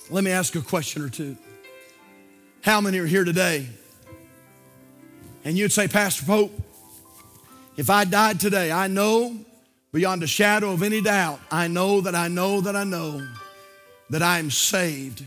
Let 0.10 0.24
me 0.24 0.32
ask 0.32 0.56
a 0.56 0.62
question 0.62 1.02
or 1.02 1.10
two. 1.10 1.36
How 2.62 2.80
many 2.80 3.00
are 3.00 3.06
here 3.06 3.24
today? 3.24 3.68
And 5.44 5.58
you'd 5.58 5.72
say, 5.72 5.88
Pastor 5.88 6.26
Pope, 6.26 6.52
if 7.76 7.90
I 7.90 8.06
died 8.06 8.40
today, 8.40 8.72
I 8.72 8.88
know 8.88 9.36
beyond 9.92 10.24
a 10.24 10.28
shadow 10.28 10.72
of 10.72 10.84
any 10.84 11.02
doubt, 11.02 11.40
I 11.52 11.68
know 11.68 12.02
that 12.02 12.16
I 12.16 12.28
know 12.28 12.62
that 12.62 12.76
I 12.76 12.84
know 12.84 13.28
that 14.10 14.22
I 14.22 14.40
am 14.40 14.52
saved 14.52 15.24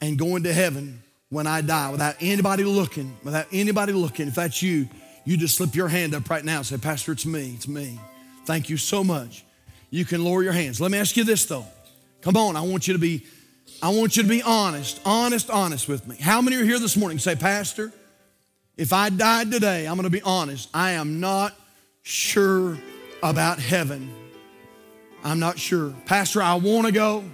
and 0.00 0.18
going 0.18 0.42
to 0.42 0.52
heaven 0.52 1.02
when 1.30 1.46
I 1.46 1.60
die 1.60 1.90
without 1.90 2.16
anybody 2.20 2.64
looking, 2.64 3.16
without 3.22 3.46
anybody 3.52 3.92
looking. 3.92 4.28
If 4.28 4.34
that's 4.34 4.62
you, 4.62 4.88
you 5.24 5.36
just 5.36 5.56
slip 5.56 5.74
your 5.74 5.88
hand 5.88 6.14
up 6.14 6.28
right 6.30 6.44
now 6.44 6.58
and 6.58 6.66
say, 6.66 6.78
Pastor, 6.78 7.12
it's 7.12 7.26
me, 7.26 7.52
it's 7.54 7.68
me. 7.68 8.00
Thank 8.46 8.70
you 8.70 8.76
so 8.76 9.04
much. 9.04 9.44
You 9.90 10.04
can 10.04 10.24
lower 10.24 10.42
your 10.42 10.52
hands. 10.52 10.80
Let 10.80 10.90
me 10.90 10.98
ask 10.98 11.16
you 11.16 11.24
this 11.24 11.44
though. 11.44 11.66
Come 12.22 12.36
on, 12.36 12.56
I 12.56 12.62
want 12.62 12.88
you 12.88 12.94
to 12.94 12.98
be, 12.98 13.26
I 13.82 13.90
want 13.90 14.16
you 14.16 14.22
to 14.22 14.28
be 14.28 14.42
honest, 14.42 15.00
honest, 15.04 15.50
honest 15.50 15.88
with 15.88 16.06
me. 16.08 16.16
How 16.16 16.40
many 16.40 16.56
are 16.56 16.64
here 16.64 16.78
this 16.78 16.96
morning? 16.96 17.18
Say, 17.18 17.36
Pastor, 17.36 17.92
if 18.76 18.92
I 18.92 19.10
died 19.10 19.50
today, 19.50 19.86
I'm 19.86 20.00
to 20.00 20.10
be 20.10 20.22
honest, 20.22 20.68
I 20.72 20.92
am 20.92 21.20
not 21.20 21.54
sure 22.02 22.78
about 23.22 23.58
heaven. 23.58 24.10
I'm 25.24 25.40
not 25.40 25.58
sure. 25.58 25.92
Pastor, 26.06 26.40
I 26.40 26.54
want 26.54 26.86
to 26.86 26.92
go. 26.92 27.24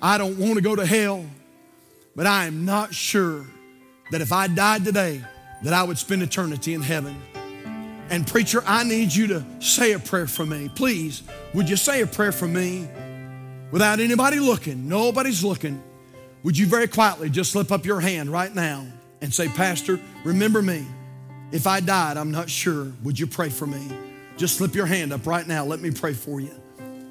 I 0.00 0.18
don't 0.18 0.38
want 0.38 0.54
to 0.54 0.60
go 0.60 0.76
to 0.76 0.86
hell, 0.86 1.24
but 2.18 2.26
I 2.26 2.44
am 2.44 2.66
not 2.66 2.92
sure 2.92 3.46
that 4.10 4.20
if 4.20 4.30
I 4.30 4.46
died 4.48 4.84
today, 4.84 5.22
that 5.62 5.72
I 5.72 5.82
would 5.82 5.96
spend 5.96 6.22
eternity 6.22 6.74
in 6.74 6.82
heaven. 6.82 7.16
And 8.10 8.26
preacher, 8.26 8.62
I 8.66 8.84
need 8.84 9.14
you 9.14 9.28
to 9.28 9.46
say 9.60 9.92
a 9.92 9.98
prayer 9.98 10.26
for 10.26 10.44
me. 10.44 10.68
Please, 10.74 11.22
would 11.54 11.70
you 11.70 11.76
say 11.76 12.02
a 12.02 12.06
prayer 12.06 12.32
for 12.32 12.46
me 12.46 12.86
without 13.70 14.00
anybody 14.00 14.38
looking? 14.38 14.86
Nobody's 14.86 15.42
looking. 15.42 15.82
Would 16.42 16.58
you 16.58 16.66
very 16.66 16.88
quietly 16.88 17.30
just 17.30 17.52
slip 17.52 17.72
up 17.72 17.86
your 17.86 18.00
hand 18.00 18.28
right 18.30 18.54
now? 18.54 18.84
and 19.20 19.32
say, 19.32 19.48
Pastor, 19.48 19.98
remember 20.24 20.62
me. 20.62 20.86
If 21.50 21.66
I 21.66 21.80
died, 21.80 22.16
I'm 22.16 22.30
not 22.30 22.50
sure. 22.50 22.92
Would 23.02 23.18
you 23.18 23.26
pray 23.26 23.48
for 23.48 23.66
me? 23.66 23.88
Just 24.36 24.56
slip 24.56 24.74
your 24.74 24.86
hand 24.86 25.12
up 25.12 25.26
right 25.26 25.46
now. 25.46 25.64
Let 25.64 25.80
me 25.80 25.90
pray 25.90 26.12
for 26.12 26.40
you. 26.40 26.54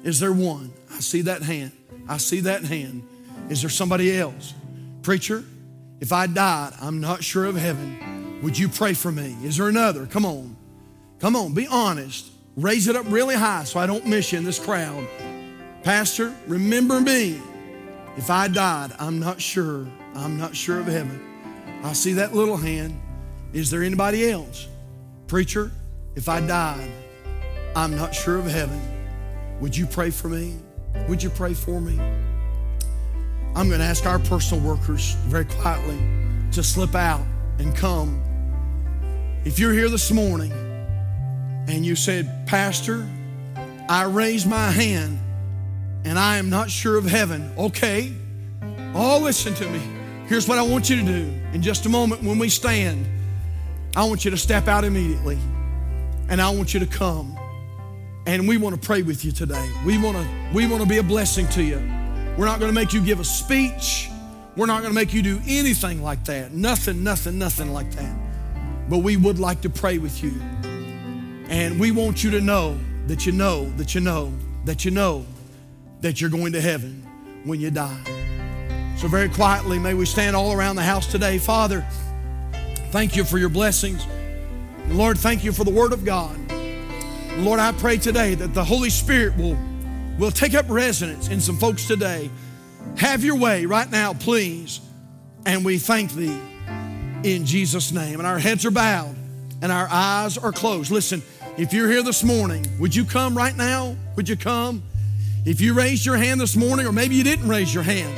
Is 0.04 0.20
there 0.20 0.32
one? 0.32 0.72
I 0.90 1.00
see 1.00 1.22
that 1.22 1.42
hand. 1.42 1.72
I 2.08 2.18
see 2.18 2.40
that 2.40 2.64
hand. 2.64 3.06
Is 3.50 3.62
there 3.62 3.70
somebody 3.70 4.16
else? 4.16 4.54
Preacher, 5.08 5.42
if 6.02 6.12
I 6.12 6.26
died, 6.26 6.74
I'm 6.82 7.00
not 7.00 7.24
sure 7.24 7.46
of 7.46 7.56
heaven. 7.56 8.40
Would 8.42 8.58
you 8.58 8.68
pray 8.68 8.92
for 8.92 9.10
me? 9.10 9.38
Is 9.42 9.56
there 9.56 9.68
another? 9.68 10.04
Come 10.04 10.26
on. 10.26 10.54
Come 11.18 11.34
on, 11.34 11.54
be 11.54 11.66
honest. 11.66 12.30
Raise 12.56 12.88
it 12.88 12.94
up 12.94 13.06
really 13.08 13.34
high 13.34 13.64
so 13.64 13.80
I 13.80 13.86
don't 13.86 14.04
miss 14.04 14.32
you 14.32 14.38
in 14.38 14.44
this 14.44 14.58
crowd. 14.58 15.08
Pastor, 15.82 16.34
remember 16.46 17.00
me. 17.00 17.40
If 18.18 18.28
I 18.28 18.48
died, 18.48 18.92
I'm 18.98 19.18
not 19.18 19.40
sure. 19.40 19.86
I'm 20.14 20.36
not 20.36 20.54
sure 20.54 20.78
of 20.78 20.88
heaven. 20.88 21.18
I 21.82 21.94
see 21.94 22.12
that 22.12 22.34
little 22.34 22.58
hand. 22.58 23.00
Is 23.54 23.70
there 23.70 23.82
anybody 23.82 24.30
else? 24.30 24.68
Preacher, 25.26 25.70
if 26.16 26.28
I 26.28 26.42
died, 26.42 26.90
I'm 27.74 27.96
not 27.96 28.14
sure 28.14 28.36
of 28.36 28.44
heaven. 28.44 28.78
Would 29.62 29.74
you 29.74 29.86
pray 29.86 30.10
for 30.10 30.28
me? 30.28 30.58
Would 31.08 31.22
you 31.22 31.30
pray 31.30 31.54
for 31.54 31.80
me? 31.80 31.98
I'm 33.54 33.68
going 33.68 33.80
to 33.80 33.86
ask 33.86 34.06
our 34.06 34.18
personal 34.18 34.62
workers 34.62 35.14
very 35.26 35.44
quietly 35.44 35.98
to 36.52 36.62
slip 36.62 36.94
out 36.94 37.24
and 37.58 37.74
come. 37.74 38.22
If 39.44 39.58
you're 39.58 39.72
here 39.72 39.88
this 39.88 40.10
morning 40.10 40.52
and 40.52 41.84
you 41.84 41.96
said, 41.96 42.46
Pastor, 42.46 43.06
I 43.88 44.04
raised 44.04 44.48
my 44.48 44.70
hand 44.70 45.18
and 46.04 46.18
I 46.18 46.36
am 46.36 46.50
not 46.50 46.70
sure 46.70 46.96
of 46.96 47.04
heaven, 47.04 47.52
okay. 47.58 48.12
Oh, 48.94 49.20
listen 49.22 49.54
to 49.54 49.68
me. 49.68 49.80
Here's 50.26 50.46
what 50.46 50.58
I 50.58 50.62
want 50.62 50.90
you 50.90 50.96
to 50.96 51.02
do. 51.02 51.32
In 51.52 51.62
just 51.62 51.86
a 51.86 51.88
moment, 51.88 52.22
when 52.22 52.38
we 52.38 52.48
stand, 52.48 53.06
I 53.96 54.04
want 54.04 54.24
you 54.24 54.30
to 54.30 54.36
step 54.36 54.68
out 54.68 54.84
immediately 54.84 55.38
and 56.28 56.40
I 56.40 56.50
want 56.50 56.74
you 56.74 56.80
to 56.80 56.86
come. 56.86 57.36
And 58.26 58.46
we 58.46 58.58
want 58.58 58.80
to 58.80 58.86
pray 58.86 59.02
with 59.02 59.24
you 59.24 59.32
today. 59.32 59.70
We 59.86 59.96
want 59.96 60.18
to 60.18 60.28
we 60.52 60.66
want 60.66 60.82
to 60.82 60.88
be 60.88 60.98
a 60.98 61.02
blessing 61.02 61.48
to 61.48 61.62
you. 61.62 61.97
We're 62.38 62.46
not 62.46 62.60
going 62.60 62.70
to 62.70 62.74
make 62.74 62.92
you 62.92 63.00
give 63.00 63.18
a 63.18 63.24
speech. 63.24 64.08
We're 64.56 64.66
not 64.66 64.82
going 64.82 64.92
to 64.92 64.94
make 64.94 65.12
you 65.12 65.22
do 65.22 65.40
anything 65.48 66.04
like 66.04 66.24
that. 66.26 66.52
Nothing, 66.52 67.02
nothing, 67.02 67.36
nothing 67.36 67.72
like 67.72 67.90
that. 67.96 68.16
But 68.88 68.98
we 68.98 69.16
would 69.16 69.40
like 69.40 69.60
to 69.62 69.68
pray 69.68 69.98
with 69.98 70.22
you. 70.22 70.40
And 71.48 71.80
we 71.80 71.90
want 71.90 72.22
you 72.22 72.30
to 72.30 72.40
know 72.40 72.78
that 73.08 73.26
you 73.26 73.32
know, 73.32 73.68
that 73.72 73.96
you 73.96 74.00
know, 74.00 74.32
that 74.66 74.84
you 74.84 74.92
know 74.92 75.26
that 76.00 76.20
you're 76.20 76.30
going 76.30 76.52
to 76.52 76.60
heaven 76.60 77.04
when 77.42 77.58
you 77.58 77.72
die. 77.72 78.04
So, 78.98 79.08
very 79.08 79.28
quietly, 79.28 79.80
may 79.80 79.94
we 79.94 80.06
stand 80.06 80.36
all 80.36 80.52
around 80.52 80.76
the 80.76 80.82
house 80.82 81.10
today. 81.10 81.38
Father, 81.38 81.84
thank 82.92 83.16
you 83.16 83.24
for 83.24 83.38
your 83.38 83.48
blessings. 83.48 84.06
Lord, 84.90 85.18
thank 85.18 85.42
you 85.42 85.50
for 85.50 85.64
the 85.64 85.72
Word 85.72 85.92
of 85.92 86.04
God. 86.04 86.38
Lord, 87.38 87.58
I 87.58 87.72
pray 87.72 87.96
today 87.96 88.36
that 88.36 88.54
the 88.54 88.64
Holy 88.64 88.90
Spirit 88.90 89.36
will, 89.36 89.58
will 90.18 90.30
take 90.30 90.54
up 90.54 90.66
residence 90.68 91.28
in 91.28 91.40
some 91.40 91.56
folks 91.56 91.86
today. 91.86 92.30
Have 92.96 93.24
your 93.24 93.36
way 93.36 93.66
right 93.66 93.90
now, 93.90 94.14
please. 94.14 94.80
And 95.46 95.64
we 95.64 95.78
thank 95.78 96.12
thee 96.12 96.38
in 97.22 97.46
Jesus' 97.46 97.92
name. 97.92 98.18
And 98.18 98.26
our 98.26 98.38
heads 98.38 98.64
are 98.66 98.70
bowed 98.70 99.14
and 99.62 99.72
our 99.72 99.88
eyes 99.90 100.36
are 100.36 100.52
closed. 100.52 100.90
Listen, 100.90 101.22
if 101.56 101.72
you're 101.72 101.90
here 101.90 102.02
this 102.02 102.22
morning, 102.22 102.66
would 102.78 102.94
you 102.94 103.04
come 103.04 103.36
right 103.36 103.56
now? 103.56 103.96
Would 104.16 104.28
you 104.28 104.36
come? 104.36 104.82
If 105.44 105.60
you 105.60 105.74
raised 105.74 106.04
your 106.04 106.16
hand 106.16 106.40
this 106.40 106.56
morning, 106.56 106.86
or 106.86 106.92
maybe 106.92 107.14
you 107.14 107.24
didn't 107.24 107.48
raise 107.48 107.72
your 107.72 107.82
hand, 107.82 108.16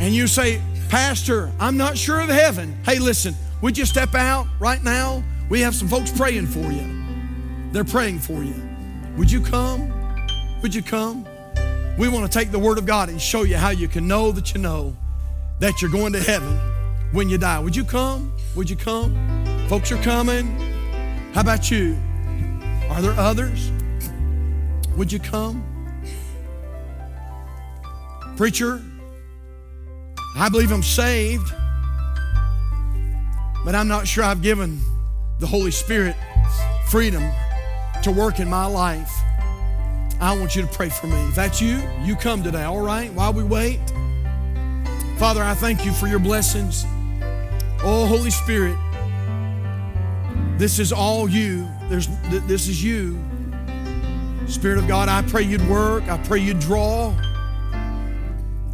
and 0.00 0.14
you 0.14 0.26
say, 0.26 0.60
Pastor, 0.88 1.52
I'm 1.60 1.76
not 1.76 1.98
sure 1.98 2.20
of 2.20 2.28
heaven. 2.28 2.76
Hey, 2.84 2.98
listen, 2.98 3.34
would 3.62 3.76
you 3.76 3.84
step 3.84 4.14
out 4.14 4.46
right 4.58 4.82
now? 4.82 5.22
We 5.48 5.60
have 5.60 5.74
some 5.74 5.88
folks 5.88 6.10
praying 6.10 6.46
for 6.46 6.72
you. 6.72 7.04
They're 7.72 7.84
praying 7.84 8.20
for 8.20 8.42
you. 8.42 8.54
Would 9.16 9.30
you 9.30 9.40
come? 9.40 9.93
Would 10.64 10.74
you 10.74 10.82
come? 10.82 11.26
We 11.98 12.08
want 12.08 12.24
to 12.24 12.38
take 12.38 12.50
the 12.50 12.58
Word 12.58 12.78
of 12.78 12.86
God 12.86 13.10
and 13.10 13.20
show 13.20 13.42
you 13.42 13.58
how 13.58 13.68
you 13.68 13.86
can 13.86 14.08
know 14.08 14.32
that 14.32 14.54
you 14.54 14.60
know 14.62 14.96
that 15.58 15.82
you're 15.82 15.90
going 15.90 16.14
to 16.14 16.20
heaven 16.20 16.58
when 17.12 17.28
you 17.28 17.36
die. 17.36 17.58
Would 17.58 17.76
you 17.76 17.84
come? 17.84 18.32
Would 18.56 18.70
you 18.70 18.76
come? 18.76 19.14
Folks 19.68 19.92
are 19.92 19.98
coming. 19.98 20.46
How 21.34 21.42
about 21.42 21.70
you? 21.70 21.98
Are 22.88 23.02
there 23.02 23.12
others? 23.12 23.70
Would 24.96 25.12
you 25.12 25.18
come? 25.18 25.62
Preacher, 28.38 28.80
I 30.34 30.48
believe 30.48 30.72
I'm 30.72 30.82
saved, 30.82 31.52
but 33.66 33.74
I'm 33.74 33.86
not 33.86 34.08
sure 34.08 34.24
I've 34.24 34.40
given 34.40 34.80
the 35.40 35.46
Holy 35.46 35.72
Spirit 35.72 36.16
freedom 36.88 37.22
to 38.02 38.10
work 38.10 38.40
in 38.40 38.48
my 38.48 38.64
life. 38.64 39.12
I 40.24 40.34
want 40.34 40.56
you 40.56 40.62
to 40.62 40.68
pray 40.68 40.88
for 40.88 41.06
me. 41.06 41.22
If 41.28 41.34
that's 41.34 41.60
you, 41.60 41.82
you 42.02 42.16
come 42.16 42.42
today, 42.42 42.62
all 42.62 42.80
right? 42.80 43.12
While 43.12 43.34
we 43.34 43.44
wait, 43.44 43.78
Father, 45.18 45.42
I 45.42 45.52
thank 45.52 45.84
you 45.84 45.92
for 45.92 46.06
your 46.06 46.18
blessings. 46.18 46.86
Oh, 47.82 48.06
Holy 48.06 48.30
Spirit, 48.30 48.78
this 50.58 50.78
is 50.78 50.94
all 50.94 51.28
you. 51.28 51.68
There's, 51.90 52.08
this 52.46 52.68
is 52.68 52.82
you. 52.82 53.22
Spirit 54.46 54.78
of 54.78 54.88
God, 54.88 55.10
I 55.10 55.20
pray 55.28 55.42
you'd 55.42 55.68
work. 55.68 56.08
I 56.08 56.16
pray 56.24 56.38
you'd 56.38 56.58
draw. 56.58 57.14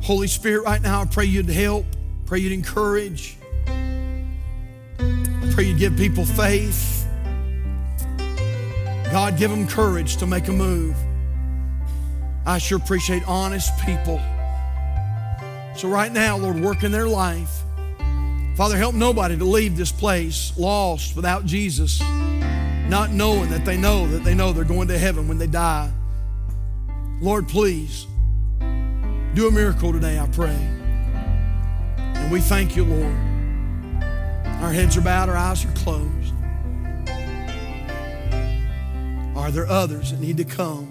Holy 0.05 0.29
Spirit, 0.29 0.63
right 0.63 0.81
now, 0.81 1.01
I 1.01 1.05
pray 1.07 1.25
you'd 1.25 1.49
help. 1.49 1.85
Pray 2.27 2.39
you'd 2.39 2.53
encourage. 2.53 3.37
Pray 3.67 5.65
you'd 5.65 5.81
give 5.81 5.97
people 5.97 6.25
faith. 6.25 7.09
God, 9.11 9.37
give 9.37 9.51
them 9.51 9.67
courage 9.67 10.17
to 10.19 10.29
make 10.29 10.47
a 10.47 10.53
move. 10.53 10.95
I 12.51 12.59
sure 12.59 12.79
appreciate 12.79 13.23
honest 13.29 13.79
people. 13.79 14.21
So, 15.77 15.89
right 15.89 16.11
now, 16.13 16.37
Lord, 16.37 16.59
work 16.61 16.83
in 16.83 16.91
their 16.91 17.07
life. 17.07 17.63
Father, 18.57 18.77
help 18.77 18.97
nobody 18.97 19.37
to 19.39 19.45
leave 19.45 19.77
this 19.77 19.93
place 19.93 20.53
lost 20.59 21.15
without 21.15 21.47
Jesus, 21.47 22.01
not 22.89 23.13
knowing 23.13 23.51
that 23.51 23.65
they 23.65 23.77
know 23.77 24.05
that 24.09 24.25
they 24.25 24.35
know 24.35 24.53
they're 24.53 24.65
going 24.65 24.89
to 24.89 24.99
heaven 24.99 25.29
when 25.29 25.39
they 25.39 25.47
die. 25.47 25.93
Lord, 27.21 27.47
please 27.47 28.09
do 29.35 29.47
a 29.47 29.51
miracle 29.53 29.93
today, 29.93 30.19
I 30.19 30.27
pray. 30.27 30.59
And 31.99 32.33
we 32.33 32.41
thank 32.41 32.75
you, 32.75 32.85
Lord. 32.85 33.17
Our 34.61 34.73
heads 34.73 34.97
are 34.97 35.03
bowed, 35.03 35.29
our 35.29 35.37
eyes 35.37 35.65
are 35.65 35.73
closed. 35.75 36.35
Are 39.37 39.53
there 39.53 39.69
others 39.69 40.11
that 40.11 40.19
need 40.19 40.37
to 40.39 40.45
come? 40.45 40.90